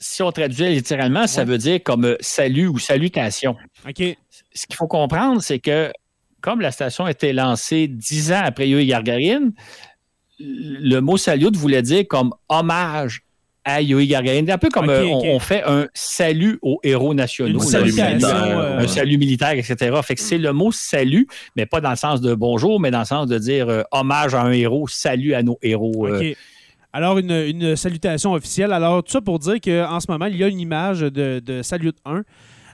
Si 0.00 0.22
on 0.22 0.30
traduit 0.30 0.68
littéralement, 0.68 1.26
ça 1.26 1.44
veut 1.44 1.58
dire 1.58 1.80
comme 1.84 2.16
salut 2.20 2.68
ou 2.68 2.78
salutation. 2.78 3.56
OK. 3.86 4.16
Ce 4.54 4.66
qu'il 4.66 4.76
faut 4.76 4.86
comprendre, 4.86 5.42
c'est 5.42 5.58
que 5.58 5.90
comme 6.40 6.60
la 6.60 6.70
station 6.70 7.04
a 7.04 7.10
été 7.10 7.32
lancée 7.32 7.88
dix 7.88 8.32
ans 8.32 8.42
après 8.44 8.68
Yuri 8.68 8.86
Gagarin, 8.86 9.50
le 10.38 11.00
mot 11.00 11.16
salut 11.16 11.48
voulait 11.54 11.82
dire 11.82 12.04
comme 12.08 12.32
hommage 12.48 13.22
à 13.68 13.82
Yuri 13.82 14.06
Gagarin. 14.06 14.48
Un 14.48 14.58
peu 14.58 14.68
comme 14.70 14.88
euh, 14.88 15.04
On, 15.04 15.38
fait 15.38 15.62
un 15.64 15.86
salut 15.94 16.58
aux 16.62 16.80
héros 16.82 17.14
nationaux. 17.14 17.60
Un 17.60 18.86
salut 18.88 19.18
militaire, 19.18 19.52
etc. 19.52 19.94
Fait 20.02 20.14
que 20.14 20.20
c'est 20.20 20.38
le 20.38 20.52
mot 20.52 20.72
salut, 20.72 21.26
mais 21.54 21.66
pas 21.66 21.80
dans 21.80 21.90
le 21.90 21.96
sens 21.96 22.20
de 22.20 22.34
bonjour, 22.34 22.80
mais 22.80 22.90
dans 22.90 23.00
le 23.00 23.04
sens 23.04 23.26
de 23.26 23.38
dire 23.38 23.68
euh, 23.68 23.82
hommage 23.92 24.34
à 24.34 24.42
un 24.42 24.52
héros, 24.52 24.88
salut 24.88 25.34
à 25.34 25.42
nos 25.42 25.58
héros. 25.62 26.06
Euh. 26.06 26.32
Alors, 26.92 27.18
une, 27.18 27.76
salutation 27.76 28.32
officielle. 28.32 28.72
Alors, 28.72 29.02
tout 29.04 29.12
ça 29.12 29.20
pour 29.20 29.38
dire 29.38 29.60
qu'en 29.62 30.00
ce 30.00 30.10
moment, 30.10 30.26
il 30.26 30.36
y 30.36 30.44
a 30.44 30.48
une 30.48 30.60
image 30.60 31.00
de, 31.00 31.40
de 31.44 31.62
Salut 31.62 31.92
1 32.06 32.22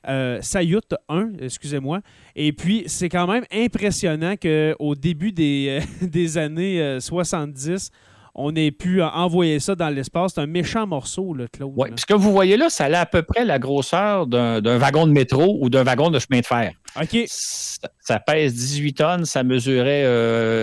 euh, 0.09 0.39
Sayut 0.43 0.81
1, 1.09 1.33
excusez-moi. 1.41 2.01
Et 2.37 2.53
puis, 2.53 2.85
c'est 2.87 3.09
quand 3.09 3.27
même 3.27 3.45
impressionnant 3.53 4.35
qu'au 4.37 4.95
début 4.95 5.33
des, 5.33 5.81
euh, 5.81 6.07
des 6.07 6.39
années 6.39 6.99
70, 7.01 7.71
euh, 7.71 7.99
on 8.37 8.55
ait 8.57 8.73
pu 8.73 9.01
envoyer 9.01 9.61
ça 9.61 9.75
dans 9.77 9.89
l'espace. 9.89 10.33
C'est 10.35 10.41
un 10.41 10.47
méchant 10.47 10.87
morceau, 10.87 11.35
le 11.35 11.47
Claude. 11.47 11.73
Oui, 11.77 11.89
ce 11.97 12.05
que 12.05 12.15
vous 12.15 12.33
voyez 12.33 12.57
là, 12.57 12.69
ça 12.69 12.87
a 12.87 13.01
à 13.01 13.07
peu 13.07 13.23
près 13.23 13.45
la 13.45 13.61
grosseur 13.61 14.27
d'un 14.27 14.79
wagon 14.79 15.07
de 15.07 15.13
métro 15.13 15.59
ou 15.61 15.71
d'un 15.71 15.85
wagon 15.85 16.11
de 16.11 16.19
chemin 16.19 16.41
de 16.41 16.47
fer. 16.47 16.73
OK. 17.01 17.17
Ça, 17.27 18.19
pèse 18.19 18.55
18 18.55 18.93
tonnes, 18.95 19.25
ça 19.25 19.45
mesurait, 19.45 20.03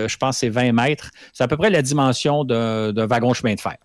je 0.06 0.16
pense, 0.18 0.38
c'est 0.38 0.50
20 0.50 0.72
mètres. 0.72 1.10
C'est 1.32 1.44
à 1.44 1.48
peu 1.48 1.56
près 1.56 1.70
la 1.70 1.80
dimension 1.80 2.44
d'un 2.44 3.06
wagon 3.06 3.30
de 3.30 3.36
chemin 3.36 3.54
de 3.54 3.60
fer. 3.60 3.76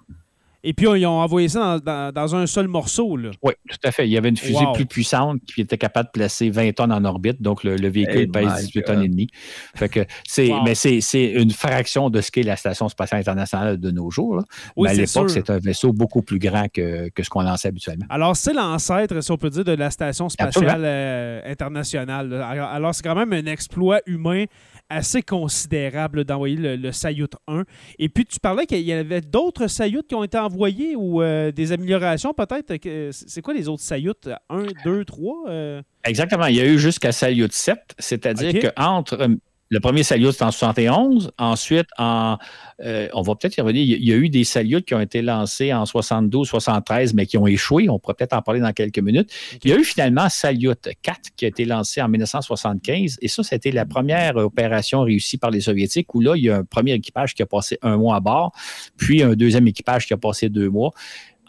Et 0.63 0.73
puis, 0.73 0.87
ils 0.87 1.05
ont 1.05 1.21
envoyé 1.21 1.49
ça 1.49 1.79
dans, 1.79 2.35
un 2.35 2.47
seul 2.47 2.67
morceau. 2.67 3.15
Là. 3.15 3.31
Oui, 3.43 3.53
tout 3.69 3.77
à 3.83 3.91
fait. 3.91 4.07
Il 4.07 4.11
y 4.11 4.17
avait 4.17 4.29
une 4.29 4.37
fusée 4.37 4.65
plus 4.73 4.85
puissante 4.85 5.39
qui 5.53 5.61
était 5.61 5.77
capable 5.77 6.07
de 6.07 6.11
placer 6.11 6.49
20 6.49 6.73
tonnes 6.73 6.91
en 6.91 7.03
orbite. 7.05 7.41
Donc, 7.41 7.63
le, 7.63 7.87
véhicule 7.87 8.29
pèse 8.31 8.53
18 8.65 8.83
tonnes 8.83 9.03
et 9.03 9.07
demie. 9.07 9.27
Fait 9.75 9.89
que 9.89 10.05
c'est, 10.27 10.51
Mais 10.65 10.75
c'est, 10.75 10.99
une 11.31 11.51
fraction 11.51 12.09
de 12.09 12.21
ce 12.21 12.31
qu'est 12.31 12.43
la 12.43 12.55
Station 12.55 12.89
spatiale 12.89 13.21
internationale 13.21 13.79
de 13.79 13.91
nos 13.91 14.09
jours. 14.09 14.43
mais 14.77 14.89
à 14.89 14.93
l'époque, 14.93 15.29
c'est 15.29 15.49
un 15.49 15.59
vaisseau 15.59 15.93
beaucoup 15.93 16.21
plus 16.21 16.39
grand 16.39 16.67
que, 16.71 17.09
ce 17.17 17.29
qu'on 17.29 17.41
lançait 17.41 17.67
habituellement. 17.67 18.05
Alors, 18.09 18.35
c'est 18.35 18.53
l'ancêtre, 18.53 19.21
si 19.21 19.31
on 19.31 19.37
peut 19.37 19.49
dire, 19.49 19.63
de 19.63 19.73
la 19.73 19.91
Station 19.91 20.29
spatiale 20.29 20.81
euh, 20.83 21.41
internationale. 21.45 22.33
Alors, 22.33 22.95
c'est 22.95 23.03
quand 23.03 23.15
même 23.15 23.33
un 23.33 23.45
exploit 23.45 24.01
humain 24.05 24.45
assez 24.89 25.21
considérable 25.21 26.23
d'envoyer 26.23 26.55
le, 26.55 26.75
le, 26.75 26.91
Sayut 26.91 27.27
1. 27.47 27.63
Et 27.99 28.09
puis, 28.09 28.25
tu 28.25 28.39
parlais 28.39 28.65
qu'il 28.65 28.81
y 28.81 28.93
avait 28.93 29.21
d'autres 29.21 29.67
Sayut 29.67 30.03
qui 30.07 30.15
ont 30.15 30.23
été 30.23 30.37
envoyés 30.37 30.95
ou 30.95 31.21
euh, 31.21 31.51
des 31.51 31.71
améliorations 31.71 32.33
peut-être. 32.33 32.73
C'est 33.11 33.41
quoi 33.41 33.53
les 33.53 33.67
autres 33.67 33.83
Sayut 33.83 34.13
1, 34.49 34.63
2, 34.83 35.05
3 35.05 35.83
Exactement. 36.07 36.45
Il 36.45 36.55
y 36.55 36.61
a 36.61 36.65
eu 36.65 36.79
jusqu'à 36.79 37.11
Sayut 37.11 37.49
7, 37.51 37.95
c'est-à-dire 37.99 38.71
qu'entre 38.75 39.21
euh, 39.21 39.35
le 39.69 39.79
premier 39.79 40.03
Salyut, 40.03 40.31
c'était 40.31 40.45
en 40.45 40.51
71. 40.51 41.31
Ensuite, 41.37 41.87
en, 41.97 42.37
euh, 42.81 43.07
on 43.13 43.21
va 43.21 43.35
peut-être 43.35 43.57
y 43.57 43.61
revenir. 43.61 43.83
Il 43.83 44.05
y 44.05 44.13
a 44.13 44.15
eu 44.15 44.29
des 44.29 44.43
Salyuts 44.43 44.83
qui 44.83 44.93
ont 44.93 45.01
été 45.01 45.21
lancés 45.21 45.73
en 45.73 45.85
72, 45.85 46.47
73, 46.47 47.13
mais 47.13 47.25
qui 47.25 47.37
ont 47.37 47.47
échoué. 47.47 47.89
On 47.89 47.99
pourrait 47.99 48.13
peut-être 48.13 48.33
en 48.33 48.41
parler 48.41 48.61
dans 48.61 48.71
quelques 48.71 48.99
minutes. 48.99 49.29
Il 49.63 49.69
y 49.69 49.73
a 49.73 49.77
eu 49.77 49.83
finalement 49.83 50.29
Salyut 50.29 50.89
4 51.01 51.19
qui 51.35 51.45
a 51.45 51.47
été 51.49 51.65
lancé 51.65 52.01
en 52.01 52.07
1975. 52.07 53.17
Et 53.21 53.27
ça, 53.27 53.43
c'était 53.43 53.71
la 53.71 53.85
première 53.85 54.37
opération 54.37 55.01
réussie 55.01 55.37
par 55.37 55.51
les 55.51 55.61
Soviétiques 55.61 56.13
où 56.15 56.21
là, 56.21 56.35
il 56.35 56.43
y 56.43 56.49
a 56.49 56.57
un 56.57 56.63
premier 56.63 56.93
équipage 56.93 57.33
qui 57.33 57.41
a 57.41 57.45
passé 57.45 57.77
un 57.81 57.97
mois 57.97 58.15
à 58.15 58.19
bord, 58.19 58.53
puis 58.95 59.21
un 59.21 59.33
deuxième 59.33 59.67
équipage 59.67 60.07
qui 60.07 60.13
a 60.13 60.17
passé 60.17 60.49
deux 60.49 60.69
mois. 60.69 60.91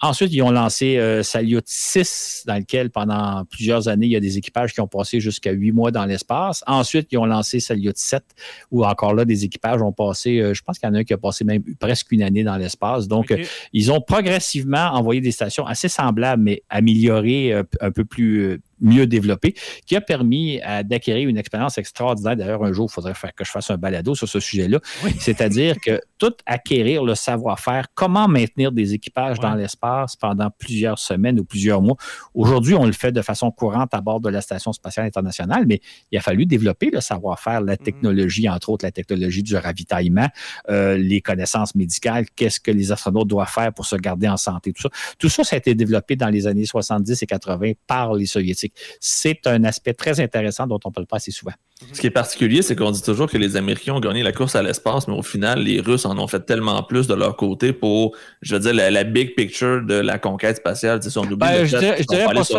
Ensuite, 0.01 0.33
ils 0.33 0.43
ont 0.43 0.51
lancé 0.51 0.97
euh, 0.97 1.23
Salyut 1.23 1.63
6, 1.65 2.45
dans 2.47 2.57
lequel 2.57 2.91
pendant 2.91 3.45
plusieurs 3.45 3.89
années, 3.89 4.07
il 4.07 4.13
y 4.13 4.17
a 4.17 4.21
des 4.21 4.39
équipages 4.39 4.73
qui 4.73 4.81
ont 4.81 4.87
passé 4.87 5.21
jusqu'à 5.21 5.53
huit 5.53 5.73
mois 5.73 5.91
dans 5.91 6.05
l'espace. 6.05 6.63
Ensuite, 6.67 7.09
ils 7.11 7.19
ont 7.19 7.27
lancé 7.27 7.61
Salyut 7.61 7.97
7, 7.97 8.23
où 8.71 8.85
encore 8.85 9.15
là, 9.15 9.25
des 9.25 9.45
équipages 9.45 9.83
ont 9.83 9.93
passé, 9.93 10.39
euh, 10.39 10.55
je 10.55 10.63
pense 10.63 10.79
qu'il 10.79 10.89
y 10.89 10.93
en 10.93 10.95
a 10.95 10.99
un 10.99 11.05
qui 11.05 11.13
a 11.13 11.19
passé 11.19 11.45
même 11.45 11.63
presque 11.79 12.13
une 12.13 12.23
année 12.23 12.45
dans 12.45 12.57
l'espace. 12.57 13.09
Donc, 13.09 13.31
euh, 13.31 13.45
ils 13.73 13.91
ont 13.91 14.01
progressivement 14.01 14.91
envoyé 14.93 15.21
des 15.21 15.33
stations 15.33 15.67
assez 15.67 15.89
semblables, 15.89 16.43
mais 16.43 16.63
améliorées, 16.69 17.53
un 17.81 17.91
peu 17.91 18.05
plus 18.05 18.61
mieux 18.81 19.07
développé, 19.07 19.55
qui 19.87 19.97
a 19.97 20.01
permis 20.01 20.61
euh, 20.67 20.83
d'acquérir 20.83 21.29
une 21.29 21.39
expérience 21.39 21.79
extraordinaire. 21.79 22.37
D'ailleurs, 22.37 22.65
un 22.65 22.73
jour, 22.73 22.89
il 22.91 22.93
faudrait 22.93 23.15
faire 23.15 23.35
que 23.35 23.45
je 23.45 23.51
fasse 23.51 23.71
un 23.71 23.77
balado 23.77 24.15
sur 24.15 24.29
ce 24.29 24.41
sujet-là. 24.41 24.81
C'est-à-dire 25.19 25.77
que 25.85 26.01
tout 26.19 26.35
acquérir 26.47 27.05
le 27.05 27.15
savoir-faire, 27.15 27.87
comment 27.95 28.29
maintenir 28.29 28.73
des 28.73 28.95
équipages 28.95 29.39
dans 29.39 29.55
l'espace 29.55 30.17
pendant 30.17 30.51
plusieurs 30.51 30.99
semaines 30.99 31.39
ou 31.41 31.45
plusieurs 31.45 31.81
mois. 31.81 31.97
Aujourd'hui, 32.35 32.75
on 32.75 32.85
le 32.85 32.93
fait 32.93 33.13
de 33.13 33.23
façon 33.23 33.51
courante 33.51 33.95
à 33.95 34.01
bord 34.01 34.21
de 34.21 34.29
la 34.29 34.41
Station 34.41 34.73
spatiale 34.73 35.07
internationale, 35.07 35.65
mais 35.67 35.81
il 36.11 36.19
a 36.19 36.21
fallu 36.21 36.47
développer 36.47 36.91
le 36.91 37.01
savoir-faire, 37.01 37.61
la 37.61 37.75
mm. 37.75 37.79
technologie, 37.79 38.49
entre 38.49 38.71
autres 38.71 38.85
la 38.85 38.93
technologie 38.93 39.43
du 39.43 39.57
ravitaillement, 39.57 40.29
euh, 40.69 40.97
les 40.97 41.21
connaissances 41.21 41.75
médicales, 41.75 42.27
qu'est-ce 42.35 42.61
que 42.61 42.71
les 42.71 42.93
astronautes 42.93 43.29
doivent 43.29 43.51
faire 43.51 43.73
pour 43.73 43.87
se 43.87 43.97
garder 43.97 44.29
en 44.29 44.37
santé, 44.37 44.73
tout 44.73 44.83
ça. 44.83 44.91
Tout 45.19 45.29
ça, 45.29 45.45
ça 45.45 45.57
a 45.57 45.59
été 45.59 45.75
développé 45.75 46.17
dans 46.17 46.29
les 46.29 46.47
années 46.47 46.65
70 46.65 47.23
et 47.23 47.27
80 47.27 47.73
par 47.87 48.15
les 48.15 48.27
Soviétiques. 48.27 48.68
C'est 49.01 49.47
un 49.47 49.65
aspect 49.65 49.95
très 49.95 50.21
intéressant 50.21 50.67
dont 50.67 50.81
on 50.85 50.89
ne 50.89 50.95
parle 50.95 51.07
pas 51.07 51.17
assez 51.17 51.31
souvent. 51.31 51.53
Ce 51.93 52.01
qui 52.01 52.09
est 52.09 52.11
particulier, 52.11 52.63
c'est 52.63 52.75
qu'on 52.75 52.91
dit 52.91 53.03
toujours 53.03 53.31
que 53.31 53.39
les 53.39 53.57
Américains 53.57 53.95
ont 53.95 54.01
gagné 54.01 54.23
la 54.23 54.33
course 54.33 54.57
à 54.57 54.63
l'espace, 54.63 55.07
mais 55.07 55.15
au 55.15 55.23
final, 55.23 55.63
les 55.63 55.81
Russes 55.81 56.07
en 56.07 56.19
ont 56.19 56.27
fait 56.27 56.41
tellement 56.41 56.83
plus 56.83 57.07
de 57.07 57.15
leur 57.15 57.37
côté 57.37 57.73
pour, 57.73 58.17
je 58.43 58.57
veux 58.57 58.61
dire, 58.61 58.75
la, 58.75 59.05
big 59.05 59.35
picture 59.35 59.83
de 59.83 59.95
la 59.95 60.19
conquête 60.19 60.57
spatiale. 60.57 61.03
Si 61.03 61.17
on 61.17 61.23
oublie 61.23 61.37
ben, 61.37 61.65
je 61.65 61.77
dirais, 61.77 62.05
pas 62.35 62.45
ça 62.45 62.59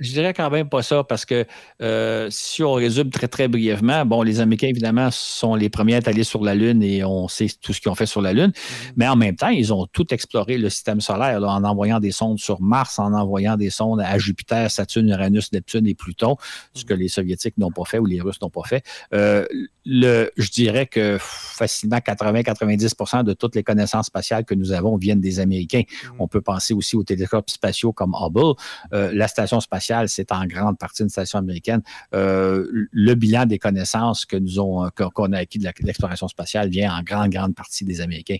je 0.00 0.12
dirais 0.12 0.32
quand 0.32 0.50
même 0.50 0.68
pas 0.68 0.82
ça 0.82 1.04
parce 1.04 1.26
que 1.26 1.44
euh, 1.82 2.28
si 2.30 2.62
on 2.62 2.72
résume 2.72 3.10
très, 3.10 3.28
très 3.28 3.48
brièvement, 3.48 4.06
bon, 4.06 4.22
les 4.22 4.40
Américains, 4.40 4.68
évidemment, 4.68 5.10
sont 5.12 5.54
les 5.54 5.68
premiers 5.68 5.94
à 5.94 5.98
être 5.98 6.08
allés 6.08 6.24
sur 6.24 6.42
la 6.42 6.54
Lune 6.54 6.82
et 6.82 7.04
on 7.04 7.28
sait 7.28 7.48
tout 7.60 7.74
ce 7.74 7.80
qu'ils 7.80 7.90
ont 7.90 7.94
fait 7.94 8.06
sur 8.06 8.22
la 8.22 8.32
Lune. 8.32 8.48
Mm-hmm. 8.48 8.92
Mais 8.96 9.06
en 9.06 9.16
même 9.16 9.36
temps, 9.36 9.48
ils 9.48 9.72
ont 9.74 9.86
tout 9.92 10.12
exploré 10.12 10.56
le 10.56 10.70
système 10.70 11.02
solaire 11.02 11.42
en 11.42 11.64
envoyant 11.64 12.00
des 12.00 12.12
sondes 12.12 12.38
sur 12.38 12.62
Mars, 12.62 12.98
en 12.98 13.12
envoyant 13.12 13.56
des 13.56 13.68
sondes 13.68 14.00
à 14.00 14.18
Jupiter, 14.18 14.70
Saturne, 14.70 15.10
Uranus, 15.10 15.52
Neptune 15.52 15.86
et 15.86 15.94
Pluton, 15.94 16.36
ce 16.74 16.84
que 16.84 16.94
mm-hmm. 16.94 16.98
les 16.98 17.08
Soviétiques 17.08 17.58
n'ont 17.58 17.70
pas 17.70 17.84
fait 17.84 17.98
ou 17.98 18.06
les 18.06 18.22
Russes 18.22 18.40
n'ont 18.40 18.50
pas 18.50 18.64
fait. 18.64 18.82
Euh, 19.12 19.44
le, 19.84 20.30
je 20.36 20.50
dirais 20.50 20.86
que 20.86 21.18
facilement 21.20 21.98
80-90% 21.98 23.24
de 23.24 23.34
toutes 23.34 23.54
les 23.54 23.62
connaissances 23.62 24.06
spatiales 24.06 24.44
que 24.44 24.54
nous 24.54 24.72
avons 24.72 24.96
viennent 24.96 25.20
des 25.20 25.40
Américains. 25.40 25.82
Mm-hmm. 25.82 26.16
On 26.18 26.26
peut 26.26 26.40
penser 26.40 26.72
aussi 26.72 26.96
aux 26.96 27.04
télescopes 27.04 27.50
spatiaux 27.50 27.92
comme 27.92 28.14
Hubble. 28.18 28.54
Euh, 28.94 29.10
la 29.12 29.28
station 29.28 29.60
spatiale 29.60 29.89
c'est 30.08 30.32
en 30.32 30.46
grande 30.46 30.78
partie 30.78 31.02
une 31.02 31.08
station 31.08 31.38
américaine. 31.38 31.82
Euh, 32.14 32.66
le 32.90 33.14
bilan 33.14 33.46
des 33.46 33.58
connaissances 33.58 34.24
que 34.24 34.36
nous 34.36 34.58
ont, 34.60 34.88
qu'on 35.14 35.32
a 35.32 35.38
acquis 35.38 35.58
de 35.58 35.68
l'exploration 35.82 36.28
spatiale 36.28 36.68
vient 36.68 36.94
en 36.94 37.02
grande, 37.02 37.30
grande 37.30 37.54
partie 37.54 37.84
des 37.84 38.00
Américains. 38.00 38.38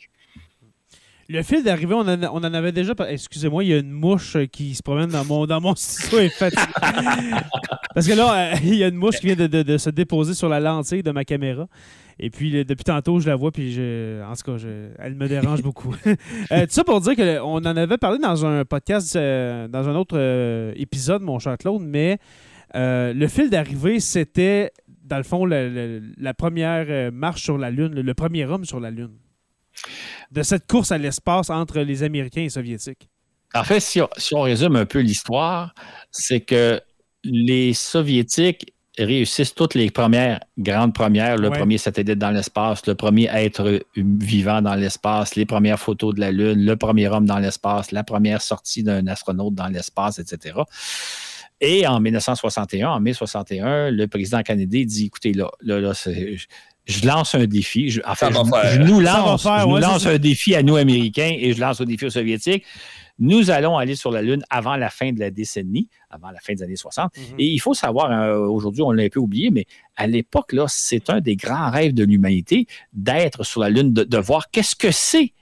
Le 1.32 1.42
fil 1.42 1.62
d'arrivée, 1.62 1.94
on, 1.94 2.00
en 2.00 2.42
avait 2.42 2.72
déjà. 2.72 2.92
Excusez-moi, 3.08 3.62
il 3.62 3.70
y 3.70 3.74
a 3.74 3.78
une 3.78 3.92
mouche 3.92 4.36
qui 4.50 4.74
se 4.74 4.82
promène 4.82 5.10
dans 5.10 5.24
mon, 5.24 5.46
dans 5.46 5.60
mon 5.60 5.74
Parce 7.94 8.06
que 8.06 8.16
là, 8.16 8.34
euh, 8.34 8.54
il 8.64 8.74
y 8.74 8.82
a 8.82 8.88
une 8.88 8.96
mouche 8.96 9.20
qui 9.20 9.32
vient 9.32 9.36
de, 9.36 9.78
se 9.78 9.90
déposer 9.90 10.34
sur 10.34 10.48
la 10.48 10.58
lentille 10.58 11.04
de 11.04 11.12
ma 11.12 11.24
caméra. 11.24 11.68
Et 12.18 12.30
puis, 12.30 12.64
depuis 12.64 12.84
tantôt, 12.84 13.20
je 13.20 13.28
la 13.28 13.36
vois, 13.36 13.52
puis 13.52 13.72
je, 13.72 14.20
en 14.22 14.34
tout 14.34 14.42
cas, 14.42 14.56
elle 14.98 15.14
me 15.14 15.28
dérange 15.28 15.62
beaucoup. 15.62 15.94
euh, 16.52 16.66
tout 16.66 16.72
ça 16.72 16.84
pour 16.84 17.00
dire 17.00 17.14
qu'on 17.14 17.58
en 17.58 17.64
avait 17.64 17.96
parlé 17.96 18.18
dans 18.18 18.44
un 18.44 18.64
podcast, 18.64 19.14
euh, 19.14 19.68
dans 19.68 19.88
un 19.88 19.94
autre 19.94 20.18
euh, 20.18 20.72
épisode, 20.74 21.22
mon 21.22 21.38
cher 21.38 21.56
Claude, 21.56 21.80
mais 21.80 22.18
euh, 22.74 23.14
le 23.14 23.28
fil 23.28 23.50
d'arrivée, 23.50 24.00
c'était, 24.00 24.72
dans 25.04 25.16
le 25.16 25.22
fond, 25.22 25.46
la 25.46 26.34
première 26.34 27.12
marche 27.12 27.42
sur 27.42 27.56
la 27.56 27.70
Lune, 27.70 27.94
le, 27.94 28.14
premier 28.14 28.44
homme 28.44 28.64
sur 28.64 28.80
la 28.80 28.90
Lune. 28.90 29.12
De 30.30 30.42
cette 30.42 30.66
course 30.66 30.92
à 30.92 30.98
l'espace 30.98 31.50
entre 31.50 31.80
les 31.80 32.02
Américains 32.02 32.42
et 32.42 32.44
les 32.44 32.50
Soviétiques. 32.50 33.08
En 33.54 33.64
fait, 33.64 33.80
si 33.80 34.00
on 34.32 34.40
résume 34.42 34.76
un 34.76 34.86
peu 34.86 35.00
l'histoire, 35.00 35.74
c'est 36.10 36.40
que 36.40 36.80
les 37.24 37.74
Soviétiques 37.74 38.72
réussissent 38.98 39.54
toutes 39.54 39.74
les 39.74 39.90
premières 39.90 40.40
grandes 40.58 40.94
premières, 40.94 41.36
le 41.36 41.50
premier 41.50 41.78
satellite 41.78 42.18
dans 42.18 42.30
l'espace, 42.30 42.86
le 42.86 42.94
premier 42.94 43.28
être 43.32 43.80
vivant 43.96 44.62
dans 44.62 44.74
l'espace, 44.74 45.36
les 45.36 45.46
premières 45.46 45.78
photos 45.78 46.14
de 46.14 46.20
la 46.20 46.32
Lune, 46.32 46.64
le 46.64 46.76
premier 46.76 47.08
homme 47.08 47.26
dans 47.26 47.38
l'espace, 47.38 47.92
la 47.92 48.04
première 48.04 48.42
sortie 48.42 48.82
d'un 48.82 49.06
astronaute 49.06 49.54
dans 49.54 49.68
l'espace, 49.68 50.18
etc. 50.18 50.54
Et 51.60 51.86
en 51.86 52.00
1961, 52.00 52.90
en 52.90 53.00
mai 53.00 53.12
61, 53.12 53.90
le 53.90 54.06
président 54.06 54.42
canadien 54.42 54.84
dit 54.84 55.06
écoutez, 55.06 55.32
là, 55.34 55.50
là, 55.60 55.78
là 55.78 55.92
je, 56.90 57.06
lance 57.06 57.34
un 57.34 57.46
défi. 57.46 57.90
Je, 57.90 58.00
enfin, 58.04 58.30
je, 58.30 58.78
nous 58.78 59.00
lance, 59.00 59.44
lance 59.44 60.06
un 60.06 60.18
défi 60.18 60.54
à 60.54 60.62
nous, 60.62 60.76
Américains, 60.76 61.34
et 61.38 61.52
je 61.52 61.60
lance 61.60 61.80
un 61.80 61.84
défi 61.84 62.06
aux 62.06 62.10
Soviétiques. 62.10 62.64
Nous 63.18 63.50
allons 63.50 63.76
aller 63.76 63.96
sur 63.96 64.10
la 64.10 64.22
Lune 64.22 64.42
avant 64.48 64.76
la 64.76 64.88
fin 64.88 65.12
de 65.12 65.20
la 65.20 65.30
décennie, 65.30 65.88
avant 66.08 66.30
la 66.30 66.40
fin 66.40 66.54
des 66.54 66.62
années 66.62 66.76
60. 66.76 67.12
Mhm. 67.16 67.22
Et 67.38 67.46
il 67.46 67.58
faut 67.58 67.74
savoir, 67.74 68.10
hein, 68.10 68.32
aujourd'hui, 68.32 68.82
on 68.82 68.92
l'a 68.92 69.04
un 69.04 69.08
peu 69.08 69.20
oublié, 69.20 69.50
mais 69.50 69.66
à 69.96 70.06
l'époque, 70.06 70.54
là, 70.54 70.64
c'est 70.68 71.10
un 71.10 71.20
des 71.20 71.36
grands 71.36 71.70
rêves 71.70 71.92
de 71.92 72.02
l'humanité 72.02 72.66
d'être 72.94 73.44
sur 73.44 73.60
la 73.60 73.68
Lune, 73.68 73.92
de, 73.92 74.18
voir 74.18 74.50
qu'est-ce 74.50 74.74
que 74.74 74.90
c'est 74.90 75.32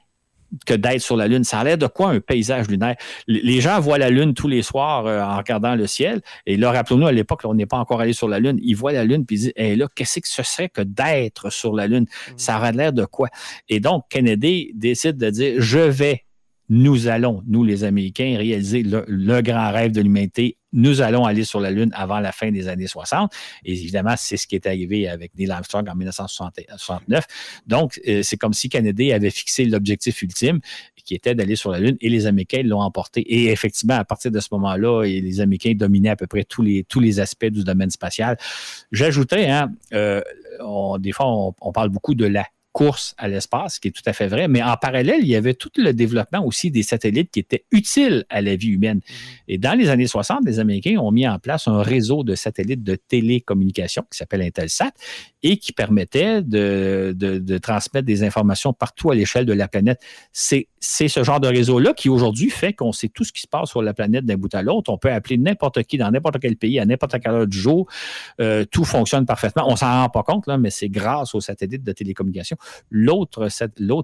que 0.66 0.74
d'être 0.74 1.00
sur 1.00 1.16
la 1.16 1.28
Lune. 1.28 1.44
Ça 1.44 1.60
a 1.60 1.64
l'air 1.64 1.78
de 1.78 1.86
quoi 1.86 2.10
un 2.10 2.20
paysage 2.20 2.68
lunaire? 2.68 2.96
Les 3.26 3.60
gens 3.60 3.80
voient 3.80 3.98
la 3.98 4.10
Lune 4.10 4.34
tous 4.34 4.48
les 4.48 4.62
soirs 4.62 5.06
euh, 5.06 5.20
en 5.20 5.36
regardant 5.36 5.74
le 5.74 5.86
ciel. 5.86 6.20
Et 6.46 6.56
là, 6.56 6.70
rappelons-nous, 6.70 7.06
à 7.06 7.12
l'époque, 7.12 7.42
on 7.44 7.54
n'est 7.54 7.66
pas 7.66 7.78
encore 7.78 8.00
allé 8.00 8.12
sur 8.12 8.28
la 8.28 8.38
Lune. 8.38 8.58
Ils 8.62 8.74
voient 8.74 8.92
la 8.92 9.04
Lune 9.04 9.26
puis 9.26 9.36
ils 9.36 9.38
disent, 9.40 9.78
là, 9.78 9.86
qu'est-ce 9.94 10.20
que 10.20 10.28
ce 10.28 10.42
serait 10.42 10.68
que 10.68 10.82
d'être 10.82 11.50
sur 11.50 11.74
la 11.74 11.86
Lune? 11.86 12.06
Mhm. 12.30 12.34
Ça 12.36 12.56
a 12.56 12.72
l'air 12.72 12.92
de 12.92 13.04
quoi? 13.04 13.28
Et 13.68 13.80
donc, 13.80 14.04
Kennedy 14.08 14.72
décide 14.74 15.16
de 15.16 15.30
dire, 15.30 15.54
je 15.58 15.78
vais 15.78 16.24
nous 16.68 17.08
allons, 17.08 17.42
nous 17.46 17.64
les 17.64 17.84
Américains, 17.84 18.36
réaliser 18.36 18.82
le, 18.82 19.40
grand 19.40 19.72
rêve 19.72 19.92
de 19.92 20.00
l'humanité. 20.00 20.56
Nous 20.72 21.00
allons 21.00 21.24
aller 21.24 21.44
sur 21.44 21.60
la 21.60 21.70
Lune 21.70 21.90
avant 21.94 22.20
la 22.20 22.30
fin 22.30 22.50
des 22.50 22.68
années 22.68 22.86
60. 22.86 23.32
Et 23.64 23.72
évidemment, 23.72 24.14
c'est 24.18 24.36
ce 24.36 24.46
qui 24.46 24.54
est 24.54 24.66
arrivé 24.66 25.08
avec 25.08 25.34
Neil 25.38 25.50
Armstrong 25.50 25.88
en 25.88 25.94
1969. 25.94 27.24
Donc, 27.66 27.98
euh, 28.06 28.22
c'est 28.22 28.36
comme 28.36 28.52
si 28.52 28.68
Kennedy 28.68 29.12
avait 29.12 29.30
fixé 29.30 29.64
l'objectif 29.64 30.20
ultime 30.20 30.60
qui 31.08 31.14
était 31.14 31.34
d'aller 31.34 31.56
sur 31.56 31.70
la 31.70 31.80
Lune 31.80 31.96
et 32.02 32.10
les 32.10 32.26
Américains 32.26 32.62
l'ont 32.62 32.82
emporté. 32.82 33.22
Et 33.22 33.46
effectivement, 33.46 33.94
à 33.94 34.04
partir 34.04 34.30
de 34.30 34.40
ce 34.40 34.48
moment-là, 34.52 35.04
les 35.04 35.40
Américains 35.40 35.72
dominaient 35.74 36.10
à 36.10 36.16
peu 36.16 36.26
près 36.26 36.44
tous 36.44 36.60
les, 36.62 37.20
aspects 37.20 37.46
du 37.46 37.64
domaine 37.64 37.88
spatial. 37.88 38.36
J'ajoutais, 38.92 39.48
hein, 39.48 39.72
euh, 39.94 40.20
des 40.98 41.12
fois, 41.12 41.54
on 41.62 41.72
parle 41.72 41.88
beaucoup 41.88 42.14
de 42.14 42.26
la 42.26 42.44
course 42.72 43.14
à 43.18 43.28
l'espace, 43.28 43.74
ce 43.74 43.80
qui 43.80 43.88
est 43.88 43.90
tout 43.90 44.02
à 44.06 44.12
fait 44.12 44.28
vrai, 44.28 44.48
mais 44.48 44.62
en 44.62 44.76
parallèle, 44.76 45.20
il 45.20 45.28
y 45.28 45.36
avait 45.36 45.54
tout 45.54 45.70
le 45.76 45.92
développement 45.92 46.44
aussi 46.44 46.70
des 46.70 46.82
satellites 46.82 47.30
qui 47.30 47.40
étaient 47.40 47.64
utiles 47.72 48.24
à 48.28 48.40
la 48.40 48.56
vie 48.56 48.68
humaine. 48.68 48.98
Mm-hmm. 48.98 49.42
Et 49.48 49.58
dans 49.58 49.78
les 49.78 49.88
années 49.88 50.06
60, 50.06 50.40
les 50.44 50.60
Américains 50.60 50.98
ont 50.98 51.10
mis 51.10 51.26
en 51.26 51.38
place 51.38 51.66
un 51.68 51.82
réseau 51.82 52.22
de 52.24 52.34
satellites 52.34 52.82
de 52.82 52.94
télécommunication 52.94 54.04
qui 54.10 54.18
s'appelle 54.18 54.42
Intelsat 54.42 54.92
et 55.42 55.56
qui 55.56 55.72
permettait 55.72 56.42
de, 56.42 57.14
de, 57.16 57.58
transmettre 57.58 58.06
des 58.06 58.24
informations 58.24 58.72
partout 58.72 59.10
à 59.10 59.14
l'échelle 59.14 59.46
de 59.46 59.52
la 59.52 59.68
planète. 59.68 60.00
C'est 60.32 60.68
ce 60.80 61.22
genre 61.22 61.40
de 61.40 61.48
réseau-là 61.48 61.94
qui 61.94 62.08
aujourd'hui 62.08 62.50
fait 62.50 62.72
qu'on 62.72 62.92
sait 62.92 63.08
tout 63.08 63.24
ce 63.24 63.32
qui 63.32 63.42
se 63.42 63.46
passe 63.46 63.70
sur 63.70 63.82
la 63.82 63.94
planète 63.94 64.24
d'un 64.24 64.36
bout 64.36 64.52
à 64.54 64.62
l'autre. 64.62 64.92
On 64.92 64.98
peut 64.98 65.12
appeler 65.12 65.38
n'importe 65.38 65.82
qui 65.84 65.98
dans 65.98 66.10
n'importe 66.10 66.38
quel 66.40 66.56
pays 66.56 66.78
à 66.78 66.86
n'importe 66.86 67.20
quelle 67.20 67.32
heure 67.32 67.46
du 67.46 67.58
jour. 67.58 67.88
Euh, 68.40 68.64
tout 68.64 68.84
fonctionne 68.84 69.26
parfaitement. 69.26 69.64
On 69.68 69.76
s'en 69.76 70.02
rend 70.02 70.08
pas 70.08 70.22
compte, 70.22 70.46
là, 70.46 70.58
mais 70.58 70.70
c'est 70.70 70.88
grâce 70.88 71.34
aux 71.34 71.40
satellites 71.40 71.84
de 71.84 71.92
télécommunication. 71.92 72.56
L'autre 72.90 73.48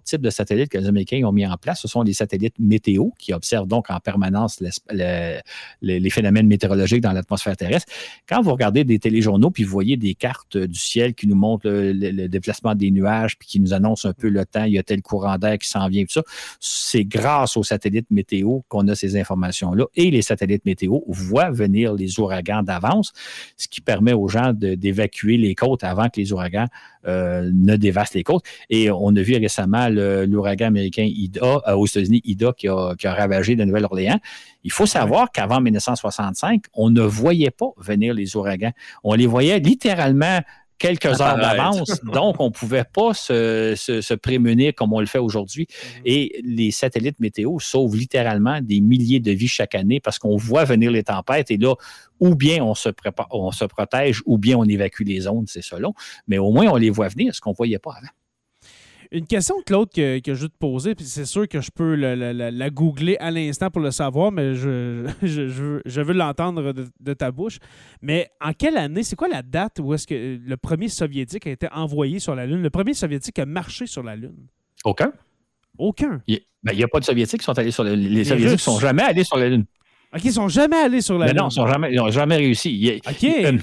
type 0.05 0.21
de 0.21 0.31
satellite 0.31 0.71
que 0.71 0.79
les 0.79 0.87
Américains 0.87 1.23
ont 1.25 1.33
mis 1.33 1.47
en 1.47 1.57
place, 1.57 1.81
ce 1.81 1.89
sont 1.89 2.03
les 2.03 2.13
satellites 2.13 2.55
météo 2.59 3.11
qui 3.19 3.33
observent 3.33 3.67
donc 3.67 3.91
en 3.91 4.01
permanence 4.01 4.63
les, 4.91 6.11
phénomènes 6.11 6.47
météorologiques 6.47 7.01
dans 7.01 7.13
l'atmosphère 7.13 7.57
terrestre. 7.57 7.93
Quand 8.29 8.43
vous 8.43 8.53
regardez 8.53 8.85
des 8.85 8.99
téléjournaux 8.99 9.51
puis 9.51 9.65
vous 9.65 9.71
voyez 9.71 9.97
des 9.97 10.15
cartes 10.15 10.57
du 10.57 10.79
ciel 10.79 11.15
qui 11.15 11.27
nous 11.27 11.37
montrent 11.37 11.69
le, 11.69 12.29
déplacement 12.29 12.75
des 12.75 12.91
nuages 12.91 13.39
puis 13.39 13.49
qui 13.49 13.61
nous 13.61 13.73
annoncent 13.73 14.09
un 14.09 14.13
peu 14.13 14.29
le 14.29 14.45
temps, 14.45 14.65
il 14.65 14.75
y 14.75 14.79
a 14.79 14.83
tel 14.83 15.03
courant 15.03 15.39
d'air 15.39 15.59
qui 15.59 15.69
s'en 15.69 15.89
vient, 15.89 16.05
tout 16.05 16.13
ça, 16.13 16.23
c'est 16.61 17.05
grâce 17.05 17.57
aux 17.57 17.63
satellites 17.63 18.11
météo 18.11 18.61
qu'on 18.69 18.87
a 18.89 18.95
ces 18.95 19.17
informations-là. 19.17 19.87
Et 19.95 20.11
les 20.11 20.23
satellites 20.23 20.65
météo 20.65 21.01
voient 21.09 21.51
venir 21.51 21.95
les 21.95 22.19
ouragans 22.21 22.63
d'avance, 22.63 23.13
ce 23.57 23.69
qui 23.69 23.81
permet 23.81 24.13
aux 24.13 24.29
gens 24.29 24.53
d'évacuer 24.53 25.37
les 25.37 25.55
côtes 25.55 25.85
avant 25.85 26.09
que 26.09 26.21
les 26.21 26.33
ouragans 26.33 26.67
euh, 27.07 27.51
ne 27.53 27.77
dévastent 27.77 28.15
les 28.15 28.23
côtes. 28.23 28.45
Et 28.71 28.91
on 28.91 29.15
a 29.17 29.23
vu 29.23 29.37
récemment 29.37 29.89
l'ouragan 29.89 30.67
américain 30.67 31.05
Ida, 31.05 31.63
euh, 31.67 31.75
aux 31.75 31.87
États-Unis, 31.87 32.23
Ida, 32.25 32.53
qui 32.57 32.69
a, 32.69 32.95
qui 32.97 33.07
a 33.07 33.15
ravagé 33.15 33.57
de 33.57 33.65
Nouvelle-Orléans. 33.65 34.19
Il 34.63 34.73
faut 34.73 34.87
savoir 34.87 35.31
qu'avant 35.31 35.61
1965, 35.61 36.65
on 36.75 36.91
ne 36.91 37.03
voyait 37.03 37.51
pas 37.51 37.71
venir 37.77 38.15
les 38.15 38.37
ouragans. 38.37 38.73
On 39.03 39.15
les 39.15 39.27
voyait 39.27 39.59
littéralement 39.59 40.41
quelques 40.79 41.21
heures 41.21 41.37
d'avance. 41.37 42.01
Donc, 42.13 42.37
on 42.41 42.47
ne 42.47 42.53
pouvait 42.53 42.85
pas 42.85 43.15
se, 43.15 43.75
se, 43.77 44.15
prémunir 44.15 44.75
comme 44.75 44.93
on 44.93 45.01
le 45.01 45.07
fait 45.07 45.19
aujourd'hui. 45.19 45.67
Mhm. 45.71 46.03
Et 46.05 46.41
les 46.45 46.71
satellites 46.71 47.21
météo 47.21 47.59
sauvent 47.59 47.97
littéralement 47.97 48.61
des 48.61 48.81
milliers 48.81 49.21
de 49.21 49.33
vies 49.33 49.49
chaque 49.49 49.75
année 49.75 50.01
parce 50.01 50.19
qu'on 50.19 50.37
voit 50.37 50.65
venir 50.65 50.91
les 50.91 51.05
tempêtes 51.05 51.51
et 51.51 51.57
là, 51.57 51.75
ou 52.21 52.35
bien 52.35 52.65
on 52.65 52.75
se, 52.75 52.89
prépare, 52.89 53.29
on 53.31 53.51
se 53.51 53.65
protège, 53.65 54.23
ou 54.27 54.39
bien 54.39 54.57
on 54.57 54.65
évacue 54.65 55.03
les 55.05 55.21
zones, 55.21 55.47
c'est 55.47 55.63
selon. 55.63 55.95
Mais 56.29 56.39
au 56.39 56.53
moins, 56.53 56.67
on 56.69 56.77
les 56.77 56.91
voit 56.91 57.09
venir, 57.09 57.35
ce 57.35 57.41
qu'on 57.41 57.51
ne 57.51 57.57
voyait 57.57 57.79
pas 57.79 57.93
avant. 57.99 58.09
Une 59.15 59.29
question, 59.29 59.63
Claude, 59.65 59.91
que, 59.95 60.19
que 60.19 60.35
je 60.35 60.43
veux 60.43 60.49
te 60.49 60.59
poser, 60.59 60.97
puis 60.97 61.05
c'est 61.05 61.25
sûr 61.25 61.47
que 61.47 61.61
je 61.61 61.71
peux 61.71 61.95
la, 61.95 62.71
googler 62.71 63.17
à 63.21 63.31
l'instant 63.31 63.71
pour 63.71 63.81
le 63.81 63.93
savoir, 63.93 64.33
mais 64.33 64.57
je, 64.57 65.09
je, 65.23 66.01
veux 66.01 66.13
l'entendre 66.13 66.73
de, 66.73 67.15
ta 67.15 67.31
bouche. 67.31 67.59
Mais 68.03 68.29
en 68.41 68.53
quelle 68.53 68.77
année, 68.77 69.05
c'est 69.05 69.15
quoi 69.15 69.29
la 69.29 69.43
date 69.43 69.79
où 69.79 69.95
est-ce 69.95 70.09
que 70.09 70.41
le 70.45 70.57
premier 70.57 70.89
soviétique 70.89 71.47
a 71.47 71.51
été 71.53 71.69
envoyé 71.73 72.19
sur 72.19 72.35
la 72.35 72.45
Lune? 72.45 72.61
Le 72.61 72.71
premier 72.71 72.93
soviétique 72.93 73.39
a 73.39 73.47
marché 73.47 73.87
sur 73.87 74.03
la 74.03 74.17
Lune? 74.17 74.49
Aucun. 74.83 75.13
Aucun? 75.79 76.21
Il 76.27 76.41
n'y 76.65 76.83
a, 76.83 76.89
pas 76.89 76.99
de 76.99 77.05
soviétiques 77.05 77.39
qui 77.39 77.45
sont 77.45 77.57
allés 77.57 77.71
sur 77.71 77.85
la 77.85 77.95
Lune. 77.95 78.09
Les, 78.09 78.25
soviétiques 78.25 78.55
ne 78.55 78.57
sont 78.57 78.81
jamais 78.81 79.05
allés 79.05 79.23
sur 79.23 79.37
la 79.37 79.49
Lune. 79.49 79.65
OK, 80.13 80.25
ils 80.25 80.33
sont 80.33 80.49
jamais 80.49 80.77
allés 80.77 81.03
sur 81.03 81.19
la 81.19 81.29
Lune. 81.29 81.37
Non, 81.37 81.51
ils 81.51 81.97
n'ont 81.97 82.11
jamais, 82.11 82.37
réussi. 82.37 83.01
OK. 83.09 83.25
Euh, 83.25 83.59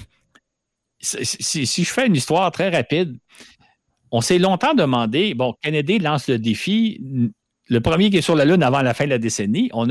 si, 1.02 1.66
si, 1.66 1.84
je 1.84 1.91
fais 1.91 2.08
une 2.08 2.16
histoire 2.16 2.52
très 2.52 2.70
rapide, 2.70 3.18
on 4.12 4.22
s'est 4.22 4.39
longtemps 4.39 4.74
demandé, 4.74 5.34
bon, 5.34 5.53
Kennedy 5.62 5.99
lance 5.99 6.28
le 6.28 6.38
défi, 6.38 7.01
le 7.68 7.82
premier 7.82 8.09
qui 8.09 8.18
est 8.18 8.22
sur 8.22 8.36
la 8.36 8.45
Lune 8.45 8.64
avant 8.64 8.82
la 8.82 8.93
fin 8.93 9.05
de 9.05 9.12
la 9.12 9.18
décennie, 9.18 9.70
on, 9.74 9.88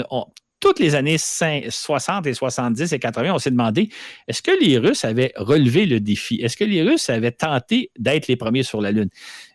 toutes 0.61 0.79
les 0.79 0.95
années 0.95 1.17
60 1.19 2.27
et 2.27 2.35
70 2.35 2.93
et 2.93 2.99
80, 2.99 3.33
on 3.35 3.39
s'est 3.39 3.51
demandé 3.51 3.89
est-ce 4.29 4.43
que 4.43 4.51
les 4.63 4.77
Russes 4.77 5.05
avaient 5.05 5.33
relevé 5.37 5.87
le 5.87 6.01
défi? 6.01 6.37
Est-ce 6.37 6.57
que 6.57 6.65
les 6.65 6.83
Russes 6.83 7.09
avaient 7.09 7.33
tenté 7.33 7.91
d'être 7.99 8.29
les 8.29 8.37
premiers 8.37 8.63
sur 8.63 8.83
la 8.83 8.93
Lune? 8.93 9.09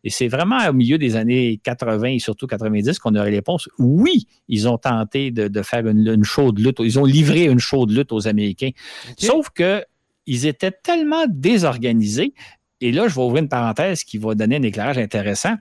Et 0.04 0.10
c'est 0.10 0.28
vraiment 0.28 0.58
au 0.68 0.74
milieu 0.74 0.98
des 0.98 1.16
années 1.16 1.62
80 1.64 2.08
et 2.08 2.20
surtout 2.20 2.48
90 2.48 2.98
qu'on 2.98 3.16
aurait 3.16 3.30
les 3.30 3.38
réponse 3.38 3.70
oui, 3.78 4.28
ils 4.48 4.68
ont 4.68 4.80
tenté 4.80 5.30
de, 5.30 5.62
faire 5.62 5.86
une, 5.88 6.24
chaude 6.24 6.58
lutte. 6.60 6.78
Ils 6.80 6.98
ont 6.98 7.06
livré 7.06 7.44
une 7.44 7.60
chaude 7.60 7.92
lutte 7.92 8.12
aux 8.12 8.28
Américains. 8.28 8.72
Sauf 9.18 9.50
que 9.52 9.84
ils 10.26 10.48
étaient 10.48 10.72
tellement 10.72 11.26
désorganisés. 11.30 12.34
Et 12.82 12.92
là, 12.92 13.08
je 13.08 13.16
vais 13.16 13.22
ouvrir 13.22 13.44
une 13.44 13.50
parenthèse 13.50 14.04
qui 14.04 14.18
va 14.18 14.36
donner 14.36 14.58
un 14.58 14.64
éclairage 14.64 14.98
intéressant 14.98 15.56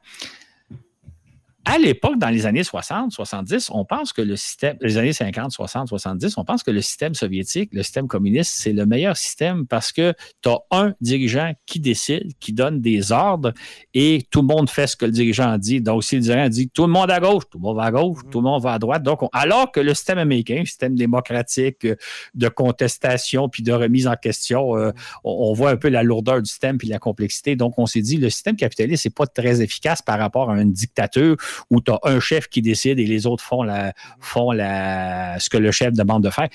à 1.67 1.79
l'époque, 1.79 2.19
dans 2.19 2.29
les 2.29 2.47
années 2.47 2.65
60, 2.65 3.13
70, 3.13 3.71
on 3.71 3.85
pense 3.85 4.13
que 4.13 4.21
le 4.21 4.37
système, 4.37 4.77
les 4.81 4.99
années 4.99 5.13
50, 5.13 5.51
60, 5.51 5.89
70, 5.89 6.37
on 6.37 6.45
pense 6.45 6.63
que 6.63 6.71
le 6.71 6.83
système 6.83 7.15
soviétique, 7.15 7.71
le 7.73 7.83
système 7.83 8.07
communiste, 8.07 8.53
c'est 8.55 8.73
le 8.73 8.85
meilleur 8.85 9.17
système 9.17 9.67
parce 9.67 9.91
que 9.91 10.15
tu 10.43 10.51
as 10.51 10.59
un 10.71 10.95
dirigeant 11.01 11.53
qui 11.65 11.81
décide, 11.81 12.33
qui 12.39 12.53
donne 12.53 12.81
des 12.81 13.13
ordres 13.13 13.53
et 13.95 14.27
tout 14.31 14.43
le 14.43 14.47
monde 14.47 14.69
fait 14.69 14.87
ce 14.87 14.97
que 14.97 15.07
le 15.07 15.13
dirigeant 15.13 15.57
dit. 15.57 15.81
Donc, 15.81 16.05
si 16.05 16.17
le 16.17 16.21
dirigeant 16.21 16.49
dit 16.49 16.69
tout 16.69 16.83
le 16.83 16.93
monde 16.93 17.11
à 17.11 17.19
gauche, 17.19 17.45
tout 17.51 17.59
le 17.59 17.63
monde 17.63 17.77
va 17.77 17.85
à 17.85 17.91
gauche, 17.91 18.19
tout 18.31 18.41
le 18.41 18.45
monde 18.45 18.63
va 18.63 18.75
à 18.75 18.79
droite. 18.79 19.03
Donc, 19.03 19.21
alors 19.33 19.73
que 19.73 19.81
le 19.81 19.95
système 19.95 20.19
américain, 20.19 20.59
le 20.61 20.67
système 20.67 20.95
démocratique 20.95 21.85
euh, 21.87 21.97
de 22.35 22.49
contestation 22.49 23.49
puis 23.49 23.63
de 23.63 23.73
remise 23.73 24.07
en 24.07 24.17
question, 24.17 24.77
euh, 24.77 24.93
on, 25.25 25.53
voit 25.55 25.71
un 25.71 25.77
peu 25.77 25.89
la 25.89 26.03
lourdeur 26.03 26.43
du 26.43 26.49
système 26.49 26.77
puis 26.77 26.89
la 26.89 26.99
complexité. 26.99 27.57
Donc, 27.57 27.79
on 27.79 27.87
s'est 27.87 28.03
dit, 28.03 28.19
le 28.19 28.29
système 28.29 28.57
capitaliste 28.57 29.07
n'est 29.07 29.11
pas 29.11 29.27
très 29.27 29.63
efficace 29.63 30.03
par 30.03 30.19
rapport 30.19 30.51
à 30.51 30.61
une 30.61 30.73
dictature 30.73 31.37
où 31.71 31.81
tu 31.81 31.91
as 31.93 31.99
un 32.03 32.21
chef 32.21 32.49
qui 32.49 32.63
décide 32.63 32.99
et 32.99 33.07
les 33.07 33.27
autres 33.27 33.43
font, 33.43 33.63
la, 33.63 33.93
font 34.21 34.53
la, 34.53 35.39
ce 35.39 35.51
que 35.51 35.57
le 35.57 35.71
chef 35.71 35.93
demande 35.93 36.25
de 36.25 36.31
faire. 36.31 36.49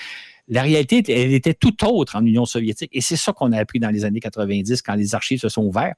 La 0.48 0.64
réalité, 0.64 1.04
elle 1.10 1.34
était 1.34 1.54
tout 1.54 1.86
autre 1.86 2.16
en 2.16 2.26
Union 2.26 2.46
soviétique. 2.46 2.90
Et 2.94 3.02
c'est 3.02 3.16
ça 3.16 3.34
qu'on 3.34 3.52
a 3.52 3.60
appris 3.60 3.80
dans 3.80 3.90
les 3.90 4.04
années 4.04 4.20
90 4.20 4.82
quand 4.82 4.96
les 4.96 5.14
archives 5.14 5.40
se 5.40 5.50
sont 5.50 5.64
ouvertes. 5.64 5.98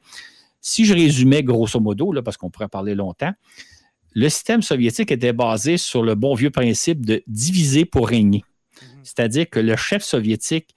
Si 0.59 0.85
je 0.85 0.93
résumais 0.93 1.41
grosso 1.41 1.79
modo, 1.79 2.11
là, 2.11 2.21
parce 2.21 2.37
qu'on 2.37 2.49
pourrait 2.49 2.67
parler 2.67 2.93
longtemps, 2.93 3.31
le 4.13 4.29
système 4.29 4.61
soviétique 4.61 5.11
était 5.11 5.33
basé 5.33 5.77
sur 5.77 6.03
le 6.03 6.15
bon 6.15 6.35
vieux 6.35 6.51
principe 6.51 7.05
de 7.05 7.23
diviser 7.27 7.85
pour 7.85 8.09
régner. 8.09 8.43
Mm-hmm. 8.43 8.85
C'est-à-dire 9.03 9.49
que 9.49 9.59
le 9.59 9.75
chef 9.77 10.03
soviétique 10.03 10.75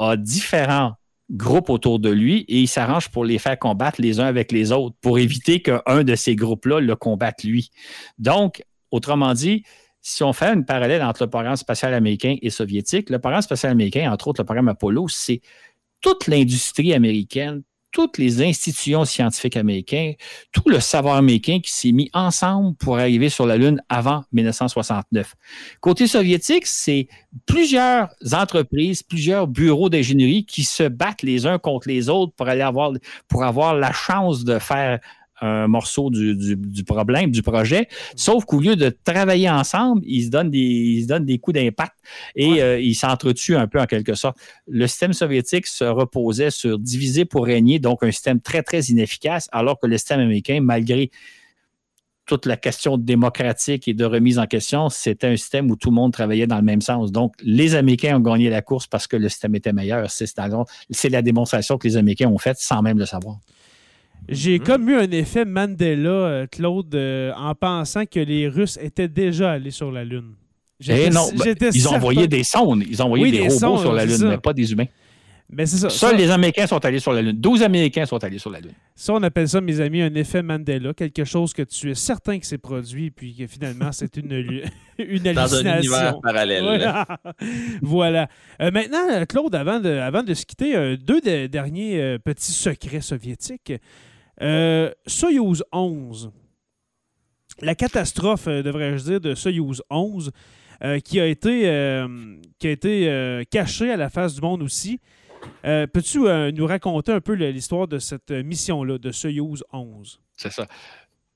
a 0.00 0.16
différents 0.16 0.94
groupes 1.30 1.70
autour 1.70 1.98
de 1.98 2.10
lui 2.10 2.40
et 2.48 2.60
il 2.60 2.68
s'arrange 2.68 3.08
pour 3.10 3.24
les 3.24 3.38
faire 3.38 3.58
combattre 3.58 4.00
les 4.00 4.20
uns 4.20 4.26
avec 4.26 4.52
les 4.52 4.72
autres 4.72 4.96
pour 5.00 5.18
éviter 5.18 5.62
qu'un 5.62 6.04
de 6.04 6.14
ces 6.14 6.36
groupes-là 6.36 6.80
le 6.80 6.96
combatte 6.96 7.44
lui. 7.44 7.70
Donc, 8.18 8.62
autrement 8.90 9.32
dit, 9.34 9.64
si 10.00 10.22
on 10.22 10.32
fait 10.34 10.52
une 10.52 10.66
parallèle 10.66 11.02
entre 11.02 11.24
le 11.24 11.30
programme 11.30 11.56
spatial 11.56 11.94
américain 11.94 12.36
et 12.42 12.50
soviétique, 12.50 13.08
le 13.08 13.18
programme 13.18 13.42
spatial 13.42 13.72
américain, 13.72 14.12
entre 14.12 14.28
autres 14.28 14.42
le 14.42 14.44
programme 14.44 14.68
Apollo, 14.68 15.08
c'est 15.08 15.40
toute 16.00 16.26
l'industrie 16.26 16.92
américaine, 16.92 17.62
toutes 17.94 18.18
les 18.18 18.42
institutions 18.42 19.04
scientifiques 19.04 19.56
américaines, 19.56 20.14
tout 20.52 20.68
le 20.68 20.80
savoir 20.80 21.14
américain 21.14 21.60
qui 21.62 21.72
s'est 21.72 21.92
mis 21.92 22.10
ensemble 22.12 22.74
pour 22.74 22.98
arriver 22.98 23.28
sur 23.28 23.46
la 23.46 23.56
Lune 23.56 23.80
avant 23.88 24.24
1969. 24.32 25.34
Côté 25.80 26.08
soviétique, 26.08 26.66
c'est 26.66 27.06
plusieurs 27.46 28.08
entreprises, 28.32 29.04
plusieurs 29.04 29.46
bureaux 29.46 29.88
d'ingénierie 29.88 30.44
qui 30.44 30.64
se 30.64 30.82
battent 30.82 31.22
les 31.22 31.46
uns 31.46 31.58
contre 31.58 31.88
les 31.88 32.08
autres 32.08 32.32
pour 32.36 32.48
aller 32.48 32.64
pour 33.28 33.44
avoir 33.44 33.74
la 33.76 33.92
chance 33.92 34.42
de 34.42 34.58
faire 34.58 34.98
un 35.40 35.68
morceau 35.68 36.10
du, 36.10 36.84
problème, 36.84 37.30
du 37.30 37.42
projet, 37.42 37.88
sauf 38.16 38.44
qu'au 38.44 38.60
lieu 38.60 38.76
de 38.76 38.94
travailler 39.04 39.50
ensemble, 39.50 40.02
ils 40.04 40.26
se 40.26 40.30
donnent 40.30 40.50
des, 40.50 40.58
ils 40.58 41.06
donnent 41.06 41.24
des 41.24 41.38
coups 41.38 41.54
d'impact 41.54 41.94
et 42.36 42.62
euh, 42.62 42.80
ils 42.80 42.94
s'entretuent 42.94 43.56
un 43.56 43.66
peu 43.66 43.80
en 43.80 43.86
quelque 43.86 44.14
sorte. 44.14 44.36
Le 44.68 44.86
système 44.86 45.12
soviétique 45.12 45.66
se 45.66 45.84
reposait 45.84 46.50
sur 46.50 46.78
diviser 46.78 47.24
pour 47.24 47.46
régner, 47.46 47.78
donc 47.78 48.02
un 48.02 48.10
système 48.10 48.40
très, 48.40 48.62
très 48.62 48.80
inefficace, 48.80 49.48
alors 49.52 49.78
que 49.80 49.86
le 49.86 49.98
système 49.98 50.20
américain, 50.20 50.60
malgré 50.62 51.10
toute 52.26 52.46
la 52.46 52.56
question 52.56 52.96
démocratique 52.96 53.86
et 53.86 53.94
de 53.94 54.04
remise 54.04 54.38
en 54.38 54.46
question, 54.46 54.88
c'était 54.88 55.26
un 55.26 55.36
système 55.36 55.70
où 55.70 55.76
tout 55.76 55.90
le 55.90 55.94
monde 55.94 56.12
travaillait 56.12 56.46
dans 56.46 56.56
le 56.56 56.62
même 56.62 56.80
sens. 56.80 57.12
Donc, 57.12 57.34
les 57.42 57.74
Américains 57.74 58.16
ont 58.16 58.20
gagné 58.20 58.48
la 58.48 58.62
course 58.62 58.86
parce 58.86 59.06
que 59.06 59.16
le 59.16 59.28
système 59.28 59.54
était 59.54 59.72
meilleur. 59.72 60.10
C'est 60.10 61.10
la 61.10 61.22
démonstration 61.22 61.76
que 61.76 61.86
les 61.86 61.96
Américains 61.96 62.28
ont 62.28 62.38
faite 62.38 62.56
sans 62.58 62.80
même 62.80 62.98
le 62.98 63.04
savoir. 63.04 63.38
J'ai 64.28 64.58
hmm. 64.58 64.62
comme 64.62 64.88
eu 64.88 64.94
un 64.94 65.10
effet 65.10 65.44
Mandela, 65.44 66.08
euh, 66.08 66.46
Claude, 66.46 66.94
euh, 66.94 67.32
en 67.36 67.54
pensant 67.54 68.06
que 68.06 68.20
les 68.20 68.48
Russes 68.48 68.78
étaient 68.80 69.08
déjà 69.08 69.52
allés 69.52 69.70
sur 69.70 69.92
la 69.92 70.04
Lune. 70.04 70.34
Eh 70.86 71.08
non, 71.10 71.28
ben, 71.36 71.56
ils 71.72 71.88
ont 71.88 71.92
envoyé 71.92 72.26
des 72.26 72.44
sondes, 72.44 72.84
ils 72.88 73.00
ont 73.00 73.06
envoyé 73.06 73.30
des, 73.30 73.48
robots 73.48 73.78
sur 73.78 73.92
la 73.92 74.04
Lune, 74.04 74.28
mais 74.28 74.38
pas 74.38 74.52
des 74.52 74.72
humains. 74.72 74.86
Mais 75.50 75.66
ça, 75.66 75.88
Seuls 75.90 76.16
les 76.16 76.30
Américains 76.30 76.66
sont 76.66 76.84
allés 76.84 76.98
sur 76.98 77.12
la 77.12 77.22
Lune. 77.22 77.38
12 77.38 77.62
Américains 77.62 78.06
sont 78.06 78.22
allés 78.24 78.38
sur 78.38 78.50
la 78.50 78.60
Lune. 78.60 78.72
Ça, 78.96 79.12
on 79.12 79.22
appelle 79.22 79.48
ça, 79.48 79.60
mes 79.60 79.80
amis, 79.80 80.02
un 80.02 80.14
effet 80.14 80.42
Mandela, 80.42 80.94
quelque 80.94 81.24
chose 81.24 81.52
que 81.52 81.62
tu 81.62 81.90
es 81.90 81.94
certain 81.94 82.38
que 82.38 82.46
c'est 82.46 82.58
produit, 82.58 83.10
puis 83.10 83.36
que 83.36 83.46
finalement, 83.46 83.92
c'est 83.92 84.16
une, 84.16 84.32
une 84.98 85.26
hallucination. 85.26 85.34
Dans 85.34 85.54
un 85.54 85.78
univers 85.78 86.20
parallèle. 86.20 87.06
Voilà. 87.82 88.28
Euh, 88.60 88.70
maintenant, 88.72 89.24
Claude, 89.28 89.54
avant 89.54 89.80
de, 89.80 89.90
avant 89.90 90.22
de 90.22 90.34
se 90.34 90.44
quitter, 90.44 90.96
deux 90.96 91.20
derniers 91.20 92.18
petits 92.24 92.52
secrets 92.52 93.02
soviétiques. 93.02 93.74
Euh, 94.42 94.92
Soyuz 95.06 95.64
11. 95.72 96.30
La 97.60 97.74
catastrophe, 97.74 98.48
euh, 98.48 98.62
devrais-je 98.62 99.04
dire, 99.04 99.20
de 99.20 99.34
Soyuz 99.34 99.82
11, 99.90 100.32
euh, 100.82 100.98
qui 100.98 101.20
a 101.20 101.26
été, 101.26 101.60
qui 102.58 102.66
a 102.66 102.70
été 102.70 103.44
cachée 103.50 103.90
à 103.90 103.96
la 103.96 104.10
face 104.10 104.34
du 104.34 104.40
monde 104.40 104.62
aussi. 104.62 105.00
Peux-tu 105.62 106.20
nous 106.52 106.66
raconter 106.66 107.12
un 107.12 107.20
peu 107.20 107.34
l'histoire 107.34 107.86
de 107.86 107.98
cette 107.98 108.30
mission-là, 108.30 108.98
de 108.98 109.12
Soyuz 109.12 109.62
11? 109.72 110.20
C'est 110.36 110.52
ça. 110.52 110.66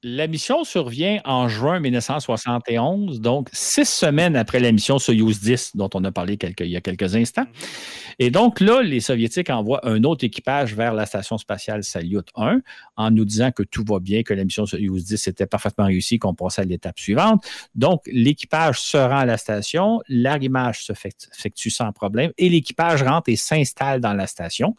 La 0.05 0.28
mission 0.28 0.62
survient 0.62 1.20
en 1.24 1.49
juin 1.49 1.80
1971, 1.80 3.20
donc 3.20 3.49
six 3.53 3.88
semaines 3.88 4.36
après 4.36 4.61
la 4.61 4.70
mission 4.70 5.01
Soyuz 5.01 5.40
10 5.40 5.74
dont 5.74 5.90
on 5.92 6.05
a 6.05 6.12
parlé 6.12 6.38
il 6.40 6.66
y 6.68 6.76
a 6.76 6.80
quelques 6.80 7.16
instants. 7.16 7.42
Mm-hmm. 7.42 8.14
Et 8.20 8.30
donc 8.30 8.61
là, 8.61 8.80
les 8.80 9.01
Soviétiques 9.01 9.51
envoient 9.51 9.84
un 9.84 10.05
autre 10.05 10.24
équipage 10.24 10.76
vers 10.76 10.94
la 10.94 11.05
station 11.05 11.36
spatiale 11.36 11.82
Salyut 11.82 12.22
1 12.36 12.61
en 12.96 13.11
nous 13.11 13.24
disant 13.24 13.51
que 13.51 13.64
tout 13.64 13.84
va 13.88 13.99
bien, 13.99 14.22
que 14.22 14.34
la 14.34 14.44
mission 14.44 14.66
Soyuz 14.66 15.05
10 15.05 15.26
était 15.26 15.46
parfaitement 15.46 15.86
réussie, 15.86 16.20
qu'on 16.20 16.32
passait 16.32 16.62
à 16.62 16.64
l'étape 16.64 17.01
suivante. 17.01 17.44
Donc 17.74 18.03
l'équipage 18.07 18.80
se 18.80 18.99
rend 18.99 19.18
à 19.18 19.26
la 19.26 19.36
station, 19.36 20.01
l'arrimage 20.09 20.84
se 20.84 20.92
effectue 20.92 21.70
sans 21.70 21.90
problème 21.90 22.30
et 22.38 22.49
l'équipage 22.49 23.03
rentre 23.03 23.30
et 23.30 23.36
s'installe 23.36 24.01
dans 24.01 24.14
la 24.14 24.28
station. 24.28 24.76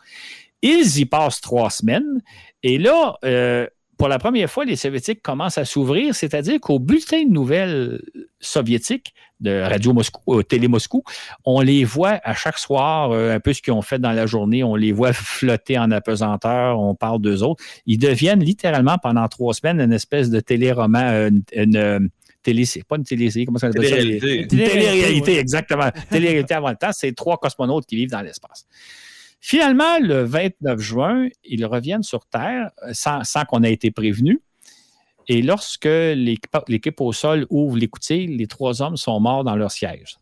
Ils 0.61 0.99
y 0.99 1.05
passent 1.05 1.41
trois 1.41 1.69
semaines. 1.69 2.21
Et 2.63 2.77
là, 2.77 3.17
euh, 3.25 3.67
pour 3.99 4.07
la 4.07 4.17
première 4.17 4.49
fois, 4.49 4.63
les 4.63 4.77
Soviétiques 4.77 5.21
commencent 5.21 5.57
à 5.57 5.65
s'ouvrir, 5.65 6.15
c'est-à-dire 6.15 6.61
qu'au 6.61 6.79
bulletin 6.79 7.25
de 7.25 7.31
nouvelles 7.31 8.01
soviétiques 8.39 9.13
de 9.41 9.61
Radio 9.61 9.91
Moscou, 9.91 10.39
euh, 10.39 10.41
Télé 10.41 10.69
Moscou, 10.69 11.03
on 11.43 11.59
les 11.59 11.83
voit 11.83 12.17
à 12.23 12.33
chaque 12.33 12.57
soir, 12.57 13.11
euh, 13.11 13.35
un 13.35 13.41
peu 13.41 13.51
ce 13.51 13.61
qu'ils 13.61 13.73
ont 13.73 13.81
fait 13.81 13.99
dans 13.99 14.13
la 14.13 14.25
journée, 14.25 14.63
on 14.63 14.75
les 14.75 14.93
voit 14.93 15.11
flotter 15.11 15.77
en 15.77 15.91
apesanteur, 15.91 16.79
on 16.79 16.95
parle 16.95 17.19
d'eux 17.19 17.43
autres. 17.43 17.61
Ils 17.85 17.97
deviennent 17.97 18.41
littéralement 18.41 18.97
pendant 18.97 19.27
trois 19.27 19.53
semaines 19.53 19.81
une 19.81 19.93
espèce 19.93 20.29
de 20.29 20.39
téléroman, 20.39 21.03
euh, 21.03 21.29
une, 21.53 21.75
une 21.75 22.09
télé, 22.41 22.63
pas 22.87 22.95
une 22.95 23.03
télé, 23.03 23.45
comment 23.45 23.59
ça 23.59 23.69
s'appelle 23.69 23.89
ça? 23.89 23.99
Une 23.99 24.47
télé-réalité, 24.47 25.39
exactement. 25.39 25.89
télé-réalité 26.09 26.53
avant 26.53 26.69
le 26.69 26.77
temps, 26.77 26.91
c'est 26.93 27.13
trois 27.13 27.37
cosmonautes 27.37 27.85
qui 27.85 27.97
vivent 27.97 28.11
dans 28.11 28.21
l'espace. 28.21 28.65
Finalement, 29.41 29.99
le 29.99 30.23
29 30.23 30.79
juin, 30.79 31.27
ils 31.43 31.65
reviennent 31.65 32.03
sur 32.03 32.25
Terre 32.25 32.71
euh, 32.83 32.91
sans, 32.93 33.45
qu'on 33.47 33.63
ait 33.63 33.73
été 33.73 33.91
prévenu. 33.91 34.41
Et 35.27 35.41
lorsque 35.41 35.85
l'équipe 35.85 36.99
au 37.01 37.13
sol 37.13 37.45
ouvre 37.49 37.77
l'écoutille, 37.77 38.35
les 38.35 38.47
trois 38.47 38.81
hommes 38.81 38.97
sont 38.97 39.19
morts 39.19 39.43
dans 39.43 39.55
leur 39.55 39.71
siège. 39.71 40.17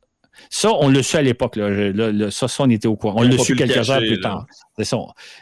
Ça, 0.50 0.72
on 0.74 0.90
le 0.90 1.02
su 1.02 1.18
à 1.18 1.22
l'époque. 1.22 1.60
ça, 2.32 2.48
ça, 2.48 2.64
on 2.64 2.70
était 2.70 2.88
au 2.88 2.96
courant. 2.96 3.22
On 3.22 3.24
l'a 3.24 3.38
su 3.38 3.56
quelques 3.56 3.90
heures 3.90 4.00
plus 4.00 4.20
tard. 4.20 4.46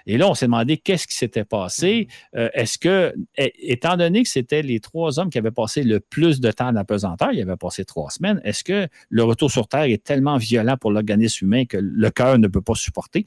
Et 0.06 0.18
là, 0.18 0.30
on 0.30 0.34
s'est 0.34 0.46
demandé 0.46 0.78
qu'est-ce 0.78 1.08
qui 1.08 1.16
s'était 1.16 1.43
passé. 1.43 2.08
Mm-hmm. 2.08 2.39
Euh, 2.39 2.50
est-ce 2.54 2.78
que, 2.78 3.14
étant 3.38 3.98
donné 3.98 4.24
que 4.24 4.30
c'était 4.30 4.62
les 4.62 4.80
trois 4.80 5.20
hommes 5.20 5.30
qui 5.30 5.38
avaient 5.38 5.52
passé 5.52 5.84
le 5.84 6.00
plus 6.00 6.39
de 6.39 6.52
temps 6.52 6.68
en 6.68 6.76
apesanteur, 6.76 7.32
ils 7.34 7.41
avaient 7.41 7.58
passé 7.58 7.86
trois 7.86 8.10
semaines, 8.10 8.39
est-ce 8.43 8.64
que 8.64 8.88
le 9.10 9.24
retour 9.24 9.52
sur 9.52 9.68
Terre 9.68 9.84
est 9.84 10.04
tellement 10.04 10.38
violent 10.38 10.78
pour 10.78 10.91
l'organisme 10.91 11.46
humain 11.46 11.66
que 11.66 11.78
le 11.78 12.10
cœur 12.10 12.38
ne 12.39 12.48
peut 12.48 12.62
pas 12.62 12.76
supporter? 12.76 13.26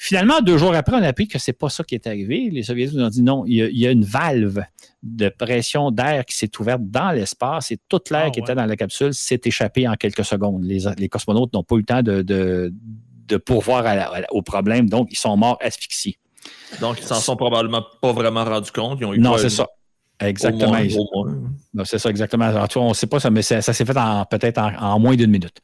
Finalement, 0.00 0.40
deux 0.40 0.56
jours 0.56 0.74
après, 0.74 0.96
on 0.96 1.02
a 1.02 1.08
appris 1.08 1.26
que 1.26 1.40
c'est 1.40 1.52
pas 1.52 1.68
ça 1.68 1.82
qui 1.82 1.96
est 1.96 2.06
arrivé. 2.06 2.50
Les 2.52 2.62
Soviétiques 2.62 2.96
nous 2.96 3.04
ont 3.04 3.08
dit 3.08 3.22
non, 3.22 3.44
il 3.46 3.56
y 3.56 3.86
a, 3.86 3.90
une 3.90 4.04
valve 4.04 4.62
de 5.02 5.28
pression 5.28 5.90
d'air 5.90 6.24
qui 6.24 6.36
s'est 6.36 6.50
ouverte 6.60 6.82
dans 6.84 7.10
l'espace 7.10 7.72
et 7.72 7.78
toute 7.88 8.10
l'air 8.10 8.26
ah, 8.26 8.30
qui 8.30 8.38
était 8.38 8.54
dans 8.54 8.64
la 8.64 8.76
capsule 8.76 9.12
s'est 9.12 9.40
échappé 9.44 9.88
en 9.88 9.94
quelques 9.94 10.24
secondes. 10.24 10.62
Les, 10.64 11.08
cosmonautes 11.08 11.52
n'ont 11.52 11.64
pas 11.64 11.74
eu 11.74 11.78
le 11.78 11.84
temps 11.84 12.02
de, 12.02 12.72
pourvoir 13.44 13.84
au 14.30 14.42
problème, 14.42 14.88
donc 14.88 15.08
ils 15.10 15.18
sont 15.18 15.36
morts 15.36 15.58
asphyxiés. 15.60 16.16
Donc, 16.80 16.98
ils 17.00 17.04
s'en 17.04 17.16
sont 17.16 17.36
probablement 17.36 17.84
pas 18.00 18.12
vraiment 18.12 18.44
rendus 18.44 18.70
compte. 18.70 19.00
non, 19.00 19.36
c'est 19.36 19.50
ça. 19.50 19.66
Exactement. 20.20 20.76
C'est 21.84 21.98
ça, 21.98 22.10
exactement. 22.10 22.50
on 22.76 22.88
ne 22.88 22.94
sait 22.94 23.06
pas 23.06 23.20
ça, 23.20 23.30
mais 23.30 23.42
ça, 23.42 23.60
s'est 23.60 23.84
fait 23.84 23.94
peut-être 24.30 24.58
en, 24.58 24.98
moins 24.98 25.16
d'une 25.16 25.30
minute. 25.30 25.60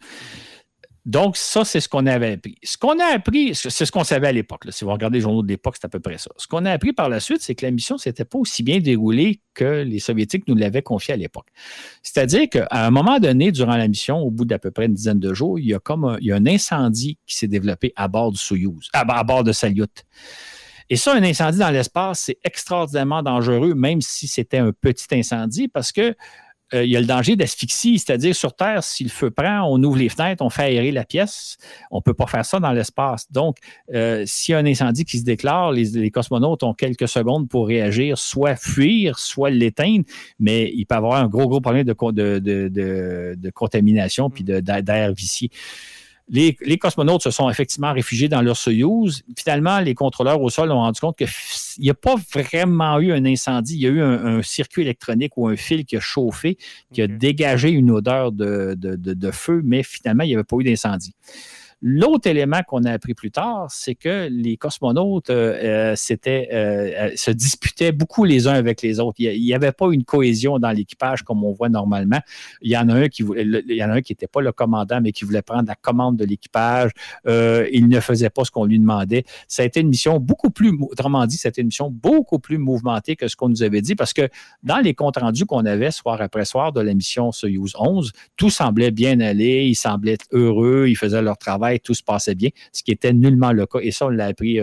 Donc, 1.05 1.37
ça, 1.37 1.67
c'est 1.67 1.81
ce 1.81 1.89
qu'on 1.89 2.07
avait 2.07 2.33
appris. 2.33 2.57
Ce 2.63 2.79
qu'on 2.79 2.99
a 2.99 3.05
appris, 3.05 3.55
c'est 3.55 3.71
ce 3.71 3.93
qu'on 3.93 4.05
savait 4.05 4.29
à 4.29 4.33
l'époque. 4.33 4.65
Si 4.71 4.85
vous 4.85 4.91
regardez 4.93 5.19
les 5.19 5.23
journaux 5.23 5.43
de 5.43 5.49
l'époque, 5.49 5.77
c'est 5.79 5.85
à 5.85 5.91
peu 5.91 6.01
près 6.01 6.17
ça. 6.17 6.31
Ce 6.39 6.47
qu'on 6.47 6.65
a 6.65 6.71
appris 6.71 6.95
par 6.95 7.11
la 7.11 7.21
suite, 7.21 7.43
c'est 7.43 7.55
que 7.55 7.67
la 7.67 7.71
mission 7.71 7.97
ne 7.97 8.01
s'était 8.01 8.25
pas 8.25 8.39
aussi 8.39 8.63
bien 8.63 8.79
déroulée 8.79 9.43
que 9.53 9.83
les 9.83 9.99
Soviétiques 9.99 10.49
nous 10.49 10.55
l'avaient 10.55 10.83
confié 10.83 11.13
à 11.13 11.17
l'époque. 11.19 11.49
C'est-à-dire 12.03 12.49
qu'à 12.49 12.67
un 12.71 12.91
moment 12.91 13.19
donné, 13.19 13.53
durant 13.53 13.77
la 13.77 13.87
mission, 13.87 14.19
au 14.19 14.31
bout 14.31 14.47
d'à 14.47 14.59
peu 14.59 14.71
près 14.71 14.87
une 14.87 14.95
dizaine 14.95 15.21
de 15.21 15.35
jours, 15.35 15.59
il 15.59 15.67
y 15.67 15.75
a 15.75 15.79
comme 15.79 16.05
un, 16.05 16.47
incendie 16.47 17.19
qui 17.27 17.37
s'est 17.37 17.49
développé 17.49 17.93
à 17.97 18.09
bord 18.09 18.33
du 18.33 18.41
bord 19.27 19.45
de 19.45 19.53
Salyut. 19.53 20.05
Et 20.91 20.97
ça, 20.97 21.15
un 21.15 21.23
incendie 21.23 21.59
dans 21.59 21.71
l'espace, 21.71 22.21
c'est 22.27 22.39
extraordinairement 22.45 23.23
dangereux, 23.23 23.75
même 23.75 24.01
si 24.01 24.27
c'était 24.27 24.59
un 24.59 24.73
petit 24.73 25.07
incendie, 25.13 25.69
parce 25.69 25.93
que 25.93 26.15
euh, 26.75 26.85
il 26.85 26.91
y 26.91 26.97
a 26.97 27.01
le 27.01 27.07
danger 27.07 27.37
d'asphyxie, 27.37 27.99
c'est-à-dire 27.99 28.35
sur 28.35 28.55
Terre, 28.55 28.83
si 28.83 29.05
le 29.05 29.11
feu 29.11 29.31
prend, 29.31 29.63
on 29.71 29.83
ouvre 29.83 29.97
les 29.97 30.09
fenêtres, 30.09 30.45
on 30.45 30.51
fait 30.51 30.63
aérer 30.63 30.91
la 30.91 31.05
pièce. 31.05 31.57
On 31.91 31.99
ne 31.99 32.03
peut 32.03 32.15
pas 32.15 32.27
faire 32.27 32.45
ça 32.45 32.59
dans 32.59 32.73
l'espace. 32.73 33.31
Donc, 33.31 33.59
euh, 33.93 34.25
s'il 34.27 34.53
y 34.53 34.57
a 34.57 34.59
un 34.59 34.67
incendie 34.67 35.05
qui 35.05 35.19
se 35.19 35.25
déclare, 35.25 35.73
les, 35.73 36.11
cosmonautes 36.11 36.63
ont 36.63 36.75
quelques 36.75 37.09
secondes 37.09 37.49
pour 37.49 37.69
réagir, 37.69 38.19
soit 38.19 38.57
fuir, 38.57 39.19
soit 39.19 39.51
l'éteindre, 39.51 40.05
mais 40.39 40.71
il 40.75 40.85
peut 40.87 40.97
avoir 40.97 41.15
un 41.23 41.29
gros, 41.29 41.49
gros 41.49 41.61
problème 41.61 41.85
de, 41.85 41.95
de, 42.13 43.35
de 43.37 43.51
contamination 43.51 44.31
puis 44.31 44.45
d'air 44.45 45.13
vicié. 45.13 45.51
Les, 46.29 46.79
cosmonautes 46.79 47.23
se 47.23 47.31
sont 47.31 47.51
effectivement 47.51 47.93
réfugiés 47.93 48.29
dans 48.29 48.41
leur 48.41 48.57
Soyouz. 48.57 49.23
Finalement, 49.39 49.81
les 49.81 49.95
contrôleurs 49.95 50.41
au 50.41 50.49
sol 50.49 50.73
ont 50.73 50.77
rendu 50.77 50.99
compte 50.99 51.19
qu'il 51.19 51.29
n'y 51.79 51.91
a 51.91 51.95
pas 51.95 52.15
vraiment 52.33 52.99
eu 52.99 53.13
un 53.13 53.25
incendie. 53.27 53.75
Il 53.75 53.81
y 53.81 53.87
a 53.87 53.91
eu 53.91 54.01
un, 54.01 54.41
circuit 54.43 54.83
électronique 54.83 55.37
ou 55.37 55.49
un 55.49 55.57
fil 55.57 55.85
qui 55.85 55.97
a 55.97 56.01
chauffé, 56.01 56.57
qui 56.93 57.03
a 57.03 57.07
dégagé 57.07 57.71
une 57.71 57.91
odeur 57.91 58.33
de, 58.33 58.75
de 58.75 59.31
feu, 59.31 59.61
mais 59.65 59.83
finalement, 59.83 60.25
il 60.25 60.29
n'y 60.29 60.35
avait 60.35 60.45
pas 60.45 60.57
eu 60.57 60.65
d'incendie. 60.65 61.15
L'autre 61.87 62.31
élément 62.31 62.63
qu'on 62.67 62.85
a 62.85 62.93
appris 62.93 63.13
plus 63.13 63.31
tard, 63.31 63.67
c'est 63.69 63.95
que 63.95 64.27
les 64.31 64.57
cosmonautes 64.57 65.29
euh, 65.29 65.95
euh, 65.95 66.17
euh, 66.27 67.11
se 67.15 67.31
disputaient 67.31 67.93
beaucoup 67.93 68.25
les 68.25 68.49
uns 68.49 68.55
avec 68.55 68.81
les 68.81 69.01
autres. 69.01 69.17
Il 69.19 69.39
n'y 69.39 69.53
avait 69.53 69.71
pas 69.71 69.93
une 69.93 70.03
cohésion 70.03 70.59
dans 70.59 70.71
l'équipage 70.71 71.25
comme 71.25 71.45
on 71.45 71.53
voit 71.53 71.69
normalement. 71.69 72.21
Il 72.63 72.71
y 72.71 72.77
en 72.79 72.89
a 72.89 72.95
un 72.95 73.09
qui 73.09 73.23
il 73.37 73.65
y 73.69 73.85
en 73.85 73.91
a 73.91 73.97
un 73.97 74.01
qui 74.01 74.13
n'était 74.13 74.27
pas 74.27 74.41
le 74.41 74.51
commandant, 74.53 75.03
mais 75.03 75.13
qui 75.13 75.27
voulait 75.27 75.43
prendre 75.43 75.69
la 75.69 75.75
commande 75.75 76.17
de 76.17 76.25
l'équipage. 76.25 76.91
il 77.27 77.87
ne 77.89 78.01
faisait 78.01 78.31
pas 78.31 78.45
ce 78.45 78.51
qu'on 78.51 78.65
lui 78.65 78.79
demandait. 78.79 79.25
Ça 79.47 79.63
a 79.63 79.67
été 79.67 79.81
une 79.81 79.89
mission 79.89 80.19
beaucoup 80.19 80.49
plus, 80.49 80.75
autrement 80.81 81.27
dit, 81.27 81.37
c'était 81.37 81.61
une 81.61 81.67
mission 81.67 81.91
beaucoup 81.91 82.39
plus 82.39 82.57
mouvementée 82.57 83.15
que 83.15 83.29
ce 83.29 83.37
qu'on 83.37 83.51
nous 83.51 83.63
avait 83.63 83.83
dit, 83.83 83.95
parce 83.95 84.15
que 84.15 84.31
dans 84.63 84.79
les 84.79 84.95
comptes 84.95 85.19
rendus 85.19 85.45
qu'on 85.45 85.67
avait 85.67 85.91
soir 85.91 86.23
après 86.23 86.47
soir 86.47 86.73
de 86.73 86.81
la 86.81 86.95
mission 86.95 87.31
Soyuz 87.31 87.75
11, 87.79 88.11
tout 88.39 88.49
semblait 88.49 88.91
bien 88.91 89.21
aller, 89.21 89.67
ils 89.67 89.75
semblaient 89.75 90.17
heureux, 90.33 90.87
ils 90.89 90.97
faisaient 90.97 91.21
leur 91.21 91.37
travail 91.37 91.74
tout 91.79 91.95
se 91.95 92.03
passait 92.03 92.35
bien, 92.35 92.51
ce 92.73 92.83
qui 92.83 92.93
était 92.93 93.13
nullement 93.13 93.53
le 93.53 93.67
cas. 93.67 93.79
Et 93.81 93.91
ça, 93.91 94.07
on 94.07 94.11
l'a 94.11 94.27
appris 94.27 94.61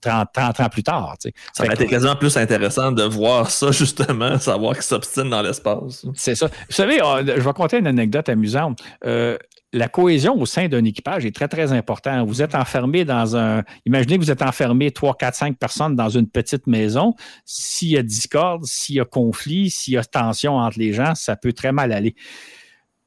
30, 0.00 0.28
euh, 0.38 0.62
ans 0.64 0.68
plus 0.68 0.82
tard. 0.82 1.16
Ça 1.52 1.64
aurait 1.64 1.74
été 1.74 1.86
quasiment 1.86 2.16
plus 2.16 2.36
intéressant 2.36 2.92
de 2.92 3.02
voir 3.02 3.50
ça, 3.50 3.70
justement, 3.70 4.38
savoir 4.40 4.74
qu'ils 4.74 4.82
s'obstinent 4.82 5.30
dans 5.30 5.42
l'espace. 5.42 6.06
C'est 6.14 6.34
ça. 6.34 6.46
Vous 6.46 6.74
savez, 6.74 7.02
euh, 7.02 7.36
je 7.36 7.40
vais 7.40 7.52
conter 7.52 7.78
une 7.78 7.86
anecdote 7.86 8.28
amusante. 8.28 8.80
Euh, 9.04 9.36
la 9.72 9.88
cohésion 9.88 10.34
au 10.40 10.46
sein 10.46 10.68
d'un 10.68 10.84
équipage 10.84 11.24
est 11.24 11.34
très, 11.34 11.46
très 11.46 11.72
importante. 11.72 12.26
Vous 12.26 12.42
êtes 12.42 12.54
enfermé 12.54 13.04
dans 13.04 13.36
un. 13.36 13.62
Imaginez 13.86 14.18
que 14.18 14.24
vous 14.24 14.30
êtes 14.30 14.42
enfermé 14.42 14.90
3, 14.90 15.14
4, 15.14 15.34
5 15.34 15.58
personnes 15.58 15.94
dans 15.94 16.08
une 16.08 16.28
petite 16.28 16.66
maison. 16.66 17.14
S'il 17.44 17.90
y 17.90 17.96
a 17.96 18.02
discorde, 18.02 18.64
s'il 18.64 18.96
y 18.96 19.00
a 19.00 19.04
conflit, 19.04 19.70
s'il 19.70 19.94
y 19.94 19.96
a 19.96 20.04
tension 20.04 20.56
entre 20.56 20.78
les 20.78 20.92
gens, 20.92 21.14
ça 21.14 21.36
peut 21.36 21.52
très 21.52 21.70
mal 21.70 21.92
aller. 21.92 22.16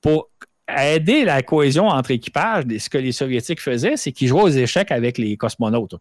Pour 0.01 0.29
aider 0.69 1.25
la 1.25 1.41
cohésion 1.41 1.87
entre 1.87 2.11
équipages, 2.11 2.65
ce 2.77 2.89
que 2.89 2.97
les 2.97 3.11
Soviétiques 3.11 3.61
faisaient, 3.61 3.97
c'est 3.97 4.11
qu'ils 4.11 4.27
jouaient 4.29 4.43
aux 4.43 4.49
échecs 4.49 4.91
avec 4.91 5.17
les 5.17 5.35
cosmonautes? 5.37 5.95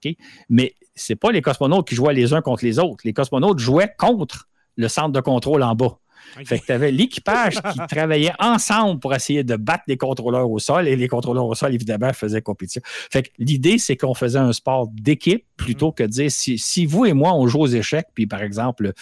Mais 0.49 0.75
ce 0.95 1.13
n'est 1.13 1.17
pas 1.17 1.33
les 1.33 1.43
cosmonautes 1.43 1.89
qui 1.89 1.95
jouaient 1.95 2.15
les 2.15 2.33
uns 2.33 2.43
contre 2.43 2.65
les 2.65 2.79
autres. 2.79 3.03
Les 3.05 3.13
cosmonautes 3.13 3.59
jouaient 3.59 3.93
contre 3.99 4.49
le 4.77 4.89
centre 4.89 5.13
de 5.13 5.21
contrôle 5.21 5.63
en 5.63 5.75
bas. 5.75 5.99
Fait 6.45 6.59
que 6.59 6.67
tu 6.67 6.73
avais 6.73 6.91
l'équipage 6.91 7.55
qui 7.55 7.79
travaillait 7.89 8.33
ensemble 8.39 9.01
pour 9.01 9.15
essayer 9.15 9.45
de 9.45 9.57
battre 9.57 9.85
les 9.87 9.97
contrôleurs 9.97 10.51
au 10.51 10.59
sol 10.59 10.89
et 10.89 10.97
les 10.97 11.09
contrôleurs 11.09 11.47
au 11.47 11.55
sol, 11.55 11.75
évidemment, 11.75 12.13
faisaient 12.13 12.43
compétition. 12.43 12.83
Fait 12.85 13.25
que 13.25 13.29
l'idée, 13.39 13.79
c'est 13.79 13.97
qu'on 13.97 14.15
faisait 14.15 14.39
un 14.39 14.53
sport 14.53 14.89
d'équipe 14.93 15.45
plutôt 15.57 15.91
mm. 15.91 15.95
que 15.95 16.03
de 16.05 16.09
dire 16.09 16.31
si, 16.31 16.87
vous 16.87 17.07
et 17.07 17.13
moi, 17.13 17.35
on 17.35 17.47
joue 17.47 17.61
aux 17.61 17.67
échecs, 17.67 18.07
puis 18.15 18.27
par 18.27 18.43
exemple, 18.43 18.93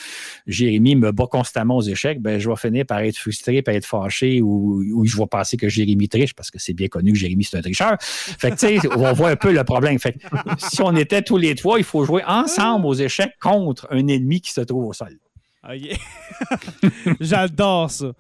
Jérémy 0.46 0.96
me 0.96 1.12
bat 1.12 1.26
constamment 1.26 1.76
aux 1.76 1.82
échecs, 1.82 2.20
ben, 2.20 2.38
je 2.38 2.48
vais 2.48 2.56
finir 2.56 2.86
par 2.86 3.00
être 3.00 3.16
frustré, 3.16 3.62
par 3.62 3.74
être 3.74 3.86
fâché 3.86 4.42
ou, 4.42 5.04
je 5.04 5.16
vais 5.16 5.26
penser 5.26 5.56
que 5.56 5.68
Jérémy 5.68 6.08
triche 6.08 6.34
parce 6.34 6.50
que 6.50 6.58
c'est 6.58 6.74
bien 6.74 6.88
connu 6.88 7.12
que 7.12 7.18
Jérémy, 7.18 7.44
c'est 7.44 7.56
un 7.56 7.62
tricheur. 7.62 7.96
Fait 8.00 8.50
que, 8.50 8.56
tu 8.56 8.80
sais, 8.80 8.88
on 8.96 9.12
voit 9.12 9.30
un 9.30 9.36
peu 9.36 9.52
le 9.52 9.64
problème. 9.64 9.98
Fait 9.98 10.12
que, 10.12 10.18
si 10.58 10.82
on 10.82 10.94
était 10.96 11.22
tous 11.22 11.36
les 11.36 11.54
trois, 11.54 11.78
il 11.78 11.84
faut 11.84 12.04
jouer 12.04 12.22
ensemble 12.26 12.86
aux 12.86 12.94
échecs 12.94 13.32
contre 13.40 13.86
un 13.90 14.06
ennemi 14.06 14.40
qui 14.40 14.52
se 14.52 14.60
trouve 14.60 14.86
au 14.86 14.92
sol. 14.92 15.16
J'adore 17.20 17.90
ça. 17.90 18.12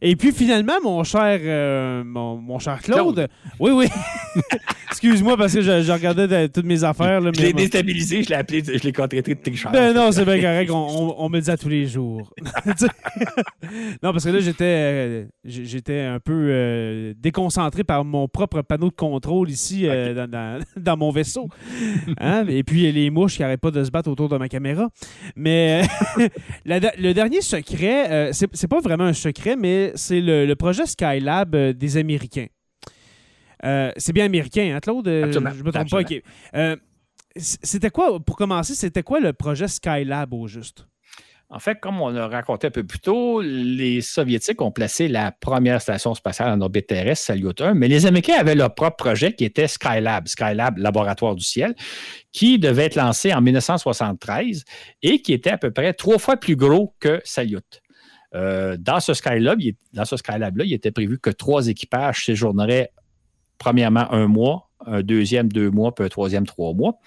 Et 0.00 0.16
puis 0.16 0.32
finalement, 0.32 0.80
mon 0.82 1.04
cher, 1.04 1.38
euh, 1.42 2.04
mon, 2.04 2.58
cher 2.58 2.80
Claude, 2.82 3.28
oui, 3.58 3.70
oui. 3.72 3.86
Excuse-moi 4.90 5.36
parce 5.36 5.52
que 5.52 5.60
je, 5.60 5.92
regardais 5.92 6.48
toutes 6.48 6.64
mes 6.64 6.84
affaires. 6.84 7.20
je 7.20 7.40
l'ai 7.40 7.52
déstabilisé, 7.52 8.22
je 8.22 8.28
l'ai 8.30 8.36
appelé, 8.36 8.62
je 8.64 8.82
l'ai 8.82 8.92
contraité 8.92 9.34
de 9.34 9.40
tricheur. 9.40 9.72
Ben 9.72 9.92
non, 9.92 10.12
c'est 10.12 10.24
bien 10.24 10.40
correct, 10.40 10.70
on, 10.70 11.28
me 11.28 11.36
le 11.36 11.42
dit 11.42 11.50
à 11.50 11.56
tous 11.56 11.68
les 11.68 11.86
jours. 11.86 12.32
non, 14.02 14.12
parce 14.12 14.24
que 14.24 14.30
là, 14.30 14.38
j'étais 14.40 14.64
euh, 14.64 15.24
j'étais 15.44 16.00
un 16.00 16.20
peu 16.20 16.46
euh, 16.48 17.12
déconcentré 17.18 17.82
par 17.82 18.04
mon 18.04 18.28
propre 18.28 18.62
panneau 18.62 18.88
de 18.88 18.94
contrôle 18.94 19.50
ici 19.50 19.86
dans, 20.76 20.96
mon 20.96 21.10
vaisseau. 21.10 21.48
Hein? 22.18 22.46
Et 22.48 22.62
puis 22.62 22.90
les 22.92 23.10
mouches 23.10 23.36
qui 23.36 23.42
n'arrêtent 23.42 23.60
pas 23.60 23.72
de 23.72 23.82
se 23.82 23.90
battre 23.90 24.10
autour 24.10 24.28
de 24.28 24.36
ma 24.36 24.48
caméra. 24.48 24.88
Mais 25.34 25.82
le 26.64 27.12
dernier 27.12 27.40
secret, 27.40 28.30
c'est 28.32 28.68
pas 28.68 28.80
vraiment 28.80 29.04
un 29.04 29.12
secret, 29.12 29.56
mais 29.56 29.83
c'est 29.94 30.20
le, 30.20 30.52
projet 30.54 30.86
Skylab 30.86 31.54
euh, 31.54 31.72
des 31.72 31.96
Américains. 31.96 32.46
Euh, 33.64 33.92
c'est 33.96 34.12
bien 34.12 34.26
américain, 34.26 34.74
hein, 34.74 34.80
Claude? 34.80 35.08
Euh, 35.08 35.32
je 35.32 35.38
me 35.38 35.72
trompe 35.72 35.90
pas. 35.90 36.76
c'était 37.36 37.90
quoi, 37.90 38.20
pour 38.20 38.36
commencer, 38.36 38.74
c'était 38.74 39.02
quoi 39.02 39.20
le 39.20 39.32
projet 39.32 39.68
Skylab 39.68 40.34
au 40.34 40.46
juste? 40.46 40.86
En 41.50 41.58
fait, 41.58 41.78
comme 41.78 42.00
on 42.00 42.14
a 42.16 42.26
raconté 42.26 42.66
un 42.66 42.70
peu 42.70 42.84
plus 42.84 42.98
tôt, 42.98 43.40
les 43.40 44.00
Soviétiques 44.00 44.60
ont 44.60 44.72
placé 44.72 45.08
la 45.08 45.30
première 45.30 45.80
station 45.80 46.14
spatiale 46.14 46.50
en 46.50 46.60
orbite 46.60 46.88
terrestre, 46.88 47.26
Salyut 47.26 47.60
1, 47.60 47.74
mais 47.74 47.86
les 47.86 48.06
Américains 48.06 48.38
avaient 48.38 48.54
leur 48.54 48.74
propre 48.74 48.96
projet 48.96 49.34
qui 49.34 49.44
était 49.44 49.68
Skylab, 49.68 50.26
Skylab 50.26 50.78
Laboratoire 50.78 51.34
du 51.34 51.44
ciel, 51.44 51.74
qui 52.32 52.58
devait 52.58 52.86
être 52.86 52.96
lancé 52.96 53.32
en 53.32 53.40
1973 53.40 54.64
et 55.02 55.20
qui 55.20 55.32
était 55.32 55.50
à 55.50 55.58
peu 55.58 55.70
près 55.70 55.92
trois 55.92 56.18
fois 56.18 56.36
plus 56.36 56.56
gros 56.56 56.94
que 56.98 57.20
Salyut. 57.24 57.83
Euh, 58.34 58.76
dans 58.78 59.00
ce 59.00 59.14
Skylab, 59.14 59.60
il, 59.60 59.74
dans 59.92 60.04
ce 60.04 60.16
Skylab-là, 60.16 60.64
il 60.64 60.72
était 60.72 60.90
prévu 60.90 61.18
que 61.18 61.30
trois 61.30 61.68
équipages 61.68 62.24
séjourneraient 62.24 62.90
premièrement 63.58 64.12
un 64.12 64.26
mois, 64.26 64.70
un 64.86 65.02
deuxième 65.02 65.50
deux 65.50 65.70
mois, 65.70 65.94
puis 65.94 66.04
un 66.04 66.08
troisième 66.08 66.46
trois 66.46 66.74
mois. 66.74 66.98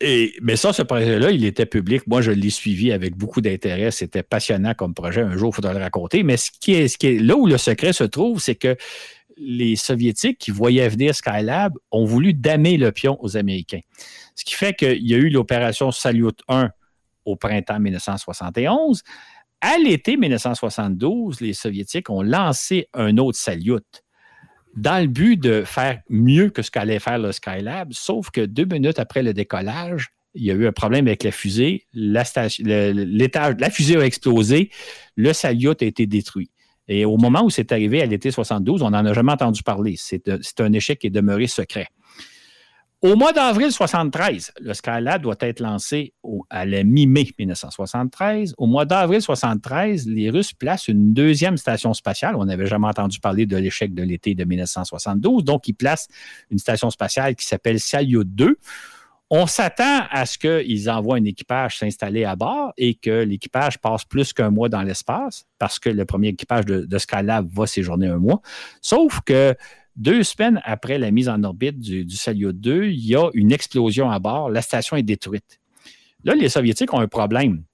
Et, 0.00 0.34
mais 0.42 0.56
ça, 0.56 0.72
ce 0.72 0.82
projet-là, 0.82 1.30
il 1.30 1.44
était 1.44 1.64
public. 1.64 2.06
Moi, 2.08 2.22
je 2.22 2.32
l'ai 2.32 2.50
suivi 2.50 2.90
avec 2.90 3.16
beaucoup 3.16 3.40
d'intérêt. 3.40 3.92
C'était 3.92 4.24
passionnant 4.24 4.74
comme 4.74 4.94
projet. 4.94 5.22
Un 5.22 5.36
jour, 5.36 5.50
il 5.52 5.54
faudra 5.54 5.72
le 5.72 5.78
raconter. 5.78 6.24
Mais 6.24 6.36
ce 6.36 6.50
qui 6.50 6.74
est, 6.74 6.88
ce 6.88 6.98
qui 6.98 7.06
est 7.06 7.18
là 7.18 7.36
où 7.36 7.46
le 7.46 7.56
secret 7.56 7.92
se 7.92 8.04
trouve, 8.04 8.40
c'est 8.40 8.56
que 8.56 8.76
les 9.36 9.76
Soviétiques 9.76 10.38
qui 10.38 10.50
voyaient 10.50 10.88
venir 10.88 11.14
Skylab 11.14 11.74
ont 11.90 12.04
voulu 12.04 12.34
damer 12.34 12.76
le 12.76 12.90
pion 12.92 13.16
aux 13.20 13.36
Américains. 13.36 13.80
Ce 14.34 14.44
qui 14.44 14.54
fait 14.54 14.74
qu'il 14.74 15.08
y 15.08 15.14
a 15.14 15.18
eu 15.18 15.30
l'opération 15.30 15.90
Salyut 15.92 16.36
1 16.48 16.70
au 17.24 17.36
printemps 17.36 17.78
1971. 17.78 19.02
À 19.64 19.78
l'été 19.78 20.16
1972, 20.16 21.40
les 21.40 21.52
Soviétiques 21.52 22.10
ont 22.10 22.22
lancé 22.22 22.88
un 22.94 23.16
autre 23.16 23.38
Salyut 23.38 24.02
dans 24.74 25.00
le 25.00 25.06
but 25.06 25.36
de 25.36 25.62
faire 25.64 26.00
mieux 26.10 26.50
que 26.50 26.62
ce 26.62 26.70
qu'allait 26.72 26.98
faire 26.98 27.18
le 27.18 27.30
Skylab, 27.30 27.92
sauf 27.92 28.30
que 28.30 28.40
deux 28.40 28.64
minutes 28.64 28.98
après 28.98 29.22
le 29.22 29.32
décollage, 29.32 30.08
il 30.34 30.44
y 30.44 30.50
a 30.50 30.54
eu 30.54 30.66
un 30.66 30.72
problème 30.72 31.06
avec 31.06 31.22
la 31.22 31.30
fusée, 31.30 31.86
la, 31.92 32.24
la 32.34 33.70
fusée 33.70 33.96
a 33.96 34.04
explosé, 34.04 34.70
le 35.14 35.32
Salyut 35.32 35.80
a 35.80 35.84
été 35.84 36.06
détruit. 36.08 36.50
Et 36.88 37.04
au 37.04 37.16
moment 37.16 37.44
où 37.44 37.50
c'est 37.50 37.70
arrivé 37.70 38.02
à 38.02 38.06
l'été 38.06 38.32
72, 38.32 38.82
on 38.82 38.90
n'en 38.90 39.06
a 39.06 39.12
jamais 39.12 39.32
entendu 39.32 39.62
parler. 39.62 39.94
C'est 39.96 40.28
un 40.60 40.72
échec 40.72 40.98
qui 40.98 41.06
est 41.06 41.10
demeuré 41.10 41.46
secret. 41.46 41.86
Au 43.02 43.16
mois 43.16 43.32
d'avril 43.32 43.72
73, 43.72 44.52
le 44.60 44.74
Skylab 44.74 45.22
doit 45.22 45.34
être 45.40 45.58
lancé 45.58 46.14
à 46.50 46.64
la 46.64 46.84
mi-mai 46.84 47.26
1973. 47.36 48.54
Au 48.58 48.66
mois 48.66 48.84
d'avril 48.84 49.20
73, 49.20 50.06
les 50.06 50.30
Russes 50.30 50.52
placent 50.52 50.86
une 50.86 51.12
deuxième 51.12 51.56
station 51.56 51.94
spatiale. 51.94 52.36
On 52.36 52.44
n'avait 52.44 52.68
jamais 52.68 52.86
entendu 52.86 53.18
parler 53.18 53.44
de 53.44 53.56
l'échec 53.56 53.92
de 53.92 54.04
l'été 54.04 54.36
de 54.36 54.44
1972. 54.44 55.42
Donc, 55.42 55.66
ils 55.66 55.72
placent 55.72 56.06
une 56.52 56.60
station 56.60 56.90
spatiale 56.90 57.34
qui 57.34 57.44
s'appelle 57.44 57.80
Salyut 57.80 58.24
2. 58.24 58.56
On 59.30 59.48
s'attend 59.48 60.02
à 60.08 60.24
ce 60.24 60.38
qu'ils 60.38 60.88
envoient 60.88 61.16
un 61.16 61.24
équipage 61.24 61.78
s'installer 61.78 62.24
à 62.24 62.36
bord 62.36 62.72
et 62.76 62.94
que 62.94 63.24
l'équipage 63.24 63.78
passe 63.78 64.04
plus 64.04 64.32
qu'un 64.32 64.50
mois 64.50 64.68
dans 64.68 64.82
l'espace 64.82 65.46
parce 65.58 65.80
que 65.80 65.88
le 65.88 66.04
premier 66.04 66.28
équipage 66.28 66.66
de, 66.66 66.84
de 66.84 66.98
Skylab 66.98 67.48
va 67.52 67.66
séjourner 67.66 68.06
un 68.06 68.18
mois. 68.18 68.42
Sauf 68.80 69.22
que 69.22 69.56
deux 69.96 70.22
semaines 70.22 70.60
après 70.64 70.98
la 70.98 71.10
mise 71.10 71.28
en 71.28 71.42
orbite 71.44 71.78
du, 71.78 72.04
du 72.04 72.16
Salyut 72.16 72.52
2, 72.52 72.86
il 72.86 73.06
y 73.06 73.14
a 73.14 73.28
une 73.34 73.52
explosion 73.52 74.10
à 74.10 74.18
bord. 74.18 74.50
La 74.50 74.62
station 74.62 74.96
est 74.96 75.02
détruite. 75.02 75.60
Là, 76.24 76.34
les 76.34 76.48
Soviétiques 76.48 76.92
ont 76.94 77.00
un 77.00 77.08
problème 77.08 77.64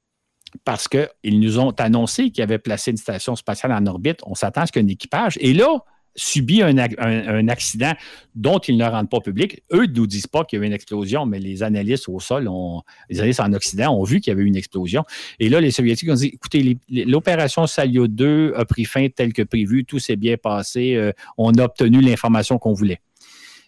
parce 0.64 0.88
qu'ils 0.88 1.40
nous 1.40 1.58
ont 1.58 1.70
annoncé 1.72 2.30
qu'ils 2.30 2.42
avaient 2.42 2.58
placé 2.58 2.90
une 2.90 2.96
station 2.96 3.36
spatiale 3.36 3.72
en 3.72 3.86
orbite. 3.86 4.20
On 4.24 4.34
s'attend 4.34 4.62
à 4.62 4.66
ce 4.66 4.72
qu'un 4.72 4.86
équipage. 4.86 5.36
Et 5.40 5.52
là, 5.52 5.84
subit 6.18 6.62
un, 6.62 7.48
accident 7.48 7.92
dont 8.34 8.58
ils 8.58 8.76
ne 8.76 8.84
rendent 8.84 9.08
pas 9.08 9.20
public. 9.20 9.62
Eux 9.72 9.86
ne 9.86 9.92
nous 9.92 10.06
disent 10.06 10.26
pas 10.26 10.44
qu'il 10.44 10.58
y 10.58 10.62
a 10.62 10.64
eu 10.64 10.66
une 10.66 10.72
explosion, 10.74 11.24
mais 11.26 11.38
les 11.38 11.62
analystes 11.62 12.08
au 12.08 12.20
sol, 12.20 12.48
ont, 12.48 12.82
les 13.08 13.20
analystes 13.20 13.40
en 13.40 13.52
Occident 13.52 13.94
ont 13.94 14.04
vu 14.04 14.20
qu'il 14.20 14.30
y 14.30 14.34
avait 14.34 14.42
eu 14.42 14.46
une 14.46 14.56
explosion. 14.56 15.04
Et 15.38 15.48
là, 15.48 15.60
les 15.60 15.70
Soviétiques 15.70 16.10
ont 16.10 16.14
dit, 16.14 16.32
écoutez, 16.34 16.78
l'opération 16.90 17.66
Salyut 17.66 18.08
2 18.08 18.54
a 18.56 18.64
pris 18.64 18.84
fin 18.84 19.08
tel 19.08 19.32
que 19.32 19.42
prévu, 19.42 19.84
tout 19.84 19.98
s'est 19.98 20.16
bien 20.16 20.36
passé, 20.36 20.94
euh, 20.94 21.12
on 21.36 21.52
a 21.54 21.64
obtenu 21.64 22.00
l'information 22.00 22.58
qu'on 22.58 22.72
voulait. 22.72 23.00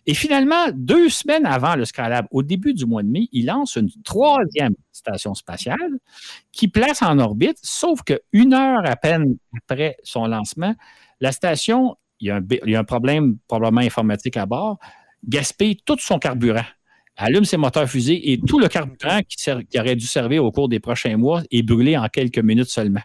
Et 0.07 0.15
finalement, 0.15 0.71
deux 0.73 1.09
semaines 1.09 1.47
avant 1.47 1.77
le 1.77 1.85
Skylab, 1.85 2.27
au 2.31 2.43
début 2.43 2.75
du 2.75 2.87
mois 2.87 3.03
de 3.03 3.09
mai, 3.09 3.29
il 3.33 3.47
lance 3.47 3.77
une 3.77 3.91
troisième 4.03 4.75
station 4.93 5.35
spatiale 5.35 5.99
qui 6.53 6.69
place 6.69 7.03
en 7.03 7.19
orbite, 7.19 7.59
sauf 7.63 8.01
qu'une 8.03 8.55
heure 8.55 8.85
à 8.85 8.97
peine 8.97 9.37
après 9.57 9.97
son 10.03 10.27
lancement, 10.27 10.75
la 11.21 11.33
station 11.33 11.97
il 12.21 12.29
y, 12.67 12.75
a 12.75 12.79
un, 12.79 12.85
problème 12.85 13.39
probablement 13.49 13.81
informatique 13.81 14.37
à 14.37 14.47
bord, 14.47 14.79
gaspille 15.27 15.77
tout 15.85 15.97
son 15.99 16.19
carburant 16.19 16.65
allume 17.17 17.45
ses 17.45 17.57
moteurs 17.57 17.89
fusées 17.89 18.33
et 18.33 18.41
tout 18.41 18.59
le 18.59 18.69
carburant 18.69 19.21
qui, 19.29 19.79
aurait 19.79 19.97
dû 19.97 20.07
servir 20.07 20.45
au 20.45 20.51
cours 20.51 20.69
des 20.69 20.81
prochains 20.81 21.17
mois 21.17 21.43
est 21.51 21.63
brûlé 21.63 21.97
en 21.97 22.09
quelques 22.09 22.39
minutes 22.39 22.71
seulement. 22.71 23.03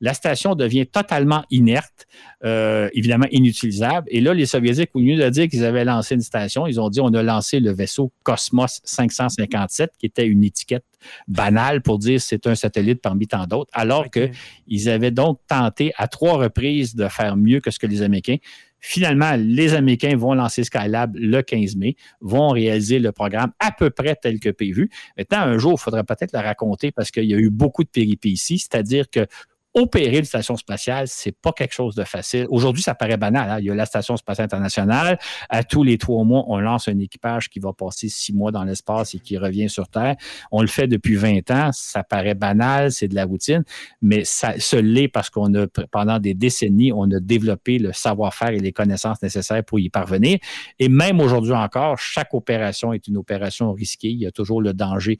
La 0.00 0.14
station 0.14 0.54
devient 0.54 0.86
totalement 0.86 1.44
inerte, 1.50 2.06
euh, 2.42 2.88
évidemment 2.94 3.26
inutilisable. 3.30 4.06
Et 4.10 4.22
là, 4.22 4.32
les 4.32 4.46
Soviétiques, 4.46 4.90
au 4.94 5.00
lieu 5.00 5.16
de 5.16 5.28
dire 5.28 5.46
qu'ils 5.46 5.64
avaient 5.64 5.84
lancé 5.84 6.14
une 6.14 6.22
station, 6.22 6.66
ils 6.66 6.80
ont 6.80 6.88
dit 6.88 7.00
on 7.02 7.12
a 7.12 7.22
lancé 7.22 7.60
le 7.60 7.70
vaisseau 7.70 8.10
Cosmos 8.22 8.80
557, 8.82 9.92
qui 9.98 10.06
était 10.06 10.26
une 10.26 10.42
étiquette 10.42 10.84
banale 11.28 11.82
pour 11.82 11.98
dire 11.98 12.18
c'est 12.18 12.46
un 12.46 12.54
satellite 12.54 13.02
parmi 13.02 13.26
tant 13.26 13.46
d'autres, 13.46 13.70
alors 13.74 14.06
qu'ils 14.10 14.88
avaient 14.88 15.10
donc 15.10 15.38
tenté 15.46 15.92
à 15.98 16.08
trois 16.08 16.38
reprises 16.38 16.94
de 16.94 17.06
faire 17.08 17.36
mieux 17.36 17.60
que 17.60 17.70
ce 17.70 17.78
que 17.78 17.86
les 17.86 18.00
Américains. 18.00 18.38
Finalement, 18.80 19.36
les 19.36 19.74
Américains 19.74 20.16
vont 20.16 20.34
lancer 20.34 20.64
Skylab 20.64 21.16
le 21.16 21.42
15 21.42 21.76
mai, 21.76 21.96
vont 22.20 22.48
réaliser 22.48 22.98
le 22.98 23.12
programme 23.12 23.52
à 23.58 23.72
peu 23.72 23.90
près 23.90 24.16
tel 24.16 24.40
que 24.40 24.50
prévu. 24.50 24.90
Maintenant, 25.16 25.40
un 25.40 25.58
jour, 25.58 25.74
il 25.78 25.82
faudrait 25.82 26.04
peut-être 26.04 26.32
le 26.32 26.40
raconter 26.40 26.90
parce 26.92 27.10
qu'il 27.10 27.24
y 27.24 27.34
a 27.34 27.38
eu 27.38 27.50
beaucoup 27.50 27.84
de 27.84 27.88
péripéties, 27.88 28.58
c'est-à-dire 28.58 29.10
que 29.10 29.26
opérer 29.74 30.18
une 30.18 30.24
station 30.24 30.56
spatiale, 30.56 31.06
c'est 31.06 31.36
pas 31.36 31.52
quelque 31.52 31.74
chose 31.74 31.94
de 31.94 32.04
facile. 32.04 32.46
Aujourd'hui, 32.50 32.82
ça 32.82 32.94
paraît 32.94 33.16
banal. 33.16 33.50
Hein. 33.50 33.58
Il 33.60 33.66
y 33.66 33.70
a 33.70 33.74
la 33.74 33.86
Station 33.86 34.16
spatiale 34.16 34.46
internationale. 34.46 35.18
À 35.48 35.62
tous 35.62 35.84
les 35.84 35.96
trois 35.96 36.24
mois, 36.24 36.44
on 36.48 36.58
lance 36.58 36.88
un 36.88 36.98
équipage 36.98 37.48
qui 37.48 37.60
va 37.60 37.72
passer 37.72 38.08
six 38.08 38.32
mois 38.32 38.50
dans 38.50 38.64
l'espace 38.64 39.14
et 39.14 39.20
qui 39.20 39.38
revient 39.38 39.68
sur 39.68 39.88
Terre. 39.88 40.16
On 40.50 40.60
le 40.60 40.66
fait 40.66 40.88
depuis 40.88 41.14
20 41.14 41.50
ans. 41.50 41.70
Ça 41.72 42.02
paraît 42.02 42.34
banal, 42.34 42.90
c'est 42.90 43.08
de 43.08 43.14
la 43.14 43.24
routine, 43.24 43.64
mais 44.02 44.24
ça 44.24 44.58
se 44.58 44.76
l'est 44.76 45.08
parce 45.08 45.30
qu'on 45.30 45.54
a, 45.54 45.66
pendant 45.90 46.18
des 46.18 46.34
décennies, 46.34 46.92
on 46.92 47.10
a 47.10 47.20
développé 47.20 47.78
le 47.78 47.92
savoir-faire 47.92 48.50
et 48.50 48.58
les 48.58 48.72
connaissances 48.72 49.22
nécessaires 49.22 49.64
pour 49.64 49.78
y 49.78 49.88
parvenir. 49.88 50.38
Et 50.78 50.88
même 50.88 51.20
aujourd'hui 51.20 51.52
encore, 51.52 51.98
chaque 51.98 52.34
opération 52.34 52.92
est 52.92 53.06
une 53.06 53.16
opération 53.16 53.72
risquée. 53.72 54.08
Il 54.08 54.18
y 54.18 54.26
a 54.26 54.32
toujours 54.32 54.60
le 54.62 54.72
danger 54.72 55.18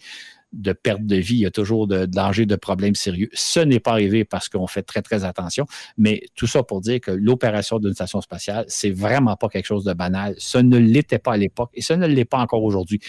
de 0.53 0.73
perte 0.73 1.05
de 1.05 1.17
vie, 1.17 1.37
il 1.37 1.41
y 1.41 1.47
a 1.47 1.51
toujours 1.51 1.87
de, 1.87 2.07
danger 2.07 2.47
de 2.47 2.57
problèmes 2.57 2.95
sérieux. 2.95 3.29
Ce 3.33 3.61
n'est 3.61 3.81
pas 3.81 3.93
arrivé 3.93 4.25
parce 4.25 4.49
qu'on 4.49 4.67
fait 4.67 4.83
très, 4.83 5.03
très 5.03 5.25
attention, 5.25 5.67
mais 5.97 6.23
tout 6.35 6.47
ça 6.47 6.63
pour 6.63 6.81
dire 6.81 7.01
que 7.01 7.11
l'opération 7.11 7.79
d'une 7.79 7.95
station 7.95 8.21
spatiale, 8.21 8.65
c'est 8.69 8.91
vraiment 8.91 9.37
pas 9.37 9.49
quelque 9.49 9.67
chose 9.67 9.85
de 9.85 9.93
banal. 9.93 10.35
Ce 10.39 10.59
ne 10.59 10.79
l'était 10.79 11.19
pas 11.19 11.35
à 11.35 11.37
l'époque 11.37 11.71
et 11.75 11.83
ce 11.83 11.93
ne 11.93 12.07
l'est 12.07 12.25
pas 12.25 12.39
encore 12.39 12.65
aujourd'hui. 12.65 13.01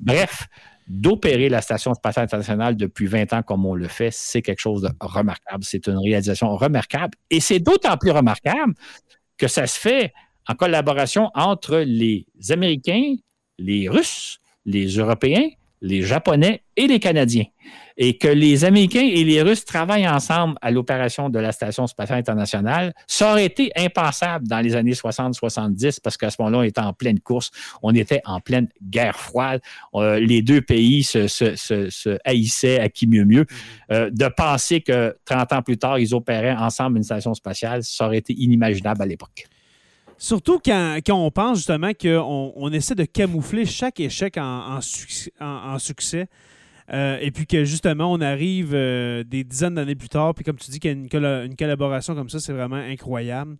Bref, 0.00 0.48
d'opérer 0.88 1.48
la 1.48 1.60
Station 1.60 1.94
spatiale 1.94 2.24
internationale 2.24 2.76
depuis 2.76 3.06
20 3.06 3.32
ans 3.32 3.42
comme 3.42 3.64
on 3.64 3.74
le 3.74 3.86
fait, 3.86 4.10
c'est 4.10 4.42
quelque 4.42 4.60
chose 4.60 4.82
de 4.82 4.90
remarquable. 5.00 5.62
C'est 5.62 5.86
une 5.86 5.98
réalisation 5.98 6.56
remarquable 6.56 7.16
et 7.30 7.38
c'est 7.38 7.60
d'autant 7.60 7.96
plus 7.96 8.10
remarquable 8.10 8.74
que 9.38 9.46
ça 9.46 9.66
se 9.66 9.78
fait 9.78 10.12
en 10.48 10.54
collaboration 10.54 11.30
entre 11.34 11.78
les 11.78 12.26
Américains, 12.50 13.14
les 13.58 13.88
Russes, 13.88 14.40
les 14.64 14.86
Européens, 14.88 15.48
les 15.80 16.02
Japonais 16.02 16.62
et 16.76 16.86
les 16.86 17.00
Canadiens. 17.00 17.44
Et 17.96 18.16
que 18.16 18.28
les 18.28 18.64
Américains 18.64 19.06
et 19.06 19.24
les 19.24 19.42
Russes 19.42 19.64
travaillent 19.64 20.08
ensemble 20.08 20.54
à 20.62 20.70
l'opération 20.70 21.28
de 21.28 21.38
la 21.38 21.52
Station 21.52 21.86
spatiale 21.86 22.20
internationale, 22.20 22.94
ça 23.06 23.32
aurait 23.32 23.44
été 23.44 23.70
impensable 23.76 24.48
dans 24.48 24.60
les 24.60 24.74
années 24.74 24.92
60-70 24.92 26.00
parce 26.02 26.16
qu'à 26.16 26.30
ce 26.30 26.36
moment-là, 26.40 26.58
on 26.58 26.62
était 26.62 26.80
en 26.80 26.94
pleine 26.94 27.20
course, 27.20 27.50
on 27.82 27.94
était 27.94 28.22
en 28.24 28.40
pleine 28.40 28.68
guerre 28.82 29.18
froide. 29.18 29.60
Euh, 29.94 30.18
les 30.18 30.40
deux 30.40 30.62
pays 30.62 31.02
se, 31.02 31.26
se, 31.26 32.18
haïssaient 32.24 32.80
à 32.80 32.88
qui 32.88 33.06
mieux 33.06 33.24
mieux. 33.24 33.42
Mm-hmm. 33.42 33.92
Euh, 33.92 34.10
de 34.10 34.28
penser 34.28 34.80
que 34.80 35.16
30 35.26 35.52
ans 35.52 35.62
plus 35.62 35.76
tard, 35.76 35.98
ils 35.98 36.14
opéraient 36.14 36.56
ensemble 36.56 36.96
une 36.96 37.04
station 37.04 37.34
spatiale, 37.34 37.82
ça 37.82 38.06
aurait 38.06 38.18
été 38.18 38.32
inimaginable 38.32 39.02
à 39.02 39.06
l'époque. 39.06 39.46
Surtout 40.22 40.60
quand, 40.62 41.00
on 41.08 41.30
pense 41.30 41.56
justement 41.56 41.92
qu'on 41.94 42.52
on 42.54 42.72
essaie 42.72 42.94
de 42.94 43.06
camoufler 43.06 43.64
chaque 43.64 44.00
échec 44.00 44.36
en, 44.36 44.78
succès. 44.82 46.28
Euh, 46.92 47.18
et 47.22 47.30
puis 47.30 47.46
que 47.46 47.64
justement, 47.64 48.12
on 48.12 48.20
arrive 48.20 48.72
euh, 48.74 49.24
des 49.24 49.44
dizaines 49.44 49.76
d'années 49.76 49.94
plus 49.94 50.10
tard, 50.10 50.34
puis 50.34 50.44
comme 50.44 50.56
tu 50.56 50.70
dis 50.70 50.78
qu'il 50.78 51.08
collaboration 51.08 52.14
comme 52.14 52.28
ça, 52.28 52.38
c'est 52.38 52.52
vraiment 52.52 52.76
incroyable. 52.76 53.56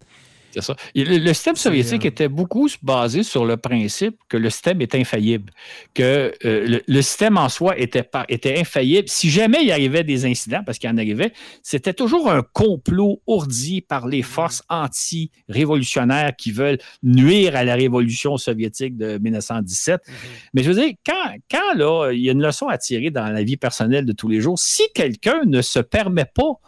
C'est 0.53 0.63
ça. 0.63 0.77
Le, 0.95 1.33
système 1.33 1.57
soviétique 1.57 2.05
était 2.05 2.29
beaucoup 2.29 2.69
basé 2.83 3.23
sur 3.23 3.45
le 3.45 3.57
principe 3.57 4.17
que 4.29 4.37
le 4.37 4.51
système 4.51 4.81
est 4.81 4.95
infaillible, 4.95 5.53
que 5.95 6.33
euh, 6.45 6.81
le, 6.87 7.03
système 7.03 7.37
en 7.37 7.49
soi 7.49 7.79
était, 7.79 8.09
était 8.29 8.59
infaillible. 8.59 9.09
Si 9.09 9.31
jamais 9.31 9.59
il 9.63 9.71
arrivait 9.71 10.05
des 10.05 10.27
incidents, 10.27 10.63
parce 10.65 10.79
qu'il 10.79 10.91
en 10.91 10.97
arrivait, 10.97 11.33
c'était 11.63 11.93
toujours 11.93 12.31
un 12.31 12.43
complot 12.43 13.23
ourdi 13.27 13.81
par 13.81 14.09
les 14.09 14.23
forces 14.23 14.63
anti-révolutionnaires 14.69 16.33
qui 16.37 16.51
veulent 16.51 16.79
nuire 17.03 17.55
à 17.55 17.65
la 17.65 17.75
révolution 17.75 18.37
soviétique 18.37 18.97
de 18.97 19.19
1917. 19.19 20.01
Mm-hmm. 20.01 20.13
Mais 20.55 20.63
je 20.63 20.71
veux 20.71 20.81
dire, 20.81 20.95
quand, 21.07 21.35
quand 21.51 21.75
là, 21.77 22.11
il 22.13 22.21
y 22.21 22.29
a 22.29 22.33
une 22.33 22.43
leçon 22.43 22.67
à 22.67 22.79
tirer 22.79 23.11
dans 23.11 23.27
la 23.27 23.43
vie 23.43 23.57
personnelle 23.57 24.05
de 24.05 24.13
tous 24.13 24.29
les 24.29 24.41
jours, 24.41 24.59
si 24.59 24.83
quelqu'un 24.95 25.43
ne 25.47 25.63
se 25.63 25.79
permet 25.79 26.25
pas 26.25 26.61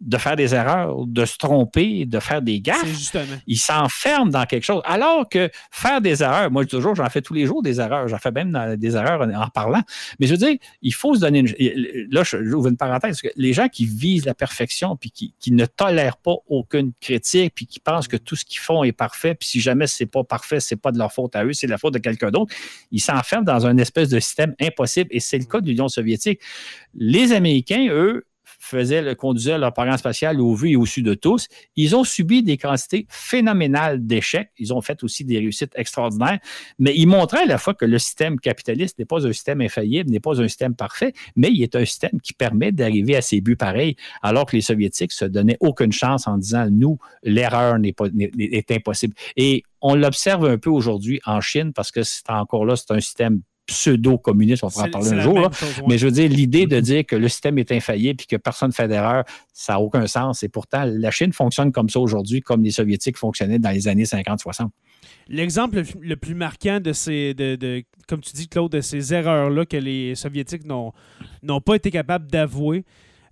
de 0.00 0.16
faire 0.16 0.36
des 0.36 0.54
erreurs, 0.54 1.06
de 1.06 1.24
se 1.24 1.36
tromper, 1.38 2.06
de 2.06 2.20
faire 2.20 2.40
des 2.40 2.60
gaffes. 2.60 3.12
Il 3.48 3.58
s'enferme 3.58 4.30
dans 4.30 4.46
quelque 4.46 4.62
chose. 4.62 4.80
Alors 4.84 5.28
que 5.28 5.50
faire 5.72 6.00
des 6.00 6.22
erreurs, 6.22 6.50
moi, 6.52 6.64
toujours, 6.66 6.94
j'en 6.94 7.08
fais 7.10 7.20
tous 7.20 7.34
les 7.34 7.46
jours 7.46 7.62
des 7.62 7.80
erreurs. 7.80 8.06
J'en 8.06 8.18
fais 8.18 8.30
même 8.30 8.76
des 8.76 8.94
erreurs 8.94 9.22
en, 9.22 9.48
parlant. 9.48 9.82
Mais 10.20 10.26
je 10.26 10.32
veux 10.32 10.38
dire, 10.38 10.56
il 10.82 10.94
faut 10.94 11.16
se 11.16 11.20
donner 11.20 11.40
une. 11.40 12.08
Là, 12.12 12.22
j'ouvre 12.22 12.68
une 12.68 12.76
parenthèse. 12.76 13.20
Que 13.20 13.28
les 13.34 13.52
gens 13.52 13.68
qui 13.68 13.86
visent 13.86 14.24
la 14.24 14.34
perfection 14.34 14.96
puis 14.96 15.10
qui, 15.10 15.52
ne 15.52 15.66
tolèrent 15.66 16.18
pas 16.18 16.34
aucune 16.46 16.92
critique 17.00 17.54
puis 17.54 17.66
qui 17.66 17.80
pensent 17.80 18.06
que 18.06 18.16
tout 18.16 18.36
ce 18.36 18.44
qu'ils 18.44 18.60
font 18.60 18.84
est 18.84 18.92
parfait 18.92 19.34
puis 19.34 19.48
si 19.48 19.60
jamais 19.60 19.86
c'est 19.86 20.06
pas 20.06 20.22
parfait, 20.22 20.60
c'est 20.60 20.76
pas 20.76 20.92
de 20.92 20.98
leur 20.98 21.12
faute 21.12 21.34
à 21.34 21.44
eux, 21.44 21.52
c'est 21.52 21.66
la 21.66 21.78
faute 21.78 21.94
de 21.94 21.98
quelqu'un 21.98 22.30
d'autre. 22.30 22.54
Ils 22.92 23.00
s'enferment 23.00 23.44
dans 23.44 23.66
un 23.66 23.76
espèce 23.78 24.10
de 24.10 24.20
système 24.20 24.54
impossible 24.60 25.08
et 25.10 25.20
c'est 25.20 25.38
le 25.38 25.46
cas 25.46 25.60
de 25.60 25.66
l'Union 25.66 25.88
soviétique. 25.88 26.40
Les 26.94 27.32
Américains, 27.32 27.88
eux, 27.90 28.26
faisaient, 28.68 29.14
conduisaient 29.16 29.58
leur 29.58 29.72
programme 29.72 29.98
spatial 29.98 30.40
au 30.40 30.54
vu 30.54 30.70
et 30.70 30.76
au 30.76 30.86
su 30.86 31.02
de 31.02 31.14
tous. 31.14 31.48
Ils 31.76 31.96
ont 31.96 32.04
subi 32.04 32.42
des 32.42 32.56
quantités 32.56 33.06
phénoménales 33.08 34.06
d'échecs. 34.06 34.50
Ils 34.58 34.72
ont 34.72 34.80
fait 34.80 35.02
aussi 35.02 35.24
des 35.24 35.38
réussites 35.38 35.72
extraordinaires, 35.74 36.38
mais 36.78 36.94
ils 36.96 37.06
montraient 37.06 37.42
à 37.42 37.46
la 37.46 37.58
fois 37.58 37.74
que 37.74 37.84
le 37.84 37.98
système 37.98 38.38
capitaliste 38.38 38.98
n'est 38.98 39.04
pas 39.04 39.26
un 39.26 39.32
système 39.32 39.60
infaillible, 39.60 40.10
n'est 40.10 40.20
pas 40.20 40.40
un 40.40 40.48
système 40.48 40.74
parfait, 40.74 41.12
mais 41.36 41.48
il 41.48 41.62
est 41.62 41.74
un 41.76 41.84
système 41.84 42.20
qui 42.22 42.32
permet 42.32 42.72
d'arriver 42.72 43.16
à 43.16 43.22
ses 43.22 43.40
buts 43.40 43.56
pareils, 43.56 43.96
alors 44.22 44.46
que 44.46 44.56
les 44.56 44.62
Soviétiques 44.62 45.12
se 45.12 45.24
donnaient 45.24 45.56
aucune 45.60 45.92
chance 45.92 46.26
en 46.26 46.38
disant, 46.38 46.68
nous, 46.70 46.98
l'erreur 47.22 47.78
n'est 47.78 47.92
pas, 47.92 48.06
est 48.38 48.70
impossible. 48.70 49.14
Et 49.36 49.62
on 49.80 49.94
l'observe 49.94 50.44
un 50.46 50.58
peu 50.58 50.70
aujourd'hui 50.70 51.20
en 51.24 51.40
Chine 51.40 51.72
parce 51.72 51.90
que 51.90 52.02
c'est 52.02 52.28
encore 52.30 52.64
là, 52.64 52.76
c'est 52.76 52.90
un 52.90 53.00
système 53.00 53.42
pseudo-communiste, 53.68 54.64
on 54.64 54.70
pourra 54.70 54.86
en 54.86 54.90
parler 54.90 55.12
un 55.12 55.20
jour. 55.20 55.50
Mais 55.86 55.98
je 55.98 56.06
veux 56.06 56.12
dire, 56.12 56.28
l'idée 56.28 56.66
de 56.66 56.80
dire 56.80 57.06
que 57.06 57.14
le 57.14 57.28
système 57.28 57.58
est 57.58 57.70
infaillible 57.70 58.22
et 58.22 58.26
que 58.26 58.36
personne 58.36 58.70
ne 58.70 58.74
fait 58.74 58.88
d'erreur, 58.88 59.24
ça 59.52 59.74
n'a 59.74 59.80
aucun 59.80 60.06
sens. 60.06 60.42
Et 60.42 60.48
pourtant, 60.48 60.84
la 60.86 61.10
Chine 61.10 61.32
fonctionne 61.32 61.70
comme 61.70 61.88
ça 61.88 62.00
aujourd'hui, 62.00 62.40
comme 62.40 62.64
les 62.64 62.70
Soviétiques 62.70 63.16
fonctionnaient 63.16 63.58
dans 63.58 63.70
les 63.70 63.86
années 63.86 64.04
50-60. 64.04 64.68
L'exemple 65.28 65.82
le 66.00 66.16
plus 66.16 66.34
marquant 66.34 66.80
de 66.80 66.92
ces, 66.92 67.34
de, 67.34 67.84
comme 68.08 68.20
tu 68.20 68.32
dis, 68.32 68.48
Claude, 68.48 68.72
de 68.72 68.80
ces 68.80 69.12
erreurs-là 69.12 69.66
que 69.66 69.76
les 69.76 70.14
Soviétiques 70.14 70.64
n'ont 70.64 71.60
pas 71.60 71.76
été 71.76 71.90
capables 71.90 72.30
d'avouer, 72.30 72.84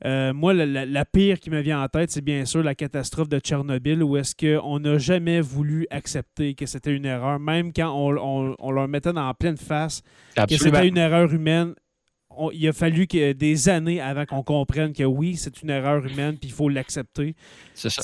Euh, 0.04 0.32
moi, 0.32 0.52
la, 0.52 1.04
pire 1.04 1.40
qui 1.40 1.50
me 1.50 1.60
vient 1.60 1.82
en 1.82 1.88
tête, 1.88 2.10
c'est 2.10 2.20
bien 2.20 2.44
sûr 2.44 2.62
la 2.62 2.74
catastrophe 2.74 3.28
de 3.28 3.38
Tchernobyl, 3.38 4.02
où 4.02 4.16
est-ce 4.16 4.34
qu'on 4.34 4.78
n'a 4.80 4.98
jamais 4.98 5.40
voulu 5.40 5.86
accepter 5.90 6.54
que 6.54 6.66
c'était 6.66 6.94
une 6.94 7.06
erreur, 7.06 7.38
même 7.38 7.72
quand 7.72 7.92
on, 7.94 8.54
on, 8.58 8.70
leur 8.70 8.88
mettait 8.88 9.12
dans 9.12 9.32
pleine 9.34 9.56
face 9.56 10.02
que 10.36 10.56
c'était 10.56 10.88
une 10.88 10.98
erreur 10.98 11.32
humaine 11.32 11.74
il 12.52 12.68
a 12.68 12.72
fallu 12.72 13.06
que 13.06 13.32
des 13.32 13.68
années 13.68 14.00
avant 14.00 14.24
qu'on 14.26 14.42
comprenne 14.42 14.92
que 14.92 15.02
oui, 15.02 15.36
c'est 15.36 15.62
une 15.62 15.70
erreur 15.70 16.04
humaine, 16.04 16.36
puis 16.38 16.50
il 16.50 16.52
faut 16.52 16.68
l'accepter. 16.68 17.34
C'est 17.74 17.90
ça. 17.90 18.02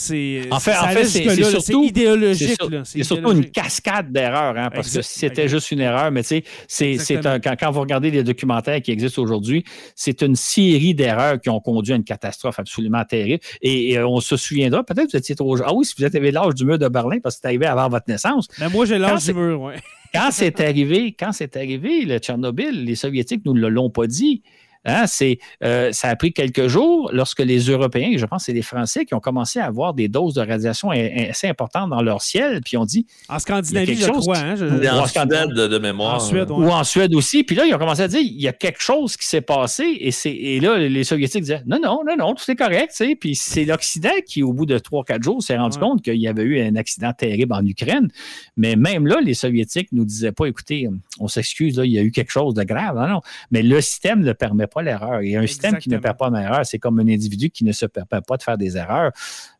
En 0.50 0.60
fait, 0.60 0.76
en 0.76 0.88
fait 0.88 1.04
c'est 1.04 1.44
surtout 1.44 1.84
idéologique. 1.84 2.58
C'est 2.84 3.02
surtout 3.02 3.32
une 3.32 3.50
cascade 3.50 4.12
d'erreurs, 4.12 4.56
hein, 4.56 4.70
parce 4.72 4.94
que 4.94 5.02
c'était 5.02 5.48
juste 5.48 5.70
une 5.70 5.80
erreur, 5.80 6.10
mais 6.10 6.22
tu 6.22 6.42
sais, 6.68 6.98
c'est 6.98 7.20
quand, 7.22 7.56
quand, 7.58 7.70
vous 7.70 7.80
regardez 7.80 8.10
les 8.10 8.22
documentaires 8.22 8.80
qui 8.80 8.90
existent 8.90 9.22
aujourd'hui, 9.22 9.64
c'est 9.94 10.22
une 10.22 10.36
série 10.36 10.94
d'erreurs 10.94 11.40
qui 11.40 11.48
ont 11.48 11.60
conduit 11.60 11.92
à 11.92 11.96
une 11.96 12.04
catastrophe 12.04 12.58
absolument 12.58 13.04
terrible. 13.04 13.42
Et, 13.60 13.98
on 14.02 14.20
se 14.20 14.36
souviendra, 14.36 14.84
peut-être 14.84 15.06
que 15.06 15.12
vous 15.12 15.18
étiez 15.18 15.34
trop 15.34 15.56
jeune. 15.56 15.66
Ah 15.68 15.74
oui, 15.74 15.84
si 15.84 15.94
vous 15.96 16.04
avez 16.04 16.30
l'âge 16.30 16.54
du 16.54 16.64
mur 16.64 16.78
de 16.78 16.88
Berlin, 16.88 17.18
parce 17.22 17.36
que 17.36 17.40
c'est 17.42 17.48
arrivé 17.48 17.66
avant 17.66 17.88
votre 17.88 18.08
naissance. 18.08 18.48
Mais 18.58 18.66
ben, 18.66 18.72
moi, 18.72 18.86
j'ai 18.86 18.98
l'âge 18.98 19.24
du 19.24 19.34
mur, 19.34 19.60
oui 19.60 19.74
quand 20.12 20.30
c'est 20.30 20.60
arrivé, 20.60 21.12
quand 21.12 21.32
c'est 21.32 21.56
arrivé, 21.56 22.04
le 22.04 22.18
Tchernobyl, 22.18 22.84
les 22.84 22.94
Soviétiques 22.94 23.44
nous 23.44 23.54
ne 23.54 23.66
l'ont 23.66 23.90
pas 23.90 24.06
dit. 24.06 24.42
Hein, 24.84 25.04
c'est, 25.06 25.38
euh, 25.62 25.92
ça 25.92 26.08
a 26.08 26.16
pris 26.16 26.32
quelques 26.32 26.66
jours 26.66 27.10
lorsque 27.12 27.40
les 27.40 27.60
Européens, 27.60 28.12
je 28.16 28.26
pense 28.26 28.42
que 28.42 28.46
c'est 28.46 28.52
les 28.52 28.62
Français, 28.62 29.04
qui 29.04 29.14
ont 29.14 29.20
commencé 29.20 29.60
à 29.60 29.66
avoir 29.66 29.94
des 29.94 30.08
doses 30.08 30.34
de 30.34 30.40
radiation 30.40 30.90
assez 30.90 31.46
importantes 31.46 31.90
dans 31.90 32.02
leur 32.02 32.20
ciel, 32.20 32.60
puis 32.64 32.76
ont 32.76 32.84
dit. 32.84 33.06
En 33.28 33.38
Scandinavie, 33.38 33.96
je 33.96 34.10
crois. 34.10 34.38
Hein, 34.38 34.54
en 34.92 35.06
Suède 35.06 35.28
de, 35.28 35.78
mémoire. 35.78 36.16
En 36.16 36.20
Suède, 36.20 36.50
Ou 36.50 36.68
en 36.68 36.84
Suède 36.84 37.14
aussi. 37.14 37.44
Puis 37.44 37.54
là, 37.54 37.64
ils 37.64 37.74
ont 37.74 37.78
commencé 37.78 38.02
à 38.02 38.08
dire 38.08 38.20
il 38.20 38.40
y 38.40 38.48
a 38.48 38.52
quelque 38.52 38.82
chose 38.82 39.16
qui 39.16 39.26
s'est 39.26 39.40
passé. 39.40 39.84
Et, 40.00 40.10
c'est, 40.10 40.32
et 40.32 40.58
là, 40.60 40.78
les 40.78 41.04
Soviétiques 41.04 41.42
disaient 41.42 41.62
non, 41.66 41.78
non, 41.80 42.02
non, 42.04 42.16
non, 42.16 42.34
tout 42.34 42.50
est 42.50 42.56
correct. 42.56 42.92
Puis 43.20 43.36
c'est 43.36 43.64
l'Occident 43.64 44.10
qui, 44.26 44.42
au 44.42 44.52
bout 44.52 44.66
de 44.66 44.78
3-4 44.78 45.22
jours, 45.22 45.42
s'est 45.42 45.56
rendu 45.56 45.78
compte 45.78 46.02
qu'il 46.02 46.16
y 46.16 46.28
avait 46.28 46.42
eu 46.42 46.60
un 46.60 46.74
accident 46.76 47.12
terrible 47.12 47.52
en 47.52 47.64
Ukraine. 47.64 48.08
Mais 48.56 48.74
même 48.76 49.06
là, 49.06 49.20
les 49.20 49.34
Soviétiques 49.34 49.92
ne 49.92 49.98
nous 49.98 50.04
disaient 50.04 50.32
pas 50.32 50.46
écoutez, 50.46 50.88
on 51.20 51.28
s'excuse, 51.28 51.80
il 51.84 51.92
y 51.92 51.98
a 51.98 52.02
eu 52.02 52.10
quelque 52.10 52.32
chose 52.32 52.54
de 52.54 52.64
grave. 52.64 52.96
Non, 52.96 53.08
non. 53.08 53.20
Mais 53.50 53.62
le 53.62 53.80
système 53.80 54.20
ne 54.20 54.32
permet 54.32 54.66
pas 54.66 54.71
l'erreur. 54.80 55.20
Et 55.20 55.36
un 55.36 55.46
système 55.46 55.76
qui 55.76 55.90
ne 55.90 55.98
perd 55.98 56.16
pas 56.16 56.30
d'erreur, 56.30 56.64
c'est 56.64 56.78
comme 56.78 56.98
un 57.00 57.08
individu 57.08 57.50
qui 57.50 57.64
ne 57.64 57.72
se 57.72 57.84
permet 57.84 58.22
pas 58.26 58.36
de 58.36 58.42
faire 58.42 58.56
des 58.56 58.76
erreurs. 58.76 59.12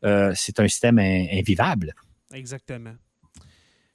Euh, 0.05 0.33
c'est 0.35 0.59
un 0.61 0.69
système 0.69 0.99
invivable. 0.99 1.93
Exactement. 2.33 2.95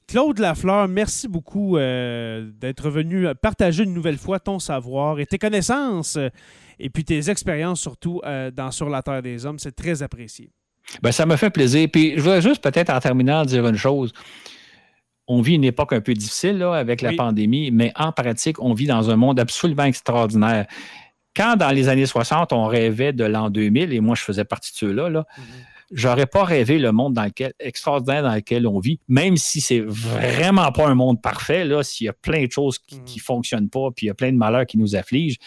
Claude 0.07 0.37
Lafleur, 0.37 0.87
merci 0.87 1.27
beaucoup 1.27 1.77
euh, 1.77 2.49
d'être 2.53 2.89
venu 2.89 3.25
partager 3.41 3.83
une 3.83 3.93
nouvelle 3.93 4.17
fois 4.17 4.39
ton 4.39 4.59
savoir 4.59 5.19
et 5.19 5.25
tes 5.25 5.37
connaissances 5.37 6.15
euh, 6.15 6.29
et 6.79 6.89
puis 6.89 7.03
tes 7.03 7.29
expériences 7.29 7.81
surtout 7.81 8.21
dans 8.53 8.71
Sur 8.71 8.89
la 8.89 9.01
Terre 9.01 9.23
des 9.23 9.45
Hommes. 9.45 9.59
C'est 9.59 9.75
très 9.75 10.03
apprécié. 10.03 10.51
Ben, 11.01 11.11
ça 11.11 11.25
me 11.25 11.35
fait 11.35 11.49
plaisir. 11.49 11.89
Puis 11.91 12.13
je 12.15 12.21
voudrais 12.21 12.41
juste 12.41 12.63
peut-être 12.63 12.91
en 12.91 12.99
terminant 12.99 13.43
dire 13.43 13.65
une 13.67 13.75
chose 13.75 14.13
on 15.27 15.41
vit 15.41 15.55
une 15.55 15.65
époque 15.65 15.93
un 15.93 16.01
peu 16.01 16.13
difficile 16.13 16.57
là, 16.57 16.73
avec 16.73 17.01
la 17.01 17.13
pandémie, 17.13 17.69
mais 17.71 17.91
en 17.95 18.11
pratique, 18.11 18.61
on 18.61 18.73
vit 18.73 18.87
dans 18.87 19.09
un 19.09 19.17
monde 19.17 19.39
absolument 19.39 19.83
extraordinaire. 19.83 20.67
Quand 21.37 21.55
dans 21.55 21.69
les 21.69 21.87
années 21.87 22.07
60, 22.07 22.51
on 22.51 22.65
rêvait 22.65 23.13
de 23.13 23.23
l'an 23.23 23.51
2000, 23.51 23.93
et 23.93 23.99
moi 23.99 24.15
je 24.15 24.23
faisais 24.23 24.43
partie 24.43 24.71
de 24.71 24.77
ceux-là, 24.77 25.07
là, 25.09 25.21
mm-hmm. 25.21 25.43
j'aurais 25.91 26.25
pas 26.25 26.43
rêvé 26.43 26.79
le 26.79 26.91
monde 26.91 27.13
dans 27.13 27.25
lequel, 27.25 27.53
extraordinaire 27.59 28.23
dans 28.23 28.33
lequel 28.33 28.65
on 28.65 28.79
vit, 28.79 28.99
même 29.07 29.37
si 29.37 29.61
c'est 29.61 29.81
vraiment 29.85 30.71
pas 30.71 30.87
un 30.87 30.95
monde 30.95 31.21
parfait, 31.21 31.63
là, 31.63 31.83
s'il 31.83 32.05
y 32.05 32.09
a 32.09 32.13
plein 32.13 32.45
de 32.45 32.51
choses 32.51 32.79
qui, 32.79 32.95
ne 32.95 33.01
mm-hmm. 33.01 33.19
fonctionnent 33.19 33.69
pas, 33.69 33.89
puis 33.95 34.07
il 34.07 34.09
y 34.09 34.09
a 34.09 34.15
plein 34.15 34.31
de 34.31 34.37
malheurs 34.37 34.65
qui 34.65 34.79
nous 34.79 34.95
affligent 34.95 35.37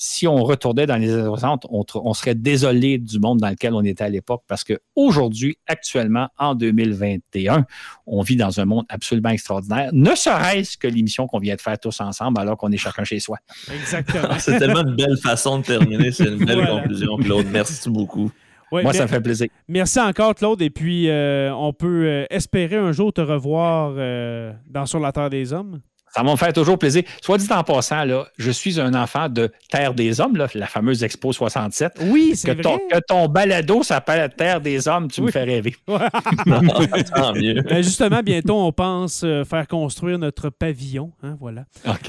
si 0.00 0.28
on 0.28 0.44
retournait 0.44 0.86
dans 0.86 0.96
les 0.96 1.12
années 1.12 1.24
60, 1.24 1.66
on, 1.70 2.14
serait 2.14 2.36
désolé 2.36 2.98
du 2.98 3.18
monde 3.18 3.40
dans 3.40 3.50
lequel 3.50 3.74
on 3.74 3.82
était 3.82 4.04
à 4.04 4.08
l'époque 4.08 4.44
parce 4.46 4.62
qu'aujourd'hui, 4.62 5.58
actuellement, 5.66 6.28
en 6.38 6.54
2021, 6.54 7.66
on 8.06 8.22
vit 8.22 8.36
dans 8.36 8.60
un 8.60 8.64
monde 8.64 8.84
absolument 8.88 9.30
extraordinaire, 9.30 9.90
ne 9.92 10.14
serait-ce 10.14 10.78
que 10.78 10.86
l'émission 10.86 11.26
qu'on 11.26 11.40
vient 11.40 11.56
de 11.56 11.60
faire 11.60 11.80
tous 11.80 12.00
ensemble 12.00 12.38
alors 12.38 12.56
qu'on 12.56 12.70
est 12.70 12.76
chacun 12.76 13.02
chez 13.02 13.18
soi. 13.18 13.38
Exactement. 13.74 14.38
C'est 14.38 14.60
tellement 14.60 14.82
une 14.82 14.94
belle 14.94 15.16
façon 15.16 15.58
de 15.58 15.64
terminer. 15.64 16.12
C'est 16.12 16.26
une 16.26 16.44
belle 16.44 16.64
conclusion, 16.64 17.16
Claude. 17.16 17.46
Merci 17.50 17.90
beaucoup. 17.90 18.30
Moi, 18.70 18.92
ça 18.92 19.02
me 19.02 19.08
fait 19.08 19.20
plaisir. 19.20 19.48
Merci 19.66 19.98
encore, 19.98 20.36
Claude. 20.36 20.62
Et 20.62 20.70
puis, 20.70 21.08
euh, 21.08 21.52
on 21.54 21.72
peut 21.72 22.04
euh, 22.04 22.26
espérer 22.30 22.76
un 22.76 22.92
jour 22.92 23.12
te 23.12 23.20
revoir 23.20 23.94
euh, 23.96 24.52
dans 24.68 24.86
Sur 24.86 25.00
la 25.00 25.10
Terre 25.10 25.30
des 25.30 25.52
Hommes. 25.52 25.80
Ça 26.14 26.22
va 26.22 26.30
me 26.30 26.36
faire 26.36 26.52
toujours 26.52 26.78
plaisir. 26.78 27.02
Soit 27.22 27.38
dit 27.38 27.46
en 27.50 27.62
passant, 27.62 28.04
là, 28.04 28.26
je 28.38 28.50
suis 28.50 28.80
un 28.80 28.94
enfant 28.94 29.28
de 29.28 29.50
Terre 29.70 29.94
des 29.94 30.20
Hommes, 30.20 30.36
la 30.54 30.66
fameuse 30.66 31.04
Expo 31.04 31.32
67. 31.32 32.00
Oui, 32.06 32.32
c'est 32.34 32.54
vrai. 32.54 32.78
que 32.90 32.98
ton 33.06 33.28
balado 33.28 33.82
s'appelle 33.82 34.30
Terre 34.36 34.60
des 34.60 34.88
Hommes, 34.88 35.08
tu 35.08 35.22
me 35.22 35.30
fais 35.30 35.44
rêver. 35.44 35.76
Tant 35.86 37.34
mieux. 37.34 37.62
Ben, 37.62 37.82
justement, 37.82 38.20
bientôt, 38.22 38.58
on 38.58 38.72
pense 38.72 39.22
euh, 39.24 39.44
faire 39.44 39.66
construire 39.66 40.18
notre 40.18 40.50
pavillon. 40.50 41.12
Hein, 41.22 41.36
voilà. 41.40 41.64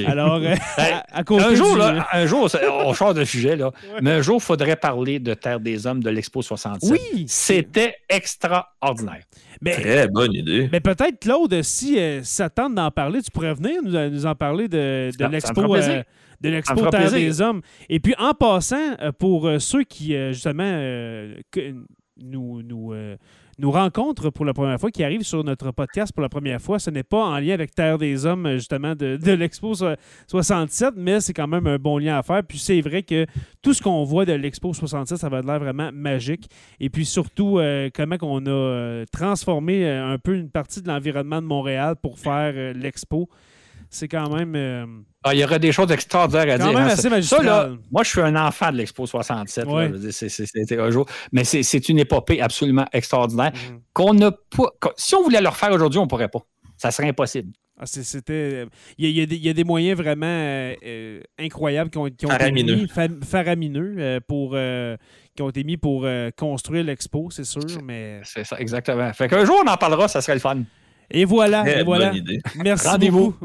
Alors, 0.06 0.36
euh, 0.36 0.56
ben, 0.78 1.02
un, 1.14 1.56
jour, 1.56 1.78
là, 1.78 2.08
un 2.12 2.26
jour, 2.26 2.50
on 2.86 2.94
change 2.94 3.16
de 3.16 3.26
sujet, 3.26 3.56
là, 3.56 3.72
mais 4.02 4.12
un 4.12 4.22
jour, 4.22 4.38
il 4.38 4.44
faudrait 4.44 4.76
parler 4.76 5.20
de 5.20 5.34
Terre 5.34 5.60
des 5.60 5.86
Hommes 5.88 6.02
de 6.02 6.10
l'Expo 6.10 6.42
67. 6.42 6.90
Oui. 6.92 7.26
C'était 7.28 7.96
extraordinaire. 8.08 9.24
Très 9.66 10.08
bonne 10.08 10.34
idée. 10.34 10.70
Mais 10.72 10.80
peut-être, 10.80 11.20
Claude, 11.20 11.62
si 11.64 12.00
euh, 12.00 12.24
ça 12.24 12.50
tente 12.50 12.76
d'en 12.76 12.92
parler, 12.92 13.22
tu 13.22 13.32
pourrais 13.32 13.54
venir 13.54 13.82
nous, 13.84 14.26
en 14.26 14.36
parler 14.36 14.68
de, 14.68 15.10
de 15.18 15.26
l'expo. 15.26 15.76
Euh, 15.76 16.04
de 16.42 16.50
l'expo 16.50 16.90
Terre 16.90 17.12
des 17.12 17.42
Hommes. 17.42 17.62
Et 17.90 18.00
puis, 18.00 18.16
en 18.18 18.34
passant, 18.34 18.96
euh, 19.02 19.12
pour 19.12 19.50
ceux 19.60 19.84
qui, 19.84 20.16
justement, 20.32 20.82
nous, 22.18 22.62
nous 22.64 22.94
nous 23.60 23.72
rencontrent 23.72 24.30
pour 24.30 24.46
la 24.46 24.54
première 24.54 24.80
fois, 24.80 24.90
qui 24.90 25.04
arrivent 25.04 25.24
sur 25.24 25.44
notre 25.44 25.72
podcast 25.72 26.14
pour 26.14 26.22
la 26.22 26.30
première 26.30 26.62
fois. 26.62 26.80
Ce 26.80 26.90
n'est 26.90 27.04
pas 27.04 27.24
en 27.24 27.40
lien 27.40 27.54
avec 27.54 27.76
Terre 27.76 27.98
des 27.98 28.26
Hommes, 28.26 28.54
justement, 28.54 28.96
de, 28.96 29.32
l'Expo 29.32 29.74
67, 30.28 30.94
mais 30.96 31.20
c'est 31.20 31.34
quand 31.34 31.48
même 31.48 31.68
un 31.68 31.78
bon 31.78 31.98
lien 31.98 32.18
à 32.18 32.24
faire. 32.24 32.44
Puis 32.44 32.58
c'est 32.58 32.82
vrai 32.82 33.04
que 33.04 33.26
tout 33.62 33.74
ce 33.74 33.82
qu'on 33.82 34.04
voit 34.04 34.26
de 34.26 34.34
l'Expo 34.34 34.74
67, 34.74 35.18
ça 35.18 35.30
va 35.30 35.42
de 35.42 35.48
l'air 35.48 35.60
vraiment 35.60 35.92
magique. 35.94 36.50
Et 36.80 36.90
puis 36.90 37.06
surtout, 37.06 37.60
euh, 37.60 37.90
comment 37.94 38.16
on 38.22 38.46
a 38.46 38.50
euh, 38.50 39.06
transformé 39.12 39.86
euh, 39.86 40.14
un 40.14 40.18
peu 40.18 40.36
une 40.36 40.50
partie 40.50 40.82
de 40.82 40.88
l'environnement 40.88 41.42
de 41.42 41.48
Montréal 41.48 41.96
pour 42.02 42.18
faire 42.18 42.74
l'Expo. 42.74 43.30
C'est 43.90 44.08
quand 44.08 44.30
même 44.30 45.06
ah, 45.24 45.34
il 45.34 45.40
y 45.40 45.44
aurait 45.44 45.60
des 45.60 45.74
choses 45.74 45.92
extraordinaires 45.92 46.56
à 46.56 46.58
dire. 46.58 46.78
Hein. 46.78 47.22
Ça, 47.22 47.44
là, 47.44 47.72
moi, 47.92 48.04
je 48.04 48.10
suis 48.10 48.22
un 48.22 48.36
enfant 48.38 48.72
de 48.72 48.78
l'Expo 48.78 49.06
67. 49.06 49.68
C'était 50.12 50.80
un 50.80 50.90
jour. 50.92 51.06
Mais 51.34 51.44
c'est 51.44 51.90
une 51.90 52.00
épopée 52.00 52.42
absolument 52.42 52.86
extraordinaire 52.94 53.52
mm. 53.52 53.80
qu'on 53.94 54.14
n'a 54.14 54.32
pas. 54.32 54.70
Si 54.96 55.16
on 55.16 55.24
voulait 55.24 55.42
le 55.42 55.50
refaire 55.50 55.72
aujourd'hui, 55.72 56.00
on 56.00 56.04
ne 56.04 56.08
pourrait 56.08 56.30
pas. 56.30 56.40
Ça 56.78 56.92
serait 56.92 57.10
impossible. 57.10 57.52
Ah, 57.78 57.86
c'était. 57.86 58.66
Il 58.98 59.10
y, 59.10 59.50
a, 59.50 59.54
des 59.54 59.64
moyens 59.64 59.98
vraiment 59.98 60.26
euh, 60.26 60.76
euh, 60.86 61.22
incroyables 61.38 61.90
qui 61.90 61.98
ont, 61.98 62.10
qui 62.10 62.26
ont 62.26 62.32
été 62.32 62.52
mis, 62.52 62.88
faramineux, 63.24 63.96
euh, 63.98 64.20
pour, 64.26 64.52
qui 65.36 65.42
ont 65.42 65.50
été 65.50 65.64
mis 65.64 65.78
pour 65.78 66.06
construire 66.38 66.84
l'expo, 66.84 67.30
c'est 67.32 67.46
sûr. 67.46 67.64
Mais... 67.84 68.20
C'est 68.24 68.46
ça, 68.46 68.58
exactement. 68.60 69.12
Fait 69.14 69.30
qu'un 69.30 69.46
jour, 69.46 69.62
on 69.66 69.70
en 69.70 69.78
parlera, 69.78 70.10
ça 70.10 70.22
serait 70.22 70.34
le 70.34 70.42
fun. 70.42 70.64
Et 71.12 71.26
voilà, 71.26 71.80
et 71.80 71.84
voilà. 71.84 72.12
Merci 72.64 72.88
Rendez-vous. 72.88 73.36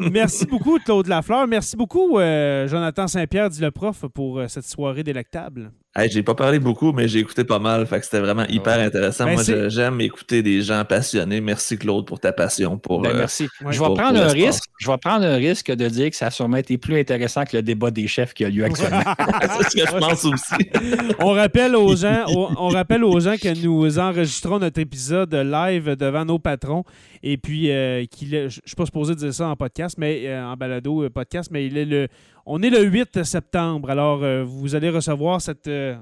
Merci 0.12 0.46
beaucoup, 0.46 0.78
Claude 0.78 1.08
Lafleur. 1.08 1.46
Merci 1.48 1.76
beaucoup, 1.76 2.18
euh, 2.18 2.68
Jonathan 2.68 3.08
Saint-Pierre, 3.08 3.50
dit 3.50 3.60
le 3.60 3.72
prof, 3.72 4.04
pour 4.14 4.38
euh, 4.38 4.48
cette 4.48 4.66
soirée 4.66 5.02
délectable. 5.02 5.72
Hey, 5.98 6.10
j'ai 6.10 6.22
pas 6.22 6.34
parlé 6.34 6.58
beaucoup, 6.58 6.92
mais 6.92 7.08
j'ai 7.08 7.20
écouté 7.20 7.42
pas 7.42 7.58
mal. 7.58 7.86
Fait 7.86 7.98
que 7.98 8.04
c'était 8.04 8.20
vraiment 8.20 8.44
hyper 8.50 8.78
intéressant. 8.80 9.24
Ben, 9.24 9.32
Moi, 9.32 9.68
j'aime 9.70 9.98
écouter 10.02 10.42
des 10.42 10.60
gens 10.60 10.84
passionnés. 10.84 11.40
Merci, 11.40 11.78
Claude, 11.78 12.04
pour 12.04 12.20
ta 12.20 12.34
passion. 12.34 12.76
Pour, 12.76 13.00
ben, 13.00 13.12
euh, 13.12 13.18
merci. 13.20 13.48
je, 13.60 13.80
vais 13.80 13.94
prendre 13.94 14.20
un 14.20 14.28
risque, 14.28 14.64
je 14.78 14.90
vais 14.90 14.98
prendre 14.98 15.24
un 15.24 15.36
risque 15.36 15.72
de 15.72 15.88
dire 15.88 16.10
que 16.10 16.16
ça 16.16 16.26
a 16.26 16.30
sûrement 16.30 16.58
été 16.58 16.76
plus 16.76 17.00
intéressant 17.00 17.44
que 17.44 17.56
le 17.56 17.62
débat 17.62 17.90
des 17.90 18.08
chefs 18.08 18.34
qui 18.34 18.44
a 18.44 18.50
lieu 18.50 18.64
actuellement. 18.64 19.00
C'est 19.40 19.70
ce 19.70 19.76
que 19.76 19.90
je 19.90 19.98
pense 19.98 20.24
aussi. 20.26 21.14
on, 21.18 21.30
rappelle 21.30 21.74
aux 21.74 21.96
gens, 21.96 22.26
on, 22.28 22.68
rappelle 22.68 23.02
aux 23.02 23.18
gens 23.18 23.36
que 23.40 23.58
nous 23.64 23.98
enregistrons 23.98 24.58
notre 24.58 24.80
épisode 24.80 25.32
live 25.32 25.96
devant 25.96 26.26
nos 26.26 26.38
patrons. 26.38 26.84
Et 27.22 27.38
puis, 27.38 27.70
euh, 27.70 28.04
qu'il 28.04 28.28
je 28.28 28.36
ne 28.36 28.48
suis 28.50 28.76
pas 28.76 28.84
supposé 28.84 29.14
dire 29.14 29.32
ça 29.32 29.48
en 29.48 29.56
podcast, 29.56 29.96
mais 29.96 30.24
euh, 30.26 30.44
en 30.44 30.56
balado 30.58 31.08
podcast, 31.08 31.48
mais 31.50 31.64
il 31.64 31.78
est 31.78 31.86
le 31.86 32.08
on 32.46 32.62
est 32.62 32.70
le 32.70 32.84
8 32.84 33.24
septembre, 33.24 33.90
alors 33.90 34.22
euh, 34.22 34.44
vous 34.46 34.76
allez 34.76 34.88
recevoir 34.88 35.40
cette. 35.40 35.66
Euh, 35.66 35.96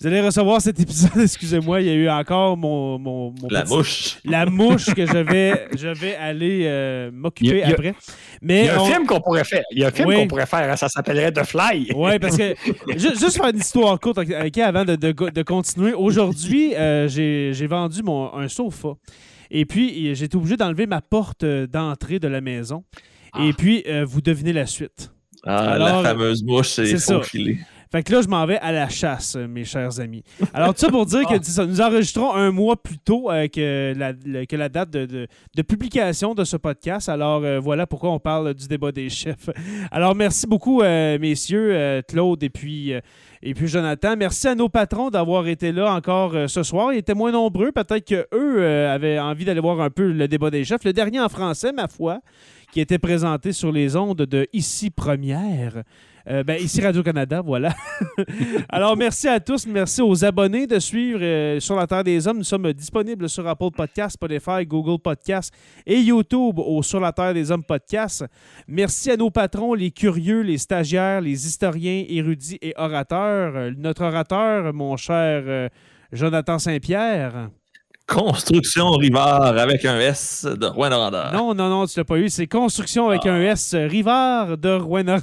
vous 0.00 0.06
allez 0.08 0.20
recevoir 0.20 0.60
cet 0.60 0.80
épisode, 0.80 1.12
excusez-moi, 1.22 1.80
il 1.80 1.86
y 1.86 1.90
a 1.90 1.94
eu 1.94 2.08
encore 2.10 2.56
mon. 2.56 2.98
mon, 2.98 3.32
la 3.48 3.64
mouche. 3.64 4.18
La 4.24 4.46
mouche 4.46 4.92
que 4.92 5.06
je 5.06 5.18
vais, 5.18 5.68
je 5.78 5.88
vais 5.88 6.16
aller 6.16 6.64
euh, 6.64 7.12
m'occuper 7.12 7.62
après. 7.62 7.94
Mais 8.42 8.62
il 8.62 8.66
y 8.66 8.68
a 8.70 8.80
un 8.80 8.84
film 8.84 9.06
qu'on 9.06 9.20
pourrait 9.20 9.44
faire. 9.44 9.62
Il 9.70 9.78
y 9.78 9.84
a 9.84 9.88
un 9.88 9.90
film 9.92 10.12
qu'on 10.12 10.26
pourrait 10.26 10.46
faire, 10.46 10.68
hein, 10.68 10.76
ça 10.76 10.88
s'appellerait 10.88 11.30
The 11.30 11.44
Fly. 11.44 11.92
Oui, 11.94 12.18
parce 12.18 12.36
que. 12.36 12.54
juste, 12.96 13.36
faire 13.36 13.50
une 13.50 13.58
histoire 13.58 14.00
courte 14.00 14.18
avant 14.18 14.84
de, 14.84 14.96
de, 14.96 15.42
continuer. 15.42 15.94
Aujourd'hui, 15.94 16.74
j'ai 17.06 17.66
vendu 17.68 18.02
mon, 18.02 18.34
un 18.34 18.48
sofa. 18.48 18.94
Et 19.52 19.66
puis, 19.66 20.16
j'ai 20.16 20.24
été 20.24 20.36
obligé 20.36 20.56
d'enlever 20.56 20.86
ma 20.86 21.00
porte 21.00 21.44
d'entrée 21.44 22.18
de 22.18 22.26
la 22.26 22.40
maison. 22.40 22.82
Et 23.38 23.50
ah. 23.50 23.56
puis, 23.56 23.82
euh, 23.86 24.04
vous 24.04 24.20
devinez 24.20 24.52
la 24.52 24.66
suite. 24.66 25.10
Ah, 25.44 25.76
la 25.78 26.02
fameuse 26.02 26.42
mouche 26.44 26.68
s'est 26.68 26.98
faufilée. 26.98 27.58
Fait 27.92 28.02
que 28.02 28.10
là, 28.10 28.22
je 28.22 28.28
m'en 28.28 28.46
vais 28.46 28.58
à 28.60 28.72
la 28.72 28.88
chasse, 28.88 29.36
mes 29.36 29.66
chers 29.66 30.00
amis. 30.00 30.24
Alors, 30.54 30.72
tout 30.72 30.80
ça 30.80 30.88
pour 30.88 31.04
dire 31.04 31.26
que 31.28 31.34
ah. 31.34 31.42
ça, 31.42 31.66
nous 31.66 31.78
enregistrons 31.78 32.32
un 32.34 32.50
mois 32.50 32.82
plus 32.82 32.96
tôt 32.96 33.30
euh, 33.30 33.48
que, 33.48 33.92
la, 33.94 34.14
que 34.46 34.56
la 34.56 34.70
date 34.70 34.88
de, 34.88 35.28
publication 35.62 36.34
de 36.34 36.42
ce 36.44 36.56
podcast. 36.56 37.10
Alors, 37.10 37.44
euh, 37.44 37.60
voilà 37.60 37.86
pourquoi 37.86 38.10
on 38.10 38.18
parle 38.18 38.54
du 38.54 38.66
débat 38.66 38.92
des 38.92 39.10
chefs. 39.10 39.50
Alors, 39.90 40.14
merci 40.14 40.46
beaucoup, 40.46 40.80
euh, 40.80 41.18
messieurs, 41.18 42.00
Claude 42.08 42.42
et 42.42 42.48
puis, 42.48 42.94
et 43.42 43.52
puis 43.52 43.68
Jonathan. 43.68 44.16
Merci 44.16 44.48
à 44.48 44.54
nos 44.54 44.70
patrons 44.70 45.10
d'avoir 45.10 45.46
été 45.46 45.70
là 45.70 45.92
encore 45.92 46.32
ce 46.48 46.62
soir. 46.62 46.94
Ils 46.94 46.98
étaient 47.00 47.12
moins 47.12 47.32
nombreux. 47.32 47.72
Peut-être 47.72 48.06
qu'eux 48.06 48.88
avaient 48.88 49.18
envie 49.18 49.44
d'aller 49.44 49.60
voir 49.60 49.82
un 49.82 49.90
peu 49.90 50.10
le 50.12 50.28
débat 50.28 50.48
des 50.48 50.64
chefs. 50.64 50.84
Le 50.84 50.94
dernier 50.94 51.20
en 51.20 51.28
français, 51.28 51.72
ma 51.72 51.88
foi, 51.88 52.20
qui 52.72 52.80
était 52.80 52.98
présenté 52.98 53.52
sur 53.52 53.70
les 53.70 53.96
ondes 53.96 54.22
de 54.22 54.48
Ici 54.54 54.88
Première. 54.88 55.82
Euh, 56.28 56.42
ben, 56.44 56.60
ici 56.60 56.80
Radio-Canada, 56.80 57.40
voilà. 57.44 57.74
Alors, 58.68 58.96
merci 58.96 59.28
à 59.28 59.40
tous. 59.40 59.66
Merci 59.66 60.02
aux 60.02 60.24
abonnés 60.24 60.66
de 60.66 60.78
suivre 60.78 61.20
euh, 61.22 61.60
Sur 61.60 61.76
la 61.76 61.86
Terre 61.86 62.04
des 62.04 62.26
Hommes. 62.26 62.38
Nous 62.38 62.44
sommes 62.44 62.72
disponibles 62.72 63.28
sur 63.28 63.46
Apple 63.46 63.70
Podcasts, 63.74 64.14
Spotify, 64.14 64.64
Google 64.66 65.00
Podcasts 65.00 65.52
et 65.86 65.98
YouTube 65.98 66.58
au 66.58 66.82
Sur 66.82 67.00
la 67.00 67.12
Terre 67.12 67.34
des 67.34 67.50
Hommes 67.50 67.64
podcast. 67.64 68.24
Merci 68.68 69.10
à 69.10 69.16
nos 69.16 69.30
patrons, 69.30 69.74
les 69.74 69.90
curieux, 69.90 70.42
les 70.42 70.58
stagiaires, 70.58 71.20
les 71.20 71.46
historiens, 71.46 72.04
érudits 72.08 72.58
et 72.62 72.74
orateurs. 72.76 73.56
Euh, 73.56 73.70
notre 73.76 74.04
orateur, 74.04 74.72
mon 74.72 74.96
cher 74.96 75.70
Jonathan 76.12 76.58
Saint-Pierre. 76.58 77.50
Construction 78.12 78.90
Rivard 78.90 79.56
avec 79.58 79.84
un 79.86 79.98
S 79.98 80.44
de 80.44 80.66
rouen 80.66 80.90
Non, 80.90 81.54
non, 81.54 81.70
non, 81.70 81.86
tu 81.86 81.98
l'as 81.98 82.04
pas 82.04 82.18
eu. 82.18 82.28
C'est 82.28 82.46
Construction 82.46 83.08
avec 83.08 83.24
un 83.24 83.40
S 83.40 83.74
Rivard 83.74 84.58
de 84.58 84.74
rouen 84.74 85.04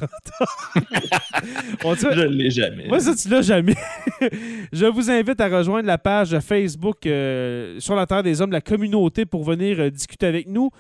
Je 1.84 2.20
ne 2.20 2.26
l'ai 2.26 2.50
jamais. 2.50 2.88
Moi, 2.88 3.00
ça, 3.00 3.16
tu 3.16 3.30
l'as 3.30 3.44
jamais. 3.44 3.76
Je 4.74 4.86
vous 4.88 5.12
invite 5.12 5.40
à 5.40 5.48
rejoindre 5.48 5.86
la 5.88 6.00
page 6.00 6.40
Facebook 6.40 7.06
euh, 7.06 7.80
sur 7.80 7.96
la 7.96 8.08
Terre 8.08 8.24
des 8.24 8.42
Hommes, 8.42 8.52
la 8.52 8.62
communauté, 8.62 9.26
pour 9.26 9.44
venir 9.44 9.80
euh, 9.80 9.92
discuter 9.92 10.26
avec 10.26 10.48
nous. 10.48 10.72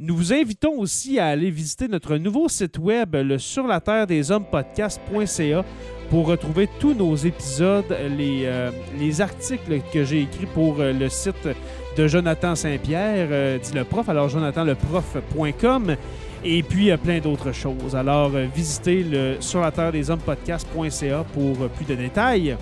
Nous 0.00 0.16
vous 0.16 0.32
invitons 0.32 0.72
aussi 0.78 1.20
à 1.20 1.28
aller 1.28 1.50
visiter 1.50 1.86
notre 1.86 2.16
nouveau 2.16 2.48
site 2.48 2.78
web, 2.78 3.14
le 3.14 3.38
sur 3.38 3.68
la 3.68 3.80
terre 3.80 4.08
des 4.08 4.32
hommes 4.32 4.46
podcast.ca 4.50 5.64
pour 6.12 6.26
retrouver 6.26 6.68
tous 6.78 6.92
nos 6.92 7.16
épisodes, 7.16 7.86
les, 8.18 8.42
euh, 8.44 8.70
les 8.98 9.22
articles 9.22 9.80
que 9.94 10.04
j'ai 10.04 10.20
écrits 10.20 10.44
pour 10.44 10.78
euh, 10.78 10.92
le 10.92 11.08
site 11.08 11.48
de 11.96 12.06
Jonathan 12.06 12.54
Saint-Pierre, 12.54 13.28
euh, 13.30 13.56
dit 13.56 13.72
le 13.72 13.84
prof, 13.84 14.06
alors 14.10 14.28
jonathanleprof.com, 14.28 15.96
et 16.44 16.62
puis 16.62 16.94
plein 16.98 17.18
d'autres 17.20 17.52
choses. 17.52 17.96
Alors 17.96 18.32
visitez 18.54 19.04
le 19.04 19.36
sur 19.40 19.62
la 19.62 19.70
terre 19.70 19.90
des 19.90 20.10
hommes 20.10 20.20
podcast.ca 20.20 21.24
pour 21.32 21.56
plus 21.70 21.86
de 21.86 21.94
détails. 21.94 22.58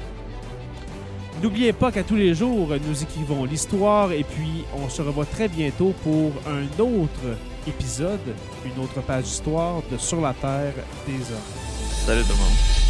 N'oubliez 1.43 1.73
pas 1.73 1.91
qu'à 1.91 2.05
tous 2.05 2.15
les 2.15 2.37
jours, 2.37 2.69
nous 2.87 3.03
écrivons 3.03 3.47
l'histoire 3.47 4.13
et 4.13 4.23
puis 4.23 4.65
on 4.81 4.89
se 4.89 5.03
revoit 5.03 5.27
très 5.27 5.49
bientôt 5.49 5.93
pour 6.05 6.31
un 6.47 6.81
autre 6.81 7.37
épisode, 7.67 8.21
une 8.65 8.81
autre 8.81 9.01
page 9.01 9.25
d'histoire 9.25 9.83
de 9.91 9.99
Sur 9.99 10.21
la 10.21 10.35
Terre 10.35 10.75
des 11.05 11.15
Hommes. 11.15 11.51
Salut 12.07 12.23
tout 12.23 12.29
le 12.29 12.37
monde. 12.37 12.90